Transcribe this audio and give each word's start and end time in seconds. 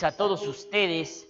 a 0.00 0.16
todos 0.16 0.46
ustedes. 0.46 1.28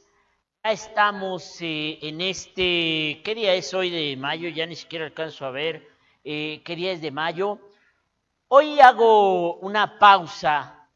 Ya 0.62 0.70
estamos 0.70 1.60
eh, 1.60 1.98
en 2.00 2.20
este, 2.20 3.20
¿qué 3.24 3.34
día 3.34 3.54
es 3.54 3.74
hoy 3.74 3.90
de 3.90 4.16
mayo? 4.16 4.48
Ya 4.48 4.66
ni 4.66 4.76
siquiera 4.76 5.04
alcanzo 5.04 5.44
a 5.44 5.50
ver 5.50 5.88
eh, 6.22 6.62
qué 6.64 6.76
día 6.76 6.92
es 6.92 7.02
de 7.02 7.10
mayo. 7.10 7.58
Hoy 8.46 8.78
hago 8.78 9.56
una 9.56 9.98
pausa 9.98 10.88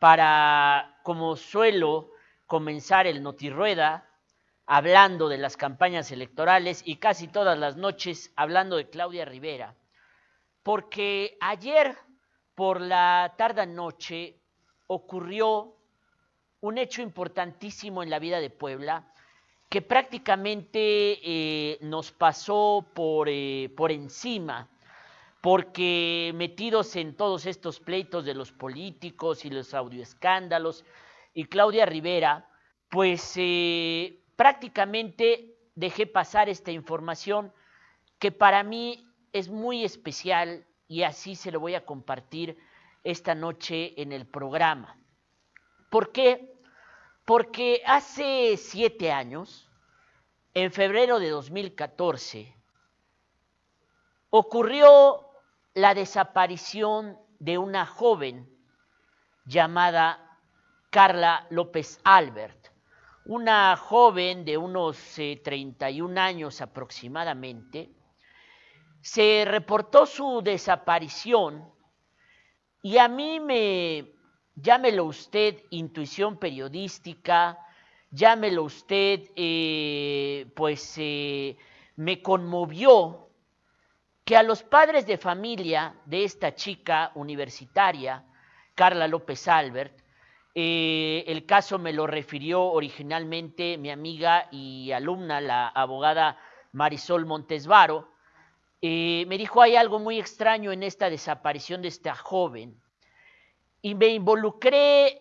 para, 0.00 0.98
como 1.02 1.36
suelo, 1.36 2.12
comenzar 2.46 3.06
el 3.06 3.22
Notirrueda 3.22 4.08
hablando 4.64 5.28
de 5.28 5.36
las 5.36 5.58
campañas 5.58 6.10
electorales 6.10 6.82
y 6.86 6.96
casi 6.96 7.28
todas 7.28 7.58
las 7.58 7.76
noches 7.76 8.32
hablando 8.34 8.78
de 8.78 8.88
Claudia 8.88 9.26
Rivera. 9.26 9.76
Porque 10.62 11.36
ayer 11.42 11.98
por 12.54 12.80
la 12.80 13.34
tarde 13.36 13.66
noche 13.66 14.40
ocurrió 14.86 15.76
un 16.62 16.78
hecho 16.78 17.02
importantísimo 17.02 18.02
en 18.02 18.10
la 18.10 18.18
vida 18.18 18.40
de 18.40 18.50
Puebla 18.50 19.04
que 19.68 19.82
prácticamente 19.82 21.18
eh, 21.22 21.78
nos 21.80 22.12
pasó 22.12 22.86
por, 22.94 23.28
eh, 23.28 23.72
por 23.76 23.90
encima, 23.90 24.68
porque 25.40 26.30
metidos 26.34 26.94
en 26.96 27.16
todos 27.16 27.46
estos 27.46 27.80
pleitos 27.80 28.24
de 28.24 28.34
los 28.34 28.52
políticos 28.52 29.44
y 29.44 29.50
los 29.50 29.74
audioescándalos, 29.74 30.84
y 31.34 31.46
Claudia 31.46 31.86
Rivera, 31.86 32.48
pues 32.90 33.32
eh, 33.36 34.20
prácticamente 34.36 35.56
dejé 35.74 36.06
pasar 36.06 36.48
esta 36.48 36.70
información 36.70 37.52
que 38.18 38.30
para 38.30 38.62
mí 38.62 39.08
es 39.32 39.48
muy 39.48 39.84
especial 39.84 40.66
y 40.86 41.02
así 41.02 41.34
se 41.34 41.50
lo 41.50 41.58
voy 41.58 41.74
a 41.74 41.86
compartir 41.86 42.58
esta 43.02 43.34
noche 43.34 44.00
en 44.00 44.12
el 44.12 44.26
programa. 44.26 44.96
¿Por 45.90 46.12
qué? 46.12 46.51
Porque 47.24 47.82
hace 47.86 48.56
siete 48.56 49.12
años, 49.12 49.68
en 50.54 50.72
febrero 50.72 51.18
de 51.18 51.30
2014, 51.30 52.54
ocurrió 54.30 55.28
la 55.74 55.94
desaparición 55.94 57.18
de 57.38 57.58
una 57.58 57.86
joven 57.86 58.48
llamada 59.44 60.38
Carla 60.90 61.46
López 61.50 62.00
Albert, 62.04 62.68
una 63.24 63.76
joven 63.76 64.44
de 64.44 64.56
unos 64.56 64.98
31 65.14 66.14
eh, 66.14 66.20
años 66.20 66.60
aproximadamente. 66.60 67.90
Se 69.00 69.44
reportó 69.46 70.06
su 70.06 70.42
desaparición 70.42 71.72
y 72.82 72.98
a 72.98 73.08
mí 73.08 73.40
me, 73.40 74.12
llámelo 74.54 75.04
usted 75.04 75.56
intuición 75.70 76.38
periodística, 76.38 77.58
llámelo 78.10 78.64
usted, 78.64 79.20
eh, 79.36 80.46
pues 80.54 80.94
eh, 80.98 81.56
me 81.96 82.22
conmovió 82.22 83.28
que 84.24 84.36
a 84.36 84.42
los 84.42 84.62
padres 84.62 85.06
de 85.06 85.18
familia 85.18 85.94
de 86.04 86.24
esta 86.24 86.54
chica 86.54 87.10
universitaria, 87.14 88.24
Carla 88.74 89.08
López 89.08 89.48
Albert, 89.48 90.00
eh, 90.54 91.24
el 91.26 91.46
caso 91.46 91.78
me 91.78 91.92
lo 91.92 92.06
refirió 92.06 92.62
originalmente 92.62 93.78
mi 93.78 93.90
amiga 93.90 94.48
y 94.50 94.92
alumna, 94.92 95.40
la 95.40 95.68
abogada 95.68 96.38
Marisol 96.72 97.26
Montesvaro, 97.26 98.10
me 98.84 99.38
dijo, 99.38 99.62
hay 99.62 99.76
algo 99.76 100.00
muy 100.00 100.18
extraño 100.18 100.72
en 100.72 100.82
esta 100.82 101.08
desaparición 101.08 101.82
de 101.82 101.88
esta 101.88 102.16
joven 102.16 102.81
y 103.82 103.96
me 103.96 104.06
involucré 104.08 105.20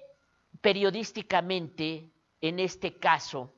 periodísticamente 0.61 2.11
en 2.39 2.59
este 2.59 2.97
caso, 2.97 3.51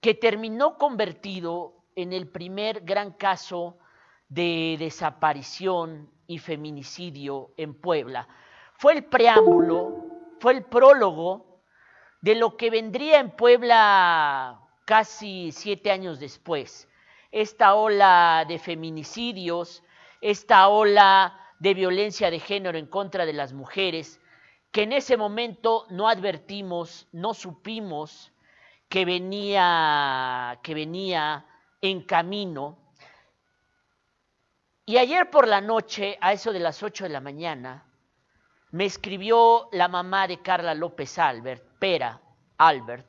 que 0.00 0.14
terminó 0.14 0.76
convertido 0.76 1.84
en 1.96 2.12
el 2.12 2.28
primer 2.28 2.82
gran 2.82 3.12
caso 3.12 3.78
de 4.28 4.76
desaparición 4.78 6.10
y 6.26 6.38
feminicidio 6.38 7.52
en 7.56 7.74
Puebla. 7.74 8.28
Fue 8.74 8.92
el 8.92 9.04
preámbulo, 9.04 10.04
fue 10.40 10.52
el 10.52 10.64
prólogo 10.64 11.60
de 12.20 12.34
lo 12.34 12.56
que 12.56 12.70
vendría 12.70 13.20
en 13.20 13.30
Puebla 13.30 14.60
casi 14.84 15.52
siete 15.52 15.90
años 15.90 16.20
después. 16.20 16.88
Esta 17.30 17.74
ola 17.74 18.44
de 18.46 18.58
feminicidios, 18.58 19.82
esta 20.20 20.68
ola 20.68 21.43
de 21.64 21.72
violencia 21.72 22.30
de 22.30 22.40
género 22.40 22.76
en 22.76 22.84
contra 22.84 23.24
de 23.24 23.32
las 23.32 23.54
mujeres, 23.54 24.20
que 24.70 24.82
en 24.82 24.92
ese 24.92 25.16
momento 25.16 25.86
no 25.88 26.10
advertimos, 26.10 27.08
no 27.10 27.32
supimos 27.32 28.34
que 28.86 29.06
venía, 29.06 30.60
que 30.62 30.74
venía 30.74 31.46
en 31.80 32.02
camino. 32.02 32.76
Y 34.84 34.98
ayer 34.98 35.30
por 35.30 35.48
la 35.48 35.62
noche, 35.62 36.18
a 36.20 36.34
eso 36.34 36.52
de 36.52 36.60
las 36.60 36.82
8 36.82 37.04
de 37.04 37.10
la 37.10 37.22
mañana, 37.22 37.86
me 38.72 38.84
escribió 38.84 39.70
la 39.72 39.88
mamá 39.88 40.28
de 40.28 40.42
Carla 40.42 40.74
López 40.74 41.18
Albert, 41.18 41.64
Pera 41.78 42.20
Albert, 42.58 43.06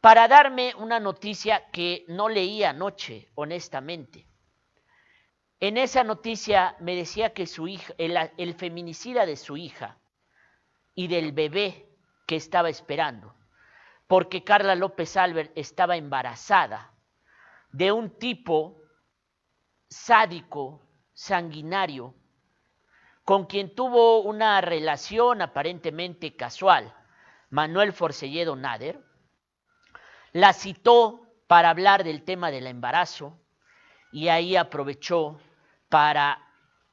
para 0.00 0.26
darme 0.26 0.74
una 0.76 0.98
noticia 1.00 1.68
que 1.70 2.06
no 2.08 2.30
leí 2.30 2.64
anoche, 2.64 3.28
honestamente. 3.34 4.26
En 5.58 5.78
esa 5.78 6.04
noticia 6.04 6.76
me 6.80 6.94
decía 6.94 7.32
que 7.32 7.46
su 7.46 7.66
hija, 7.66 7.94
el, 7.96 8.54
feminicida 8.54 9.24
de 9.24 9.36
su 9.36 9.56
hija 9.56 9.98
y 10.94 11.08
del 11.08 11.32
bebé 11.32 11.88
que 12.26 12.36
estaba 12.36 12.68
esperando, 12.68 13.34
porque 14.06 14.44
Carla 14.44 14.74
López 14.74 15.16
Albert 15.16 15.52
estaba 15.56 15.96
embarazada 15.96 16.92
de 17.72 17.90
un 17.90 18.10
tipo 18.18 18.82
sádico, 19.88 20.82
sanguinario, 21.14 22.14
con 23.24 23.46
quien 23.46 23.74
tuvo 23.74 24.20
una 24.20 24.60
relación 24.60 25.40
aparentemente 25.40 26.36
casual, 26.36 26.94
Manuel 27.48 27.94
Forcelledo 27.94 28.56
Nader, 28.56 29.00
la 30.32 30.52
citó 30.52 31.22
para 31.46 31.70
hablar 31.70 32.04
del 32.04 32.24
tema 32.24 32.50
del 32.50 32.66
embarazo 32.66 33.38
y 34.16 34.30
ahí 34.30 34.56
aprovechó 34.56 35.38
para 35.90 36.42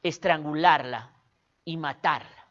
estrangularla 0.02 1.14
y 1.64 1.78
matarla. 1.78 2.50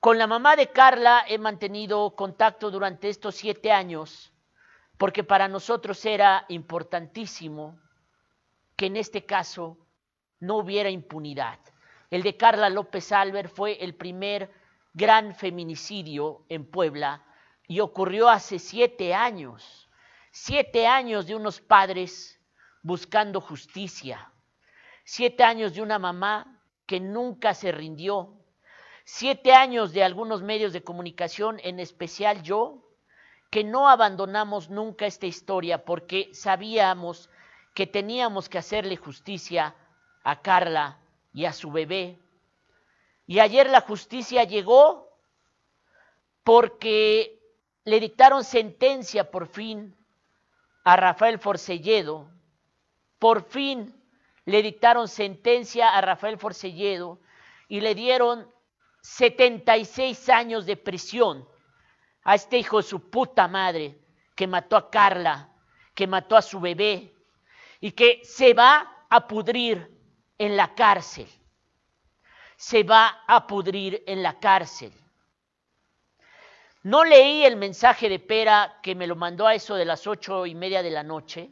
Con 0.00 0.16
la 0.16 0.26
mamá 0.26 0.56
de 0.56 0.68
Carla 0.70 1.26
he 1.28 1.36
mantenido 1.36 2.16
contacto 2.16 2.70
durante 2.70 3.10
estos 3.10 3.34
siete 3.34 3.70
años 3.70 4.32
porque 4.96 5.24
para 5.24 5.46
nosotros 5.46 6.02
era 6.06 6.46
importantísimo 6.48 7.78
que 8.76 8.86
en 8.86 8.96
este 8.96 9.26
caso 9.26 9.76
no 10.40 10.56
hubiera 10.56 10.88
impunidad. 10.88 11.58
El 12.10 12.22
de 12.22 12.34
Carla 12.38 12.70
López 12.70 13.12
Albert 13.12 13.54
fue 13.54 13.84
el 13.84 13.94
primer 13.94 14.50
gran 14.94 15.34
feminicidio 15.34 16.46
en 16.48 16.64
Puebla 16.64 17.26
y 17.68 17.80
ocurrió 17.80 18.30
hace 18.30 18.58
siete 18.58 19.14
años. 19.14 19.85
Siete 20.38 20.86
años 20.86 21.26
de 21.26 21.34
unos 21.34 21.62
padres 21.62 22.38
buscando 22.82 23.40
justicia. 23.40 24.30
Siete 25.02 25.42
años 25.42 25.74
de 25.74 25.80
una 25.80 25.98
mamá 25.98 26.60
que 26.84 27.00
nunca 27.00 27.54
se 27.54 27.72
rindió. 27.72 28.34
Siete 29.04 29.54
años 29.54 29.94
de 29.94 30.04
algunos 30.04 30.42
medios 30.42 30.74
de 30.74 30.84
comunicación, 30.84 31.58
en 31.64 31.80
especial 31.80 32.42
yo, 32.42 32.84
que 33.50 33.64
no 33.64 33.88
abandonamos 33.88 34.68
nunca 34.68 35.06
esta 35.06 35.24
historia 35.24 35.86
porque 35.86 36.28
sabíamos 36.34 37.30
que 37.72 37.86
teníamos 37.86 38.50
que 38.50 38.58
hacerle 38.58 38.96
justicia 38.96 39.74
a 40.22 40.42
Carla 40.42 40.98
y 41.32 41.46
a 41.46 41.54
su 41.54 41.72
bebé. 41.72 42.18
Y 43.26 43.38
ayer 43.38 43.70
la 43.70 43.80
justicia 43.80 44.44
llegó 44.44 45.08
porque 46.44 47.40
le 47.84 48.00
dictaron 48.00 48.44
sentencia 48.44 49.30
por 49.30 49.48
fin 49.48 49.96
a 50.86 50.94
Rafael 50.94 51.40
Forcelledo 51.40 52.30
por 53.18 53.42
fin 53.42 53.92
le 54.44 54.62
dictaron 54.62 55.08
sentencia 55.08 55.88
a 55.88 56.00
Rafael 56.00 56.38
Forcelledo 56.38 57.18
y 57.66 57.80
le 57.80 57.96
dieron 57.96 58.48
76 59.02 60.28
años 60.28 60.64
de 60.64 60.76
prisión 60.76 61.44
a 62.22 62.36
este 62.36 62.58
hijo 62.58 62.76
de 62.76 62.84
su 62.84 63.10
puta 63.10 63.48
madre 63.48 63.98
que 64.36 64.46
mató 64.46 64.76
a 64.76 64.88
Carla, 64.88 65.52
que 65.92 66.06
mató 66.06 66.36
a 66.36 66.42
su 66.42 66.60
bebé 66.60 67.12
y 67.80 67.90
que 67.90 68.20
se 68.22 68.54
va 68.54 69.06
a 69.10 69.26
pudrir 69.26 69.90
en 70.38 70.56
la 70.56 70.72
cárcel. 70.72 71.26
Se 72.56 72.84
va 72.84 73.24
a 73.26 73.44
pudrir 73.44 74.04
en 74.06 74.22
la 74.22 74.38
cárcel. 74.38 74.92
No 76.86 77.02
leí 77.02 77.44
el 77.44 77.56
mensaje 77.56 78.08
de 78.08 78.20
Pera 78.20 78.78
que 78.80 78.94
me 78.94 79.08
lo 79.08 79.16
mandó 79.16 79.48
a 79.48 79.56
eso 79.56 79.74
de 79.74 79.84
las 79.84 80.06
ocho 80.06 80.46
y 80.46 80.54
media 80.54 80.84
de 80.84 80.92
la 80.92 81.02
noche. 81.02 81.50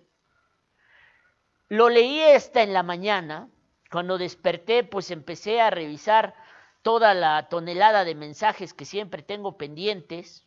Lo 1.69 1.89
leí 1.89 2.21
esta 2.21 2.63
en 2.63 2.73
la 2.73 2.85
mañana, 2.85 3.49
cuando 3.91 4.17
desperté, 4.17 4.85
pues 4.85 5.11
empecé 5.11 5.61
a 5.61 5.71
revisar 5.71 6.37
toda 6.83 7.15
la 7.15 7.49
tonelada 7.49 8.05
de 8.05 8.15
mensajes 8.15 8.75
que 8.75 8.85
siempre 8.85 9.25
tengo 9.25 9.57
pendientes, 9.57 10.47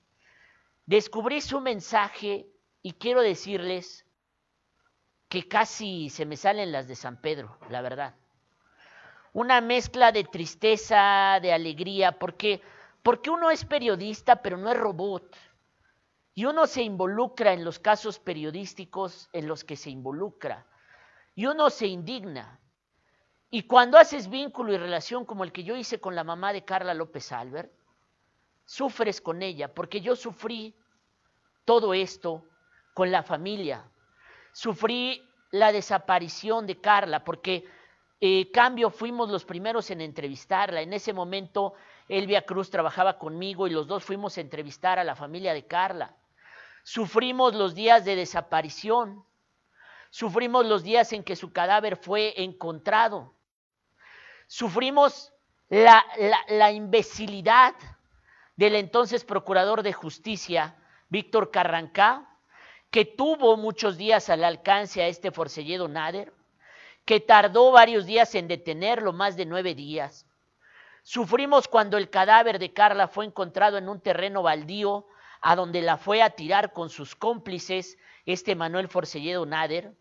descubrí 0.85 1.41
su 1.41 1.59
mensaje 1.59 2.47
y 2.81 2.93
quiero 2.93 3.19
decirles 3.19 4.05
que 5.27 5.49
casi 5.49 6.09
se 6.09 6.25
me 6.25 6.37
salen 6.37 6.71
las 6.71 6.87
de 6.87 6.95
San 6.95 7.19
Pedro, 7.19 7.57
la 7.69 7.81
verdad. 7.81 8.15
Una 9.33 9.59
mezcla 9.59 10.13
de 10.13 10.23
tristeza, 10.23 11.39
de 11.41 11.51
alegría, 11.51 12.17
porque, 12.17 12.61
porque 13.07 13.29
uno 13.29 13.49
es 13.49 13.63
periodista, 13.63 14.41
pero 14.41 14.57
no 14.57 14.69
es 14.69 14.77
robot. 14.77 15.33
Y 16.35 16.43
uno 16.43 16.67
se 16.67 16.81
involucra 16.81 17.53
en 17.53 17.63
los 17.63 17.79
casos 17.79 18.19
periodísticos 18.19 19.29
en 19.31 19.47
los 19.47 19.63
que 19.63 19.77
se 19.77 19.89
involucra. 19.89 20.67
Y 21.33 21.45
uno 21.45 21.69
se 21.69 21.87
indigna. 21.87 22.59
Y 23.49 23.61
cuando 23.63 23.97
haces 23.97 24.29
vínculo 24.29 24.73
y 24.73 24.77
relación 24.77 25.23
como 25.23 25.45
el 25.45 25.53
que 25.53 25.63
yo 25.63 25.77
hice 25.77 26.01
con 26.01 26.15
la 26.15 26.25
mamá 26.25 26.51
de 26.51 26.65
Carla 26.65 26.93
López 26.93 27.31
Albert, 27.31 27.71
sufres 28.65 29.21
con 29.21 29.41
ella, 29.41 29.73
porque 29.73 30.01
yo 30.01 30.13
sufrí 30.13 30.75
todo 31.63 31.93
esto 31.93 32.43
con 32.93 33.09
la 33.09 33.23
familia. 33.23 33.89
Sufrí 34.51 35.25
la 35.51 35.71
desaparición 35.71 36.67
de 36.67 36.81
Carla, 36.81 37.23
porque 37.23 37.63
eh, 38.19 38.51
cambio 38.51 38.89
fuimos 38.89 39.29
los 39.29 39.45
primeros 39.45 39.91
en 39.91 40.01
entrevistarla. 40.01 40.81
En 40.81 40.91
ese 40.91 41.13
momento 41.13 41.73
Elvia 42.07 42.43
Cruz 42.43 42.69
trabajaba 42.69 43.17
conmigo 43.17 43.67
y 43.67 43.71
los 43.71 43.87
dos 43.87 44.03
fuimos 44.03 44.37
a 44.37 44.41
entrevistar 44.41 44.99
a 44.99 45.03
la 45.03 45.15
familia 45.15 45.53
de 45.53 45.65
Carla. 45.65 46.15
Sufrimos 46.83 47.53
los 47.53 47.75
días 47.75 48.05
de 48.05 48.15
desaparición. 48.15 49.25
Sufrimos 50.09 50.65
los 50.65 50.83
días 50.83 51.11
en 51.11 51.23
que 51.23 51.35
su 51.35 51.51
cadáver 51.51 51.97
fue 51.97 52.33
encontrado. 52.41 53.33
Sufrimos 54.47 55.33
la, 55.67 56.05
la 56.47 56.71
imbecilidad 56.71 57.75
del 58.55 58.75
entonces 58.75 59.25
procurador 59.25 59.83
de 59.83 59.93
justicia, 59.93 60.75
Víctor 61.09 61.51
Carrancá, 61.51 62.27
que 62.89 63.03
tuvo 63.03 63.57
muchos 63.57 63.97
días 63.97 64.29
al 64.29 64.43
alcance 64.43 65.03
a 65.03 65.07
este 65.07 65.31
forcelledo 65.31 65.87
Nader, 65.87 66.33
que 67.03 67.19
tardó 67.19 67.71
varios 67.71 68.05
días 68.05 68.33
en 68.35 68.47
detenerlo, 68.47 69.13
más 69.13 69.35
de 69.35 69.45
nueve 69.45 69.75
días. 69.75 70.26
Sufrimos 71.09 71.69
cuando 71.69 71.97
el 71.97 72.09
cadáver 72.09 72.59
de 72.59 72.73
Carla 72.73 73.07
fue 73.07 73.23
encontrado 73.23 73.77
en 73.77 73.87
un 73.87 74.01
terreno 74.01 74.43
baldío, 74.43 75.07
a 75.39 75.55
donde 75.55 75.81
la 75.81 75.95
fue 75.95 76.21
a 76.21 76.31
tirar 76.31 76.73
con 76.73 76.89
sus 76.89 77.15
cómplices 77.15 77.97
este 78.25 78.55
Manuel 78.55 78.89
Forcelledo 78.89 79.45
Nader. 79.45 79.95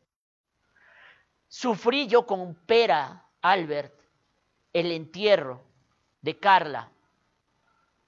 Sufrí 1.47 2.09
yo 2.09 2.27
con 2.27 2.57
Pera 2.57 3.25
Albert 3.41 3.95
el 4.73 4.91
entierro 4.91 5.63
de 6.23 6.41
Carla 6.41 6.91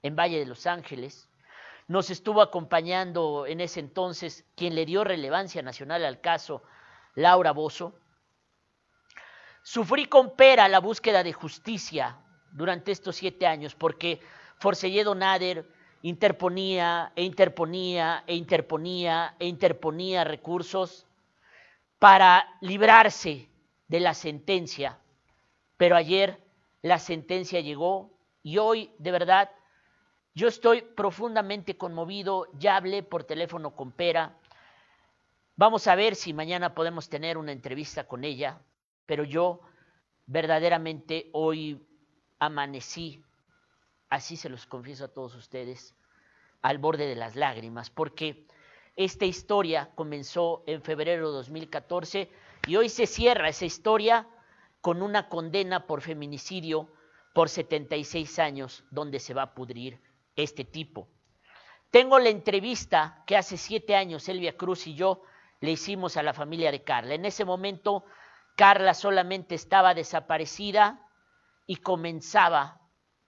en 0.03 0.17
Valle 0.17 0.41
de 0.41 0.47
los 0.47 0.67
Ángeles. 0.67 1.31
Nos 1.87 2.11
estuvo 2.11 2.43
acompañando 2.43 3.47
en 3.47 3.61
ese 3.61 3.79
entonces 3.79 4.45
quien 4.57 4.75
le 4.75 4.85
dio 4.85 5.05
relevancia 5.05 5.63
nacional 5.63 6.05
al 6.05 6.21
caso, 6.21 6.65
Laura 7.15 7.53
Bozo. 7.53 7.97
Sufrí 9.63 10.07
con 10.07 10.35
pera 10.35 10.67
la 10.67 10.81
búsqueda 10.81 11.23
de 11.23 11.33
justicia 11.33 12.19
durante 12.53 12.93
estos 12.93 13.17
siete 13.17 13.47
años 13.47 13.75
porque 13.75 14.21
Forcelledo 14.59 15.15
Nader 15.15 15.65
interponía 16.03 17.13
e 17.17 17.23
interponía 17.23 18.25
e 18.27 18.35
interponía 18.35 19.35
e 19.39 19.47
interponía 19.47 20.25
recursos 20.25 21.07
para 21.99 22.47
librarse 22.61 23.49
de 23.89 24.01
la 24.01 24.15
sentencia. 24.15 24.99
Pero 25.77 25.97
ayer 25.97 26.41
la 26.83 26.99
sentencia 26.99 27.61
llegó 27.61 28.11
y 28.43 28.59
hoy 28.59 28.91
de 28.99 29.11
verdad 29.11 29.51
yo 30.35 30.47
estoy 30.47 30.83
profundamente 30.83 31.77
conmovido, 31.77 32.47
ya 32.59 32.77
hablé 32.77 33.03
por 33.03 33.25
teléfono 33.25 33.75
con 33.75 33.91
Pera. 33.91 34.37
Vamos 35.57 35.89
a 35.89 35.97
ver 35.97 36.15
si 36.15 36.33
mañana 36.33 36.77
podemos 36.77 37.09
tener 37.09 37.37
una 37.37 37.51
entrevista 37.51 38.07
con 38.07 38.23
ella, 38.23 38.61
pero 39.05 39.25
yo 39.25 39.61
verdaderamente 40.27 41.31
hoy 41.33 41.88
amanecí, 42.39 43.23
así 44.09 44.37
se 44.37 44.49
los 44.49 44.67
confieso 44.67 45.05
a 45.05 45.09
todos 45.09 45.35
ustedes, 45.35 45.95
al 46.63 46.79
borde 46.79 47.07
de 47.07 47.17
las 47.17 47.37
lágrimas, 47.37 47.91
porque 47.91 48.47
esta 48.97 49.25
historia 49.25 49.91
comenzó 49.95 50.65
en 50.67 50.83
febrero 50.83 51.29
de 51.29 51.37
2014 51.37 52.31
y 52.67 52.77
hoy 52.77 52.89
se 52.89 53.07
cierra 53.07 53.49
esa 53.49 53.65
historia 53.65 54.27
con 54.81 55.03
una 55.03 55.29
condena 55.29 55.87
por 55.87 56.01
feminicidio 56.01 56.89
por 57.33 57.49
76 57.49 58.39
años, 58.39 58.85
donde 58.91 59.21
se 59.21 59.35
va 59.35 59.43
a 59.43 59.55
pudrir 59.55 60.01
este 60.35 60.65
tipo. 60.65 61.09
Tengo 61.91 62.19
la 62.19 62.29
entrevista 62.29 63.23
que 63.27 63.37
hace 63.37 63.57
siete 63.57 63.95
años 63.95 64.29
Elvia 64.29 64.57
Cruz 64.57 64.87
y 64.87 64.95
yo 64.95 65.23
le 65.61 65.71
hicimos 65.71 66.17
a 66.17 66.23
la 66.23 66.35
familia 66.35 66.71
de 66.71 66.83
Carla. 66.83 67.15
En 67.15 67.25
ese 67.25 67.45
momento 67.45 68.05
Carla 68.57 68.95
solamente 68.95 69.55
estaba 69.55 69.95
desaparecida 69.95 71.08
y 71.69 71.77
comenzaba 71.77 72.81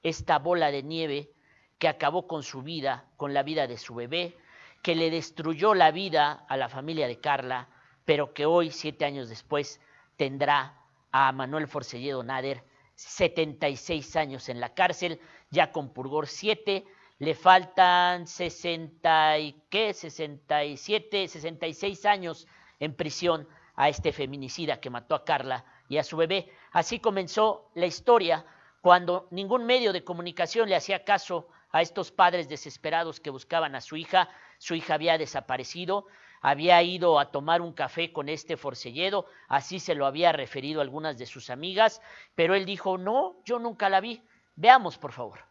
esta 0.02 0.40
bola 0.40 0.72
de 0.72 0.82
nieve 0.82 1.30
que 1.78 1.86
acabó 1.86 2.26
con 2.26 2.42
su 2.42 2.62
vida, 2.62 3.04
con 3.16 3.32
la 3.34 3.44
vida 3.44 3.68
de 3.68 3.76
su 3.76 3.94
bebé, 3.94 4.36
que 4.82 4.96
le 4.96 5.10
destruyó 5.10 5.74
la 5.74 5.92
vida 5.92 6.46
a 6.48 6.56
la 6.56 6.68
familia 6.68 7.06
de 7.06 7.20
Carla, 7.20 7.68
pero 8.04 8.32
que 8.32 8.46
hoy, 8.46 8.70
siete 8.70 9.04
años 9.04 9.28
después, 9.28 9.80
tendrá 10.16 10.80
a 11.12 11.30
Manuel 11.32 11.68
Forcelledo 11.68 12.22
Nader 12.22 12.64
76 12.94 14.16
años 14.16 14.48
en 14.48 14.58
la 14.58 14.74
cárcel, 14.74 15.20
ya 15.50 15.70
con 15.70 15.92
purgor 15.92 16.26
7 16.26 16.84
le 17.20 17.34
faltan 17.34 18.26
60 18.26 19.38
y 19.38 19.62
qué, 19.68 19.92
67, 19.92 21.28
66 21.28 22.06
años 22.06 22.48
en 22.78 22.94
prisión 22.94 23.46
a 23.74 23.90
este 23.90 24.12
feminicida 24.12 24.80
que 24.80 24.88
mató 24.88 25.14
a 25.14 25.24
Carla 25.26 25.66
y 25.90 25.98
a 25.98 26.02
su 26.02 26.16
bebé. 26.16 26.50
Así 26.72 27.00
comenzó 27.00 27.70
la 27.74 27.86
historia 27.86 28.44
cuando 28.80 29.26
ningún 29.30 29.66
medio 29.66 29.92
de 29.92 30.04
comunicación 30.04 30.68
le 30.68 30.76
hacía 30.76 31.04
caso 31.04 31.48
a 31.70 31.82
estos 31.82 32.10
padres 32.10 32.48
desesperados 32.48 33.20
que 33.20 33.30
buscaban 33.30 33.74
a 33.74 33.80
su 33.80 33.96
hija. 33.96 34.28
Su 34.58 34.74
hija 34.74 34.94
había 34.94 35.18
desaparecido, 35.18 36.06
había 36.40 36.82
ido 36.82 37.18
a 37.18 37.30
tomar 37.30 37.60
un 37.60 37.72
café 37.72 38.12
con 38.12 38.28
este 38.28 38.56
forcelledo, 38.56 39.26
así 39.48 39.80
se 39.80 39.94
lo 39.94 40.06
había 40.06 40.32
referido 40.32 40.80
algunas 40.80 41.18
de 41.18 41.26
sus 41.26 41.50
amigas, 41.50 42.00
pero 42.34 42.54
él 42.54 42.64
dijo, 42.64 42.98
no, 42.98 43.36
yo 43.44 43.58
nunca 43.58 43.88
la 43.88 44.00
vi. 44.00 44.22
Veamos, 44.56 44.98
por 44.98 45.12
favor. 45.12 45.50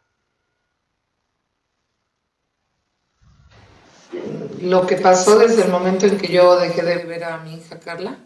lo 4.60 4.86
que 4.86 4.96
pasó 4.96 5.38
desde 5.38 5.64
el 5.64 5.70
momento 5.70 6.06
en 6.06 6.18
que 6.18 6.32
yo 6.32 6.58
dejé 6.58 6.82
de 6.82 7.04
ver 7.04 7.24
a 7.24 7.38
mi 7.38 7.54
hija 7.54 7.78
Carla. 7.80 8.18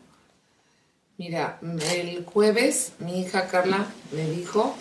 Mira, 1.16 1.60
el 1.92 2.24
jueves 2.24 2.92
mi 2.98 3.20
hija 3.20 3.46
Carla 3.46 3.86
me 4.10 4.28
dijo 4.30 4.74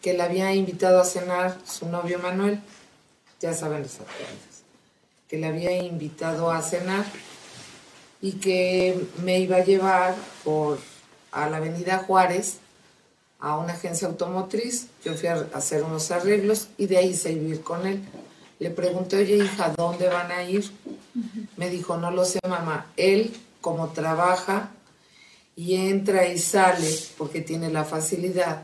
que 0.00 0.14
la 0.14 0.24
había 0.24 0.54
invitado 0.54 0.98
a 0.98 1.04
cenar 1.04 1.58
su 1.66 1.86
novio 1.88 2.18
Manuel, 2.18 2.60
ya 3.40 3.52
saben 3.52 3.82
las 3.82 3.92
cosas, 3.92 4.14
que 5.28 5.38
la 5.38 5.48
había 5.48 5.76
invitado 5.76 6.50
a 6.50 6.62
cenar 6.62 7.04
y 8.22 8.32
que 8.32 9.06
me 9.22 9.38
iba 9.40 9.56
a 9.56 9.64
llevar 9.64 10.14
por 10.44 10.78
a 11.30 11.50
la 11.50 11.58
avenida 11.58 11.98
Juárez 11.98 12.56
a 13.38 13.58
una 13.58 13.74
agencia 13.74 14.08
automotriz. 14.08 14.86
Yo 15.04 15.12
fui 15.12 15.28
a 15.28 15.46
hacer 15.52 15.82
unos 15.82 16.10
arreglos 16.10 16.68
y 16.78 16.86
de 16.86 16.96
ahí 16.96 17.14
se 17.14 17.32
iba 17.32 17.44
a 17.44 17.48
ir 17.48 17.60
con 17.60 17.86
él. 17.86 18.02
Le 18.60 18.70
pregunté, 18.70 19.18
oye 19.18 19.36
hija, 19.36 19.74
¿dónde 19.76 20.08
van 20.08 20.32
a 20.32 20.42
ir? 20.42 20.72
Me 21.58 21.68
dijo, 21.68 21.98
no 21.98 22.10
lo 22.10 22.24
sé 22.24 22.38
mamá. 22.48 22.86
Él, 22.96 23.36
como 23.60 23.88
trabaja 23.88 24.70
y 25.56 25.74
entra 25.74 26.28
y 26.28 26.38
sale 26.38 26.88
porque 27.18 27.40
tiene 27.40 27.70
la 27.70 27.84
facilidad, 27.84 28.62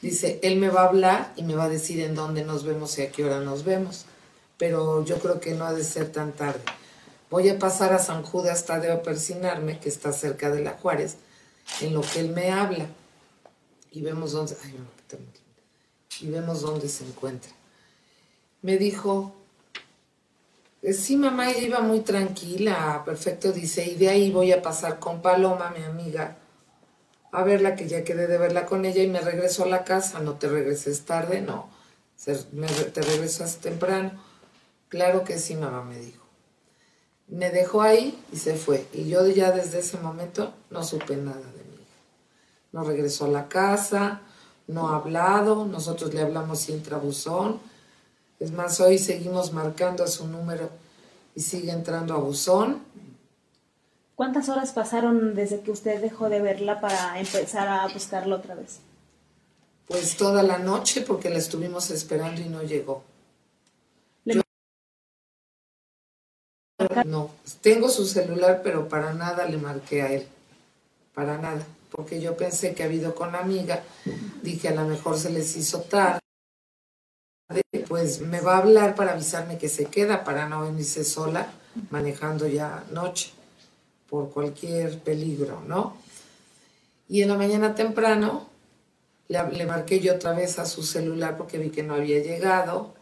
dice, 0.00 0.40
él 0.42 0.56
me 0.56 0.70
va 0.70 0.82
a 0.82 0.88
hablar 0.88 1.34
y 1.36 1.42
me 1.42 1.54
va 1.54 1.64
a 1.64 1.68
decir 1.68 2.00
en 2.00 2.14
dónde 2.14 2.44
nos 2.44 2.64
vemos 2.64 2.96
y 2.98 3.02
a 3.02 3.12
qué 3.12 3.24
hora 3.24 3.40
nos 3.40 3.64
vemos. 3.64 4.06
Pero 4.56 5.04
yo 5.04 5.18
creo 5.18 5.40
que 5.40 5.54
no 5.54 5.66
ha 5.66 5.74
de 5.74 5.84
ser 5.84 6.12
tan 6.12 6.32
tarde. 6.32 6.62
Voy 7.28 7.48
a 7.50 7.58
pasar 7.58 7.92
a 7.92 7.98
San 7.98 8.22
Judas 8.22 8.60
hasta 8.60 8.78
de 8.78 8.96
Persinarme, 8.96 9.80
que 9.80 9.90
está 9.90 10.12
cerca 10.12 10.50
de 10.50 10.62
la 10.62 10.72
Juárez, 10.72 11.16
en 11.80 11.92
lo 11.92 12.00
que 12.00 12.20
él 12.20 12.30
me 12.30 12.50
habla. 12.50 12.86
Y 13.90 14.00
vemos 14.00 14.32
dónde, 14.32 14.56
y 16.20 16.26
vemos 16.28 16.62
dónde 16.62 16.88
se 16.88 17.04
encuentra 17.04 17.50
me 18.64 18.78
dijo, 18.78 19.34
sí, 20.92 21.16
mamá, 21.16 21.50
ella 21.50 21.62
iba 21.62 21.80
muy 21.80 22.00
tranquila, 22.00 23.02
perfecto, 23.04 23.52
dice, 23.52 23.84
y 23.84 23.94
de 23.94 24.08
ahí 24.10 24.30
voy 24.30 24.52
a 24.52 24.60
pasar 24.60 24.98
con 24.98 25.22
Paloma, 25.22 25.72
mi 25.76 25.82
amiga, 25.82 26.36
a 27.32 27.42
verla, 27.42 27.74
que 27.74 27.88
ya 27.88 28.04
quedé 28.04 28.26
de 28.26 28.38
verla 28.38 28.66
con 28.66 28.84
ella 28.84 29.02
y 29.02 29.08
me 29.08 29.20
regreso 29.20 29.64
a 29.64 29.68
la 29.68 29.84
casa, 29.84 30.20
no 30.20 30.34
te 30.34 30.48
regreses 30.48 31.04
tarde, 31.04 31.40
no, 31.40 31.68
te 32.24 33.02
regresas 33.02 33.56
temprano. 33.58 34.12
Claro 34.88 35.24
que 35.24 35.38
sí, 35.38 35.56
mamá, 35.56 35.82
me 35.82 35.98
dijo. 35.98 36.24
Me 37.26 37.50
dejó 37.50 37.82
ahí 37.82 38.22
y 38.32 38.36
se 38.36 38.54
fue. 38.54 38.86
Y 38.92 39.08
yo 39.08 39.26
ya 39.26 39.50
desde 39.50 39.80
ese 39.80 39.98
momento 39.98 40.52
no 40.70 40.84
supe 40.84 41.16
nada 41.16 41.38
de 41.38 41.64
mí. 41.64 41.86
No 42.72 42.84
regresó 42.84 43.24
a 43.24 43.28
la 43.28 43.48
casa, 43.48 44.20
no 44.66 44.90
ha 44.90 44.96
hablado, 44.96 45.64
nosotros 45.64 46.14
le 46.14 46.22
hablamos 46.22 46.60
sin 46.60 46.82
trabuzón. 46.82 47.60
Es 48.40 48.50
más, 48.50 48.80
hoy 48.80 48.98
seguimos 48.98 49.52
marcando 49.52 50.06
su 50.06 50.26
número 50.26 50.70
y 51.34 51.40
sigue 51.40 51.70
entrando 51.70 52.14
a 52.14 52.18
buzón. 52.18 52.82
¿Cuántas 54.16 54.48
horas 54.48 54.72
pasaron 54.72 55.34
desde 55.34 55.60
que 55.60 55.70
usted 55.70 56.00
dejó 56.00 56.28
de 56.28 56.40
verla 56.40 56.80
para 56.80 57.18
empezar 57.18 57.66
a 57.68 57.86
buscarla 57.88 58.36
otra 58.36 58.54
vez? 58.54 58.78
Pues 59.86 60.16
toda 60.16 60.42
la 60.42 60.58
noche 60.58 61.02
porque 61.02 61.30
la 61.30 61.38
estuvimos 61.38 61.90
esperando 61.90 62.40
y 62.40 62.48
no 62.48 62.62
llegó. 62.62 63.02
no, 67.06 67.30
tengo 67.60 67.88
su 67.88 68.06
celular, 68.06 68.60
pero 68.62 68.88
para 68.88 69.12
nada 69.14 69.46
le 69.46 69.56
marqué 69.56 70.02
a 70.02 70.12
él. 70.12 70.26
Para 71.12 71.38
nada. 71.38 71.64
Porque 71.90 72.20
yo 72.20 72.36
pensé 72.36 72.74
que 72.74 72.82
ha 72.82 72.86
habido 72.86 73.14
con 73.14 73.32
la 73.32 73.38
amiga. 73.38 73.82
Dije, 74.42 74.68
a 74.68 74.74
lo 74.74 74.84
mejor 74.84 75.18
se 75.18 75.30
les 75.30 75.56
hizo 75.56 75.80
tarde. 75.82 76.23
Pues 77.88 78.20
me 78.20 78.40
va 78.40 78.54
a 78.54 78.58
hablar 78.58 78.94
para 78.94 79.12
avisarme 79.12 79.58
que 79.58 79.68
se 79.68 79.86
queda 79.86 80.24
para 80.24 80.48
no 80.48 80.62
venirse 80.62 81.04
sola 81.04 81.48
manejando 81.90 82.46
ya 82.46 82.84
noche 82.90 83.32
por 84.08 84.30
cualquier 84.30 84.98
peligro, 85.00 85.62
¿no? 85.66 85.96
Y 87.08 87.22
en 87.22 87.28
la 87.28 87.36
mañana 87.36 87.74
temprano 87.74 88.48
le, 89.28 89.66
marqué 89.66 90.00
yo 90.00 90.14
otra 90.14 90.32
vez 90.32 90.58
a 90.58 90.66
su 90.66 90.82
celular 90.82 91.36
porque 91.36 91.58
vi 91.58 91.70
que 91.70 91.82
no 91.82 91.94
había 91.94 92.22
llegado 92.22 92.94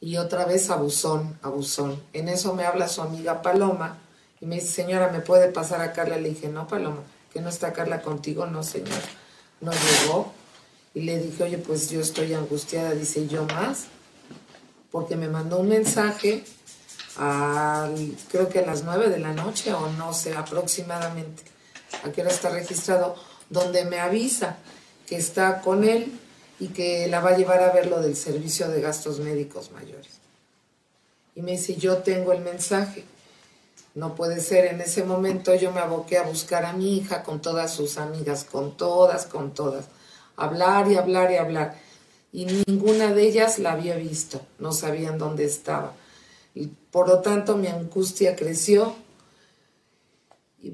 y 0.00 0.16
otra 0.16 0.44
vez 0.44 0.70
a 0.70 0.76
buzón, 0.76 1.38
a 1.42 1.48
buzón. 1.48 2.00
En 2.12 2.28
eso 2.28 2.54
me 2.54 2.64
habla 2.64 2.88
su 2.88 3.02
amiga 3.02 3.42
Paloma 3.42 3.98
y 4.40 4.46
me 4.46 4.56
dice, 4.56 4.68
señora, 4.68 5.10
¿me 5.10 5.20
puede 5.20 5.50
pasar 5.50 5.80
a 5.80 5.92
Carla? 5.92 6.18
Le 6.18 6.30
dije, 6.30 6.48
no, 6.48 6.68
Paloma, 6.68 7.02
que 7.32 7.40
no 7.40 7.48
está 7.48 7.72
Carla 7.72 8.02
contigo, 8.02 8.46
no, 8.46 8.62
señor. 8.62 9.00
No 9.60 9.72
llegó. 9.72 10.32
Y 10.94 11.02
le 11.02 11.18
dije, 11.18 11.42
oye, 11.44 11.58
pues 11.58 11.90
yo 11.90 12.00
estoy 12.00 12.34
angustiada, 12.34 12.92
dice, 12.92 13.26
yo 13.28 13.44
más? 13.46 13.84
Porque 14.90 15.16
me 15.16 15.28
mandó 15.28 15.58
un 15.58 15.68
mensaje, 15.68 16.44
creo 17.16 18.48
que 18.48 18.60
a 18.60 18.66
las 18.66 18.84
nueve 18.84 19.08
de 19.08 19.18
la 19.18 19.32
noche, 19.32 19.72
o 19.72 19.90
no 19.92 20.12
sé, 20.12 20.34
aproximadamente, 20.34 21.42
a 22.04 22.10
qué 22.10 22.22
hora 22.22 22.30
está 22.30 22.50
registrado, 22.50 23.16
donde 23.50 23.84
me 23.84 24.00
avisa 24.00 24.56
que 25.06 25.16
está 25.16 25.60
con 25.60 25.84
él 25.84 26.12
y 26.60 26.68
que 26.68 27.06
la 27.08 27.20
va 27.20 27.30
a 27.30 27.36
llevar 27.36 27.62
a 27.62 27.72
ver 27.72 27.86
lo 27.86 28.00
del 28.00 28.16
servicio 28.16 28.68
de 28.68 28.80
gastos 28.80 29.20
médicos 29.20 29.70
mayores. 29.70 30.18
Y 31.34 31.42
me 31.42 31.52
dice, 31.52 31.76
yo 31.76 31.98
tengo 31.98 32.32
el 32.32 32.40
mensaje. 32.40 33.04
No 33.94 34.14
puede 34.14 34.40
ser, 34.40 34.66
en 34.66 34.80
ese 34.80 35.04
momento 35.04 35.54
yo 35.54 35.72
me 35.72 35.80
aboqué 35.80 36.18
a 36.18 36.22
buscar 36.22 36.64
a 36.64 36.72
mi 36.72 36.96
hija 36.96 37.22
con 37.22 37.40
todas 37.40 37.72
sus 37.72 37.96
amigas, 37.96 38.44
con 38.44 38.76
todas, 38.76 39.26
con 39.26 39.54
todas. 39.54 39.86
Hablar 40.38 40.90
y 40.90 40.96
hablar 40.96 41.30
y 41.30 41.36
hablar. 41.36 41.76
Y 42.32 42.46
ninguna 42.66 43.12
de 43.12 43.22
ellas 43.28 43.58
la 43.58 43.72
había 43.72 43.96
visto, 43.96 44.40
no 44.58 44.72
sabían 44.72 45.18
dónde 45.18 45.44
estaba. 45.44 45.92
Y 46.54 46.68
por 46.90 47.08
lo 47.08 47.20
tanto 47.20 47.56
mi 47.56 47.66
angustia 47.66 48.36
creció 48.36 48.94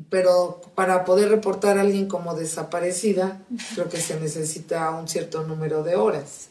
pero 0.09 0.62
para 0.75 1.04
poder 1.04 1.28
reportar 1.28 1.78
a 1.78 1.83
alguien 1.83 2.09
como 2.09 2.35
desaparecida, 2.35 3.40
creo 3.75 3.88
que 3.88 3.99
se 3.99 4.18
necesita 4.18 4.90
un 4.90 5.09
cierto 5.09 5.44
número 5.44 5.83
de 5.83 5.97
horas, 5.97 6.49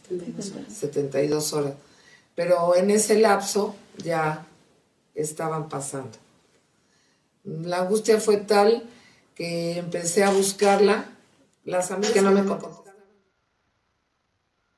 72 0.70 1.54
horas. 1.54 1.74
Pero 2.36 2.76
en 2.76 2.92
ese 2.92 3.20
lapso 3.20 3.76
ya 3.98 4.46
estaban 5.16 5.68
pasando. 5.68 6.18
La 7.44 7.82
angustia 7.82 8.20
fue 8.20 8.38
tal 8.38 8.84
que 9.36 9.80
empecé 9.80 10.24
a 10.24 10.30
buscarla, 10.30 11.06
las 11.66 11.92
amigas 11.92 12.14
que 12.14 12.22
no 12.22 12.32
me 12.32 12.44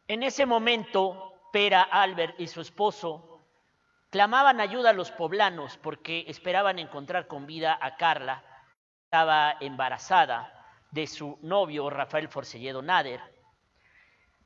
En 0.08 0.24
ese 0.24 0.46
momento, 0.46 1.34
Pera, 1.52 1.84
Albert 1.84 2.40
y 2.40 2.48
su 2.48 2.62
esposo 2.62 3.36
Clamaban 4.16 4.62
ayuda 4.62 4.92
a 4.92 4.94
los 4.94 5.12
poblanos 5.12 5.78
porque 5.78 6.24
esperaban 6.30 6.80
encontrar 6.80 7.28
con 7.28 7.46
vida 7.46 7.78
a 7.82 7.98
Carla, 7.98 8.42
estaba 9.04 9.58
embarazada 9.60 10.54
de 10.92 11.06
su 11.06 11.38
novio 11.42 11.90
Rafael 11.90 12.30
Forcelledo 12.30 12.82
Nader. 12.82 13.20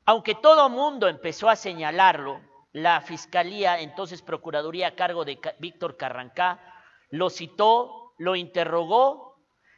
Aunque 0.06 0.34
todo 0.34 0.68
mundo 0.70 1.06
empezó 1.06 1.48
a 1.48 1.54
señalarlo, 1.54 2.40
la 2.72 3.00
Fiscalía, 3.00 3.78
entonces 3.78 4.22
Procuraduría 4.22 4.88
a 4.88 4.94
cargo 4.96 5.24
de 5.24 5.38
Víctor 5.60 5.96
Carrancá, 5.96 6.58
lo 7.10 7.30
citó, 7.30 8.14
lo 8.18 8.34
interrogó 8.34 9.36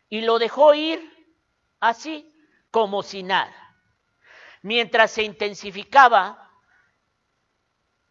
y 0.08 0.22
lo 0.22 0.38
dejó 0.38 0.72
ir 0.72 1.36
así 1.80 2.34
como 2.70 3.02
si 3.02 3.22
nada. 3.22 3.61
Mientras 4.62 5.10
se 5.10 5.22
intensificaba 5.22 6.50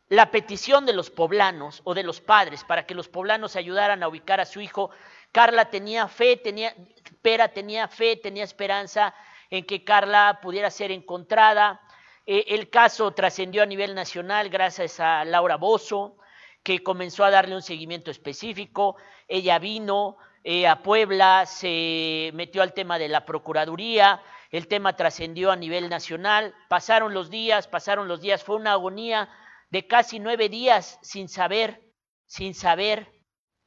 la 0.10 0.30
petición 0.30 0.86
de 0.86 0.92
los 0.92 1.10
poblanos 1.10 1.82
o 1.86 1.94
de 1.94 2.04
los 2.04 2.20
padres 2.20 2.66
para 2.66 2.86
que 2.86 2.94
los 2.94 3.08
poblanos 3.08 3.56
ayudaran 3.56 4.04
a 4.04 4.10
ubicar 4.10 4.42
a 4.42 4.46
su 4.46 4.60
hijo, 4.60 4.92
Carla 5.32 5.70
tenía 5.70 6.10
fe, 6.10 6.36
tenía, 6.36 6.76
Pera 7.22 7.48
tenía 7.48 7.88
fe, 7.88 8.18
tenía 8.18 8.44
esperanza 8.44 9.16
en 9.50 9.66
que 9.66 9.86
Carla 9.86 10.40
pudiera 10.42 10.70
ser 10.70 10.92
encontrada. 10.92 11.80
Eh, 12.26 12.44
el 12.50 12.70
caso 12.70 13.12
trascendió 13.12 13.64
a 13.64 13.66
nivel 13.66 13.96
nacional 13.96 14.50
gracias 14.50 15.00
a 15.00 15.24
Laura 15.24 15.56
Bozo, 15.56 16.18
que 16.62 16.84
comenzó 16.84 17.24
a 17.24 17.32
darle 17.32 17.56
un 17.56 17.62
seguimiento 17.62 18.12
específico. 18.12 18.98
Ella 19.30 19.60
vino 19.60 20.18
eh, 20.44 20.68
a 20.68 20.84
Puebla, 20.84 21.46
se 21.46 22.32
metió 22.34 22.62
al 22.62 22.74
tema 22.74 23.00
de 23.00 23.08
la 23.08 23.26
Procuraduría, 23.26 24.22
el 24.52 24.68
tema 24.68 24.96
trascendió 24.96 25.50
a 25.52 25.56
nivel 25.56 25.90
nacional. 25.90 26.54
Pasaron 26.68 27.14
los 27.14 27.30
días, 27.30 27.68
pasaron 27.68 28.08
los 28.08 28.22
días, 28.22 28.44
fue 28.44 28.58
una 28.58 28.74
agonía 28.74 29.30
de 29.70 29.88
casi 29.88 30.20
nueve 30.20 30.50
días 30.50 31.00
sin 31.02 31.30
saber, 31.30 31.82
sin 32.26 32.54
saber 32.54 33.12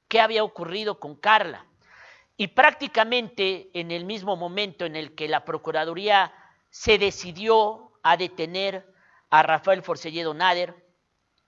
qué 0.08 0.20
había 0.20 0.44
ocurrido 0.44 1.00
con 1.00 1.16
Carla. 1.16 1.66
Y 2.36 2.48
prácticamente 2.48 3.70
en 3.72 3.90
el 3.90 4.04
mismo 4.04 4.36
momento 4.36 4.84
en 4.84 4.96
el 4.96 5.14
que 5.14 5.28
la 5.28 5.44
Procuraduría 5.44 6.32
se 6.70 6.98
decidió 6.98 7.92
a 8.02 8.16
detener 8.16 8.92
a 9.30 9.42
Rafael 9.42 9.82
Forcelledo 9.82 10.34
Nader, 10.34 10.84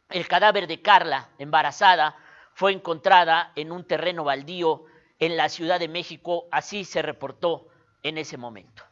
el 0.09 0.29
cadáver 0.29 0.67
de 0.67 0.81
Carla, 0.81 1.31
embarazada, 1.39 2.17
fue 2.55 2.73
encontrada 2.73 3.53
en 3.57 3.71
un 3.73 3.87
terreno 3.87 4.25
baldío 4.25 4.85
en 5.19 5.37
la 5.37 5.49
Ciudad 5.49 5.79
de 5.79 5.89
México, 5.89 6.47
así 6.51 6.85
se 6.85 7.03
reportó 7.03 7.69
en 8.03 8.17
ese 8.19 8.37
momento. 8.37 8.85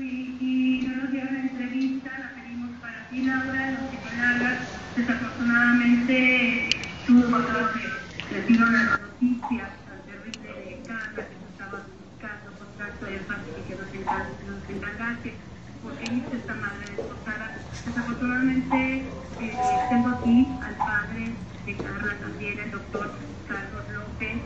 Y 0.00 0.86
no 0.88 0.96
nos 0.96 1.10
dieron 1.10 1.36
entrevista, 1.36 2.10
la 2.18 2.30
pedimos 2.34 2.70
para 2.80 3.08
ti, 3.10 3.22
Laura, 3.22 3.70
los 3.72 3.90
titulares, 3.90 4.58
desafortunadamente 4.96 6.70
tuvo 7.06 7.36
otro 7.36 7.70
que 7.74 8.34
le 8.34 8.42
dieron 8.46 8.72
la 8.72 8.84
noticia 8.84 9.68
al 9.90 10.00
terrible 10.08 10.48
de 10.48 10.82
Carla 10.86 11.14
que 11.14 11.22
se 11.22 11.44
estaba 11.52 11.84
buscando 12.08 12.58
contacto 12.58 13.04
de 13.04 13.18
parte 13.18 13.50
que 13.68 13.76
nos 13.76 14.70
encargase, 14.70 15.34
porque 15.82 16.04
esta 16.04 16.54
madre 16.54 16.86
desposada. 16.96 17.58
Desafortunadamente 17.84 19.04
eh, 19.40 19.58
tengo 19.90 20.08
aquí 20.08 20.48
al 20.62 20.74
padre 20.76 21.32
de 21.66 21.76
Carla 21.76 22.14
también, 22.18 22.58
el 22.60 22.70
doctor 22.70 23.14
Carlos 23.46 23.84
López, 23.92 24.38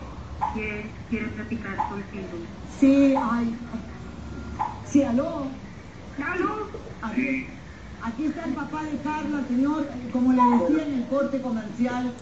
que 0.55 0.91
quiere 1.09 1.27
platicar 1.29 1.77
contigo. 1.89 2.62
Sí, 2.83 3.15
ay, 3.17 3.57
Sí, 4.91 5.05
aló. 5.05 5.47
¿Aló? 6.19 6.67
Aquí, 7.01 7.47
aquí 8.03 8.25
está 8.25 8.45
el 8.45 8.55
papá 8.55 8.83
de 8.83 8.99
Carla, 9.05 9.45
señor. 9.47 9.87
Como 10.13 10.33
le 10.33 10.43
decía 10.43 10.89
en 10.89 10.95
el 10.95 11.07
corte 11.07 11.41
comercial, 11.41 12.13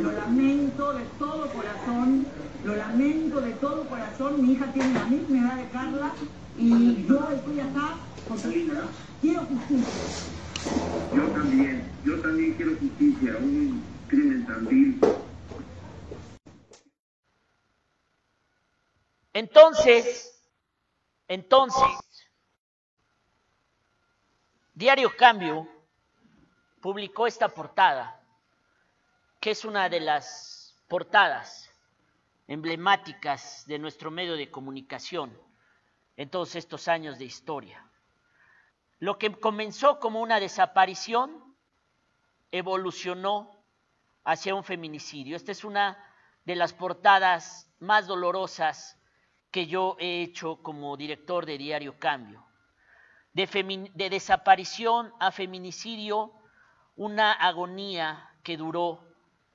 lo 0.00 0.12
lamento 0.12 0.92
de 0.92 1.02
todo 1.18 1.48
corazón, 1.52 2.26
lo 2.64 2.76
lamento 2.76 3.40
de 3.40 3.50
todo 3.54 3.88
corazón. 3.88 4.40
Mi 4.40 4.52
hija 4.52 4.66
tiene 4.72 4.94
la 4.94 5.04
misma 5.06 5.38
edad 5.38 5.56
de 5.56 5.68
Carla 5.70 6.12
y 6.56 7.04
yo 7.08 7.30
estoy 7.34 7.58
acá 7.58 7.96
porque 8.28 8.70
quiero 9.20 9.40
justicia. 9.40 9.84
Yo 11.16 11.22
también, 11.24 11.82
yo 12.04 12.20
también 12.20 12.52
quiero 12.52 12.70
justicia, 12.78 13.36
un 13.42 13.82
crimen 14.06 14.46
tan 14.46 14.64
vil. 14.68 15.00
Entonces, 19.38 20.36
entonces, 21.28 21.88
Diario 24.74 25.16
Cambio 25.16 25.68
publicó 26.80 27.28
esta 27.28 27.48
portada, 27.48 28.20
que 29.38 29.52
es 29.52 29.64
una 29.64 29.88
de 29.88 30.00
las 30.00 30.76
portadas 30.88 31.70
emblemáticas 32.48 33.64
de 33.68 33.78
nuestro 33.78 34.10
medio 34.10 34.34
de 34.34 34.50
comunicación 34.50 35.40
en 36.16 36.30
todos 36.30 36.56
estos 36.56 36.88
años 36.88 37.16
de 37.16 37.26
historia. 37.26 37.88
Lo 38.98 39.18
que 39.18 39.30
comenzó 39.30 40.00
como 40.00 40.20
una 40.20 40.40
desaparición 40.40 41.56
evolucionó 42.50 43.52
hacia 44.24 44.56
un 44.56 44.64
feminicidio. 44.64 45.36
Esta 45.36 45.52
es 45.52 45.62
una 45.62 45.96
de 46.44 46.56
las 46.56 46.72
portadas 46.72 47.70
más 47.78 48.08
dolorosas 48.08 48.97
que 49.50 49.66
yo 49.66 49.96
he 49.98 50.22
hecho 50.22 50.62
como 50.62 50.96
director 50.96 51.46
de 51.46 51.58
Diario 51.58 51.98
Cambio. 51.98 52.44
De, 53.32 53.46
de 53.94 54.10
desaparición 54.10 55.12
a 55.20 55.30
feminicidio, 55.30 56.32
una 56.96 57.32
agonía 57.32 58.30
que 58.42 58.56
duró 58.56 59.04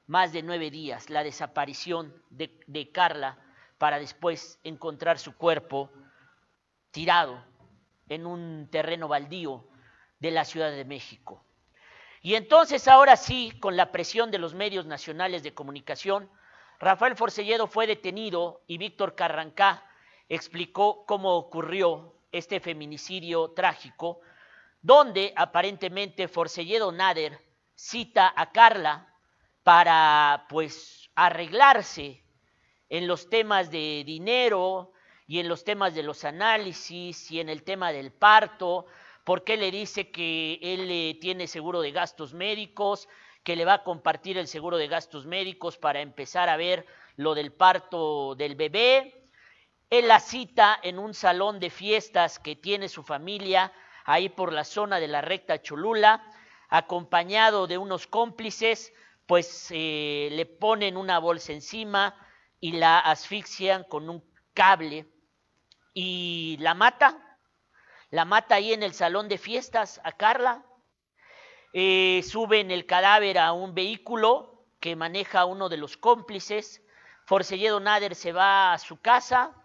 más 0.07 0.31
de 0.31 0.43
nueve 0.43 0.71
días, 0.71 1.09
la 1.09 1.23
desaparición 1.23 2.13
de, 2.29 2.59
de 2.67 2.91
Carla, 2.91 3.37
para 3.77 3.99
después 3.99 4.59
encontrar 4.63 5.19
su 5.19 5.35
cuerpo 5.35 5.91
tirado 6.91 7.43
en 8.07 8.25
un 8.25 8.69
terreno 8.71 9.07
baldío 9.07 9.67
de 10.19 10.31
la 10.31 10.45
Ciudad 10.45 10.71
de 10.71 10.85
México. 10.85 11.43
Y 12.21 12.35
entonces 12.35 12.87
ahora 12.87 13.17
sí, 13.17 13.51
con 13.59 13.75
la 13.75 13.91
presión 13.91 14.31
de 14.31 14.37
los 14.37 14.53
medios 14.53 14.85
nacionales 14.85 15.43
de 15.43 15.53
comunicación, 15.53 16.29
Rafael 16.83 17.15
Forcelledo 17.15 17.67
fue 17.67 17.87
detenido 17.87 18.61
y 18.67 18.77
Víctor 18.77 19.15
Carrancá 19.15 19.85
explicó 20.27 21.05
cómo 21.05 21.35
ocurrió 21.35 22.13
este 22.31 22.59
feminicidio 22.59 23.51
trágico, 23.51 24.19
donde 24.81 25.33
aparentemente 25.35 26.27
Forcelledo 26.27 26.91
Nader 26.91 27.39
cita 27.73 28.33
a 28.35 28.51
Carla 28.51 29.15
para 29.63 30.45
pues 30.49 31.09
arreglarse 31.15 32.21
en 32.89 33.07
los 33.07 33.29
temas 33.29 33.71
de 33.71 34.03
dinero 34.05 34.91
y 35.25 35.39
en 35.39 35.47
los 35.47 35.63
temas 35.63 35.95
de 35.95 36.03
los 36.03 36.25
análisis 36.25 37.31
y 37.31 37.39
en 37.39 37.47
el 37.47 37.63
tema 37.63 37.93
del 37.93 38.11
parto, 38.11 38.87
porque 39.23 39.55
le 39.55 39.71
dice 39.71 40.11
que 40.11 40.59
él 40.61 40.89
eh, 40.91 41.17
tiene 41.21 41.47
seguro 41.47 41.79
de 41.79 41.91
gastos 41.91 42.33
médicos, 42.33 43.07
que 43.43 43.55
le 43.55 43.65
va 43.65 43.73
a 43.75 43.83
compartir 43.83 44.37
el 44.37 44.47
seguro 44.47 44.77
de 44.77 44.87
gastos 44.87 45.25
médicos 45.25 45.77
para 45.77 46.01
empezar 46.01 46.49
a 46.49 46.57
ver 46.57 46.85
lo 47.17 47.35
del 47.35 47.51
parto 47.51 48.35
del 48.35 48.55
bebé. 48.55 49.27
Él 49.89 50.07
la 50.07 50.19
cita 50.19 50.79
en 50.81 50.97
un 50.97 51.13
salón 51.13 51.59
de 51.59 51.69
fiestas 51.69 52.39
que 52.39 52.55
tiene 52.55 52.89
su 52.89 53.03
familia 53.03 53.71
ahí 54.05 54.29
por 54.29 54.51
la 54.51 54.63
zona 54.63 54.99
de 54.99 55.07
la 55.07 55.21
recta 55.21 55.61
Cholula, 55.61 56.23
acompañado 56.69 57.67
de 57.67 57.77
unos 57.77 58.07
cómplices, 58.07 58.93
pues 59.27 59.67
eh, 59.71 60.29
le 60.31 60.45
ponen 60.45 60.97
una 60.97 61.19
bolsa 61.19 61.53
encima 61.53 62.15
y 62.59 62.73
la 62.73 62.99
asfixian 62.99 63.83
con 63.83 64.09
un 64.09 64.23
cable 64.53 65.07
y 65.93 66.57
la 66.59 66.73
mata, 66.73 67.37
la 68.09 68.25
mata 68.25 68.55
ahí 68.55 68.73
en 68.73 68.83
el 68.83 68.93
salón 68.93 69.27
de 69.27 69.37
fiestas 69.37 70.01
a 70.03 70.11
Carla, 70.13 70.65
eh, 71.73 72.21
suben 72.23 72.71
el 72.71 72.85
cadáver 72.85 73.39
a 73.39 73.51
un 73.51 73.73
vehículo 73.73 74.65
que 74.79 74.95
maneja 74.95 75.45
uno 75.45 75.69
de 75.69 75.77
los 75.77 75.97
cómplices, 75.97 76.81
Forcelledo 77.25 77.79
Nader 77.79 78.15
se 78.15 78.31
va 78.31 78.73
a 78.73 78.77
su 78.77 79.01
casa 79.01 79.55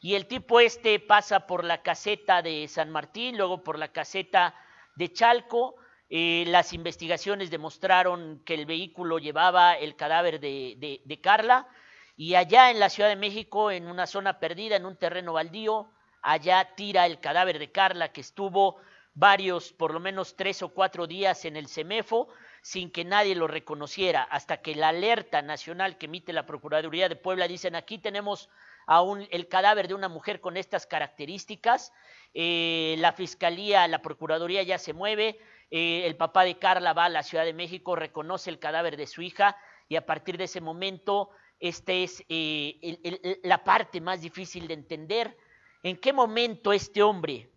y 0.00 0.14
el 0.14 0.26
tipo 0.26 0.60
este 0.60 1.00
pasa 1.00 1.46
por 1.46 1.64
la 1.64 1.82
caseta 1.82 2.42
de 2.42 2.68
San 2.68 2.90
Martín, 2.90 3.36
luego 3.36 3.64
por 3.64 3.78
la 3.78 3.88
caseta 3.88 4.54
de 4.94 5.12
Chalco, 5.12 5.76
eh, 6.10 6.44
las 6.46 6.72
investigaciones 6.72 7.50
demostraron 7.50 8.40
que 8.44 8.54
el 8.54 8.64
vehículo 8.64 9.18
llevaba 9.18 9.74
el 9.74 9.96
cadáver 9.96 10.40
de, 10.40 11.02
de, 11.04 11.20
Carla 11.20 11.68
y 12.16 12.34
allá 12.34 12.70
en 12.70 12.80
la 12.80 12.88
Ciudad 12.88 13.08
de 13.08 13.16
México, 13.16 13.70
en 13.70 13.88
una 13.88 14.06
zona 14.06 14.38
perdida, 14.38 14.76
en 14.76 14.86
un 14.86 14.96
terreno 14.96 15.34
baldío, 15.34 15.90
allá 16.22 16.74
tira 16.76 17.04
el 17.04 17.20
cadáver 17.20 17.58
de 17.58 17.72
Carla 17.72 18.12
que 18.12 18.20
estuvo 18.22 18.76
varios, 19.18 19.72
por 19.72 19.92
lo 19.92 19.98
menos 19.98 20.36
tres 20.36 20.62
o 20.62 20.68
cuatro 20.68 21.08
días 21.08 21.44
en 21.44 21.56
el 21.56 21.66
CEMEFO 21.68 22.28
sin 22.62 22.90
que 22.90 23.04
nadie 23.04 23.34
lo 23.34 23.48
reconociera, 23.48 24.22
hasta 24.22 24.58
que 24.58 24.76
la 24.76 24.88
alerta 24.88 25.42
nacional 25.42 25.98
que 25.98 26.06
emite 26.06 26.32
la 26.32 26.46
Procuraduría 26.46 27.08
de 27.08 27.16
Puebla 27.16 27.48
dicen 27.48 27.74
aquí 27.74 27.98
tenemos 27.98 28.48
aún 28.86 29.26
el 29.30 29.48
cadáver 29.48 29.88
de 29.88 29.94
una 29.94 30.08
mujer 30.08 30.40
con 30.40 30.56
estas 30.56 30.86
características, 30.86 31.92
eh, 32.32 32.94
la 32.98 33.12
Fiscalía, 33.12 33.88
la 33.88 34.02
Procuraduría 34.02 34.62
ya 34.62 34.78
se 34.78 34.92
mueve, 34.92 35.40
eh, 35.72 36.06
el 36.06 36.16
papá 36.16 36.44
de 36.44 36.58
Carla 36.58 36.92
va 36.92 37.06
a 37.06 37.10
la 37.10 37.24
Ciudad 37.24 37.44
de 37.44 37.54
México, 37.54 37.96
reconoce 37.96 38.50
el 38.50 38.60
cadáver 38.60 38.96
de 38.96 39.08
su 39.08 39.22
hija 39.22 39.56
y 39.88 39.96
a 39.96 40.06
partir 40.06 40.38
de 40.38 40.44
ese 40.44 40.60
momento 40.60 41.30
esta 41.58 41.92
es 41.92 42.24
eh, 42.28 43.40
la 43.42 43.64
parte 43.64 44.00
más 44.00 44.20
difícil 44.20 44.68
de 44.68 44.74
entender. 44.74 45.36
¿En 45.82 45.96
qué 45.96 46.12
momento 46.12 46.72
este 46.72 47.02
hombre, 47.02 47.50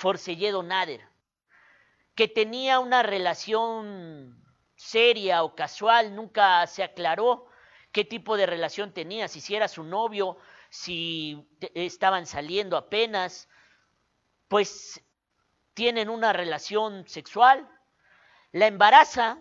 Forcelledo 0.00 0.62
Nader, 0.62 1.06
que 2.14 2.26
tenía 2.26 2.78
una 2.78 3.02
relación 3.02 4.42
seria 4.74 5.42
o 5.42 5.54
casual, 5.54 6.16
nunca 6.16 6.66
se 6.66 6.82
aclaró 6.82 7.48
qué 7.92 8.06
tipo 8.06 8.38
de 8.38 8.46
relación 8.46 8.94
tenía, 8.94 9.28
si 9.28 9.54
era 9.54 9.68
su 9.68 9.84
novio, 9.84 10.38
si 10.70 11.46
estaban 11.74 12.24
saliendo 12.24 12.78
apenas, 12.78 13.46
pues 14.48 15.04
tienen 15.74 16.08
una 16.08 16.32
relación 16.32 17.06
sexual, 17.06 17.68
la 18.52 18.68
embaraza 18.68 19.36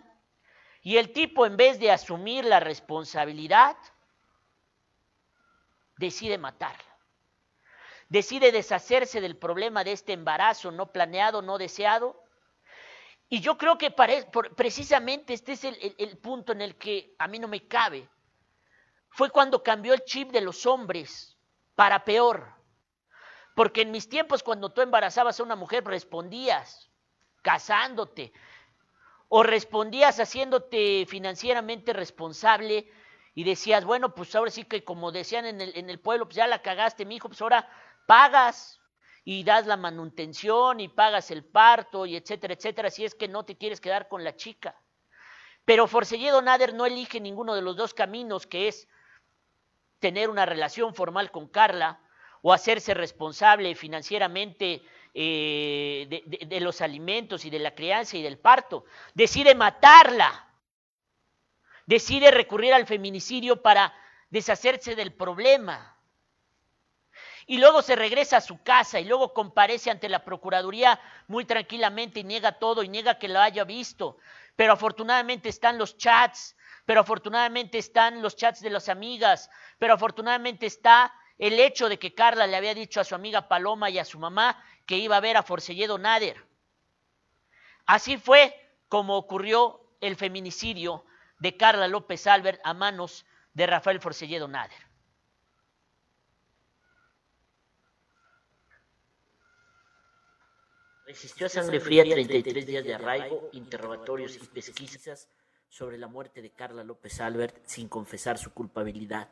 y 0.81 0.97
el 0.97 1.13
tipo 1.13 1.45
en 1.45 1.55
vez 1.55 1.79
de 1.79 1.89
asumir 1.89 2.43
la 2.43 2.59
responsabilidad, 2.59 3.77
decide 5.95 6.37
matarla. 6.37 6.88
Decide 8.09 8.51
deshacerse 8.51 9.21
del 9.21 9.37
problema 9.37 9.83
de 9.83 9.91
este 9.91 10.13
embarazo 10.13 10.71
no 10.71 10.91
planeado, 10.91 11.41
no 11.41 11.57
deseado. 11.57 12.21
Y 13.29 13.39
yo 13.39 13.57
creo 13.57 13.77
que 13.77 13.91
precisamente 14.55 15.33
este 15.33 15.51
es 15.51 15.63
el, 15.63 15.95
el 15.97 16.17
punto 16.17 16.51
en 16.51 16.61
el 16.61 16.75
que 16.75 17.13
a 17.19 17.27
mí 17.27 17.37
no 17.37 17.47
me 17.47 17.67
cabe. 17.67 18.09
Fue 19.11 19.29
cuando 19.29 19.61
cambió 19.61 19.93
el 19.93 20.03
chip 20.03 20.31
de 20.31 20.41
los 20.41 20.65
hombres 20.65 21.37
para 21.75 22.03
peor. 22.03 22.51
Porque 23.55 23.81
en 23.81 23.91
mis 23.91 24.09
tiempos, 24.09 24.41
cuando 24.41 24.71
tú 24.71 24.81
embarazabas 24.81 25.39
a 25.39 25.43
una 25.43 25.55
mujer, 25.55 25.83
respondías 25.85 26.89
casándote 27.41 28.33
o 29.27 29.43
respondías 29.43 30.19
haciéndote 30.19 31.05
financieramente 31.07 31.93
responsable 31.93 32.91
y 33.35 33.43
decías, 33.43 33.85
bueno, 33.85 34.15
pues 34.15 34.33
ahora 34.35 34.49
sí 34.49 34.65
que 34.65 34.83
como 34.83 35.11
decían 35.11 35.45
en 35.45 35.61
el, 35.61 35.77
en 35.77 35.89
el 35.89 35.99
pueblo, 35.99 36.25
pues 36.25 36.35
ya 36.35 36.47
la 36.47 36.61
cagaste, 36.61 37.05
mi 37.05 37.17
hijo, 37.17 37.29
pues 37.29 37.41
ahora 37.41 37.69
pagas 38.09 38.81
y 39.23 39.43
das 39.43 39.67
la 39.67 39.77
manutención 39.77 40.79
y 40.79 40.87
pagas 40.87 41.29
el 41.29 41.45
parto 41.45 42.07
y 42.07 42.15
etcétera, 42.15 42.55
etcétera, 42.55 42.89
si 42.89 43.05
es 43.05 43.13
que 43.13 43.27
no 43.27 43.45
te 43.45 43.55
quieres 43.55 43.79
quedar 43.79 44.07
con 44.07 44.23
la 44.23 44.35
chica. 44.35 44.75
Pero 45.63 45.85
Forcelledo 45.85 46.41
Nader 46.41 46.73
no 46.73 46.87
elige 46.87 47.19
ninguno 47.19 47.53
de 47.53 47.61
los 47.61 47.77
dos 47.77 47.93
caminos, 47.93 48.47
que 48.47 48.67
es 48.67 48.87
tener 49.99 50.27
una 50.27 50.47
relación 50.47 50.95
formal 50.95 51.29
con 51.29 51.49
Carla 51.49 51.99
o 52.41 52.51
hacerse 52.51 52.95
responsable 52.95 53.75
financieramente 53.75 54.81
eh, 55.13 56.23
de, 56.47 56.59
los 56.61 56.81
alimentos 56.81 57.45
y 57.45 57.51
de 57.51 57.59
la 57.59 57.75
crianza 57.75 58.17
y 58.17 58.23
del 58.23 58.39
parto. 58.39 58.85
Decide 59.13 59.53
matarla. 59.53 60.47
Decide 61.85 62.31
recurrir 62.31 62.73
al 62.73 62.87
feminicidio 62.87 63.61
para 63.61 63.93
deshacerse 64.31 64.95
del 64.95 65.13
problema. 65.13 65.98
Y 67.49 67.57
luego 67.57 67.81
se 67.81 67.95
regresa 67.95 68.37
a 68.37 68.41
su 68.41 68.61
casa 68.61 68.99
y 68.99 69.05
luego 69.05 69.33
comparece 69.33 69.89
ante 69.89 70.07
la 70.07 70.23
Procuraduría 70.23 71.01
muy 71.27 71.45
tranquilamente 71.45 72.19
y 72.19 72.23
niega 72.23 72.51
todo 72.51 72.83
y 72.83 72.87
niega 72.87 73.17
que 73.17 73.27
lo 73.27 73.39
haya 73.39 73.63
visto. 73.63 74.17
Pero 74.55 74.73
afortunadamente 74.73 75.49
están 75.49 75.79
los 75.79 75.97
chats, 75.97 76.55
pero 76.85 77.01
afortunadamente 77.01 77.79
están 77.79 78.21
los 78.21 78.35
chats 78.35 78.61
de 78.61 78.69
las 78.69 78.87
amigas, 78.87 79.49
pero 79.79 79.95
afortunadamente 79.95 80.67
está 80.67 81.11
el 81.39 81.59
hecho 81.59 81.89
de 81.89 81.97
que 81.97 82.13
Carla 82.13 82.45
le 82.45 82.55
había 82.55 82.75
dicho 82.75 83.01
a 83.01 83.03
su 83.03 83.15
amiga 83.15 83.47
Paloma 83.47 83.89
y 83.89 83.97
a 83.97 84.05
su 84.05 84.19
mamá 84.19 84.63
que 84.85 84.97
iba 84.97 85.17
a 85.17 85.19
ver 85.19 85.35
a 85.35 85.41
Forcelledo 85.41 85.97
Nader. 85.97 86.45
Así 87.87 88.17
fue 88.17 88.55
como 88.89 89.17
ocurrió 89.17 89.81
el 90.01 90.17
feminicidio 90.17 91.03
de 91.39 91.57
Carla 91.57 91.87
López 91.87 92.27
Albert 92.27 92.61
a 92.63 92.75
manos 92.75 93.25
de 93.55 93.65
Rafael 93.65 93.99
Forcelledo 93.99 94.47
Nader. 94.47 94.88
Resistió 101.09 101.47
a 101.47 101.49
sangre 101.49 101.79
fría 101.79 102.03
33 102.03 102.67
días 102.67 102.83
de 102.83 102.93
arraigo, 102.93 103.49
interrogatorios 103.53 104.35
y 104.35 104.45
pesquisas 104.45 105.27
sobre 105.67 105.97
la 105.97 106.07
muerte 106.07 106.43
de 106.43 106.51
Carla 106.51 106.83
López 106.83 107.19
Albert 107.19 107.63
sin 107.65 107.89
confesar 107.89 108.37
su 108.37 108.53
culpabilidad. 108.53 109.27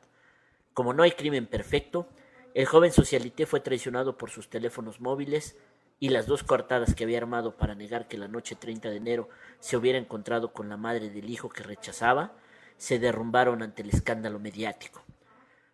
Como 0.74 0.96
no 0.96 1.04
hay 1.04 1.12
crimen 1.12 1.46
perfecto, 1.46 2.10
el 2.56 2.66
joven 2.66 2.92
socialité 2.92 3.46
fue 3.46 3.60
traicionado 3.60 4.18
por 4.18 4.32
sus 4.32 4.50
teléfonos 4.50 5.00
móviles 5.00 5.56
y 6.00 6.10
las 6.10 6.26
dos 6.26 6.42
cortadas 6.42 6.96
que 6.96 7.04
había 7.04 7.20
armado 7.20 7.58
para 7.58 7.76
negar 7.76 8.08
que 8.08 8.18
la 8.18 8.28
noche 8.28 8.56
30 8.56 8.90
de 8.90 8.98
enero 8.98 9.30
se 9.60 9.78
hubiera 9.78 10.00
encontrado 10.00 10.54
con 10.54 10.70
la 10.70 10.78
madre 10.78 11.12
del 11.12 11.30
hijo 11.30 11.48
que 11.48 11.62
rechazaba, 11.62 12.34
se 12.78 12.98
derrumbaron 12.98 13.62
ante 13.62 13.84
el 13.84 13.90
escándalo 13.92 14.40
mediático. 14.40 15.04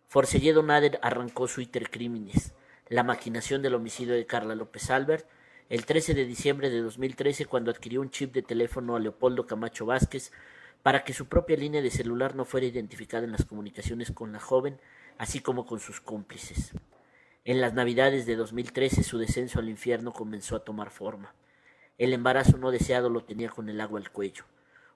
Forcelledo 0.08 0.62
Nader 0.62 0.98
arrancó 1.00 1.48
su 1.48 1.66
Crímenes, 1.66 2.52
la 2.88 3.04
maquinación 3.04 3.62
del 3.62 3.74
homicidio 3.74 4.12
de 4.12 4.26
Carla 4.26 4.54
López 4.54 4.90
Albert, 4.90 5.26
el 5.70 5.86
13 5.86 6.12
de 6.12 6.26
diciembre 6.26 6.68
de 6.68 6.82
2013 6.82 7.46
cuando 7.46 7.70
adquirió 7.70 8.02
un 8.02 8.10
chip 8.10 8.34
de 8.34 8.42
teléfono 8.42 8.96
a 8.96 9.00
Leopoldo 9.00 9.46
Camacho 9.46 9.86
Vázquez 9.86 10.30
para 10.82 11.04
que 11.04 11.14
su 11.14 11.26
propia 11.26 11.56
línea 11.56 11.80
de 11.80 11.90
celular 11.90 12.36
no 12.36 12.44
fuera 12.44 12.66
identificada 12.66 13.24
en 13.24 13.32
las 13.32 13.46
comunicaciones 13.46 14.12
con 14.12 14.30
la 14.30 14.40
joven, 14.40 14.78
así 15.16 15.40
como 15.40 15.64
con 15.64 15.80
sus 15.80 16.02
cómplices. 16.02 16.72
En 17.46 17.62
las 17.62 17.72
navidades 17.72 18.26
de 18.26 18.36
2013 18.36 19.02
su 19.02 19.16
descenso 19.16 19.58
al 19.58 19.70
infierno 19.70 20.12
comenzó 20.12 20.54
a 20.56 20.64
tomar 20.64 20.90
forma. 20.90 21.34
El 21.96 22.12
embarazo 22.12 22.58
no 22.58 22.70
deseado 22.70 23.08
lo 23.08 23.24
tenía 23.24 23.48
con 23.48 23.70
el 23.70 23.80
agua 23.80 24.00
al 24.00 24.10
cuello. 24.10 24.44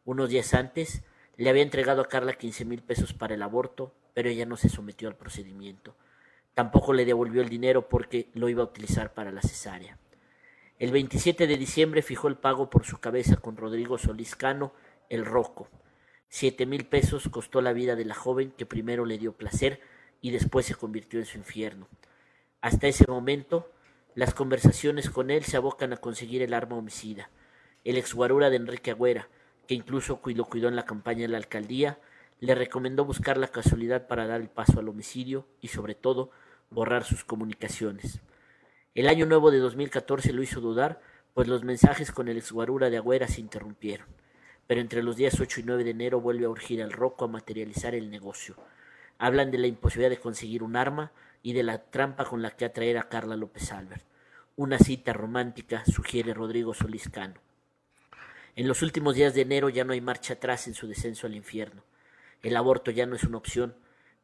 Unos 0.04 0.28
días 0.28 0.52
antes 0.52 1.02
le 1.38 1.48
había 1.48 1.62
entregado 1.62 2.02
a 2.02 2.08
Carla 2.08 2.34
quince 2.34 2.66
mil 2.66 2.82
pesos 2.82 3.14
para 3.14 3.34
el 3.34 3.42
aborto, 3.42 3.94
pero 4.12 4.28
ella 4.28 4.44
no 4.44 4.58
se 4.58 4.68
sometió 4.68 5.08
al 5.08 5.16
procedimiento. 5.16 5.94
Tampoco 6.52 6.92
le 6.92 7.06
devolvió 7.06 7.40
el 7.40 7.48
dinero 7.48 7.88
porque 7.88 8.28
lo 8.34 8.50
iba 8.50 8.62
a 8.62 8.66
utilizar 8.66 9.14
para 9.14 9.32
la 9.32 9.40
cesárea. 9.40 9.96
El 10.78 10.92
27 10.92 11.48
de 11.48 11.56
diciembre 11.56 12.02
fijó 12.02 12.28
el 12.28 12.36
pago 12.36 12.70
por 12.70 12.86
su 12.86 12.98
cabeza 12.98 13.34
con 13.34 13.56
Rodrigo 13.56 13.98
Soliscano, 13.98 14.72
el 15.08 15.24
Roco. 15.24 15.68
Siete 16.28 16.66
mil 16.66 16.86
pesos 16.86 17.28
costó 17.32 17.60
la 17.60 17.72
vida 17.72 17.96
de 17.96 18.04
la 18.04 18.14
joven 18.14 18.52
que 18.56 18.64
primero 18.64 19.04
le 19.04 19.18
dio 19.18 19.32
placer 19.32 19.80
y 20.20 20.30
después 20.30 20.66
se 20.66 20.76
convirtió 20.76 21.18
en 21.18 21.26
su 21.26 21.36
infierno. 21.36 21.88
Hasta 22.60 22.86
ese 22.86 23.06
momento, 23.08 23.72
las 24.14 24.34
conversaciones 24.34 25.10
con 25.10 25.32
él 25.32 25.42
se 25.42 25.56
abocan 25.56 25.92
a 25.92 25.96
conseguir 25.96 26.42
el 26.42 26.54
arma 26.54 26.76
homicida. 26.76 27.28
El 27.82 27.96
exguarura 27.96 28.48
de 28.48 28.56
Enrique 28.56 28.92
Agüera, 28.92 29.28
que 29.66 29.74
incluso 29.74 30.20
lo 30.24 30.44
cuidó 30.44 30.68
en 30.68 30.76
la 30.76 30.84
campaña 30.84 31.22
de 31.22 31.28
la 31.28 31.38
alcaldía, 31.38 31.98
le 32.38 32.54
recomendó 32.54 33.04
buscar 33.04 33.36
la 33.36 33.48
casualidad 33.48 34.06
para 34.06 34.28
dar 34.28 34.40
el 34.40 34.48
paso 34.48 34.78
al 34.78 34.88
homicidio 34.88 35.44
y, 35.60 35.68
sobre 35.68 35.96
todo, 35.96 36.30
borrar 36.70 37.02
sus 37.02 37.24
comunicaciones. 37.24 38.20
El 38.94 39.08
año 39.08 39.26
nuevo 39.26 39.50
de 39.50 39.58
2014 39.58 40.32
lo 40.32 40.42
hizo 40.42 40.60
dudar, 40.60 41.00
pues 41.34 41.46
los 41.46 41.62
mensajes 41.62 42.10
con 42.10 42.28
el 42.28 42.36
exguarura 42.36 42.90
de 42.90 42.96
Agüera 42.96 43.28
se 43.28 43.40
interrumpieron. 43.40 44.06
Pero 44.66 44.80
entre 44.80 45.02
los 45.02 45.16
días 45.16 45.38
8 45.38 45.60
y 45.60 45.62
9 45.62 45.84
de 45.84 45.90
enero 45.90 46.20
vuelve 46.20 46.46
a 46.46 46.48
urgir 46.48 46.82
al 46.82 46.92
Roco 46.92 47.24
a 47.24 47.28
materializar 47.28 47.94
el 47.94 48.10
negocio. 48.10 48.56
Hablan 49.18 49.50
de 49.50 49.58
la 49.58 49.66
imposibilidad 49.66 50.10
de 50.10 50.20
conseguir 50.20 50.62
un 50.62 50.76
arma 50.76 51.12
y 51.42 51.52
de 51.52 51.62
la 51.62 51.78
trampa 51.90 52.24
con 52.24 52.42
la 52.42 52.50
que 52.50 52.64
atraer 52.64 52.98
a 52.98 53.08
Carla 53.08 53.36
López 53.36 53.70
Albert. 53.72 54.04
Una 54.56 54.78
cita 54.78 55.12
romántica, 55.12 55.84
sugiere 55.84 56.34
Rodrigo 56.34 56.74
Soliscano. 56.74 57.34
En 58.56 58.66
los 58.66 58.82
últimos 58.82 59.14
días 59.14 59.34
de 59.34 59.42
enero 59.42 59.68
ya 59.68 59.84
no 59.84 59.92
hay 59.92 60.00
marcha 60.00 60.34
atrás 60.34 60.66
en 60.66 60.74
su 60.74 60.88
descenso 60.88 61.26
al 61.26 61.36
infierno. 61.36 61.84
El 62.42 62.56
aborto 62.56 62.90
ya 62.90 63.06
no 63.06 63.14
es 63.14 63.22
una 63.22 63.38
opción, 63.38 63.74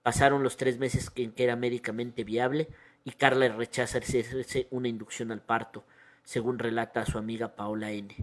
Pasaron 0.05 0.43
los 0.43 0.59
tres 0.59 0.79
meses 0.79 1.11
en 1.17 1.33
que 1.33 1.45
era 1.45 1.57
médicamente 1.57 2.25
viable 2.25 2.69
y 3.05 3.13
Carla 3.13 3.49
rechaza 3.49 3.99
hacerse 3.99 4.67
una 4.71 4.89
inducción 4.89 5.31
al 5.31 5.43
parto, 5.43 5.85
según 6.25 6.59
relata 6.59 7.03
a 7.03 7.07
su 7.07 7.19
amiga 7.19 7.55
Paola 7.55 7.93
N. 7.93 8.15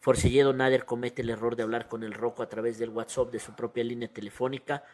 Forcelledo 0.00 0.52
Nader 0.52 0.84
comete 0.84 1.22
el 1.22 1.30
error 1.30 1.56
de 1.56 1.62
hablar 1.62 1.88
con 1.88 2.04
el 2.04 2.12
Roco 2.12 2.42
a 2.42 2.48
través 2.48 2.78
del 2.78 2.90
WhatsApp 2.90 3.32
de 3.32 3.40
su 3.40 3.54
propia 3.54 3.82
línea 3.82 4.08
telefónica, 4.08 4.84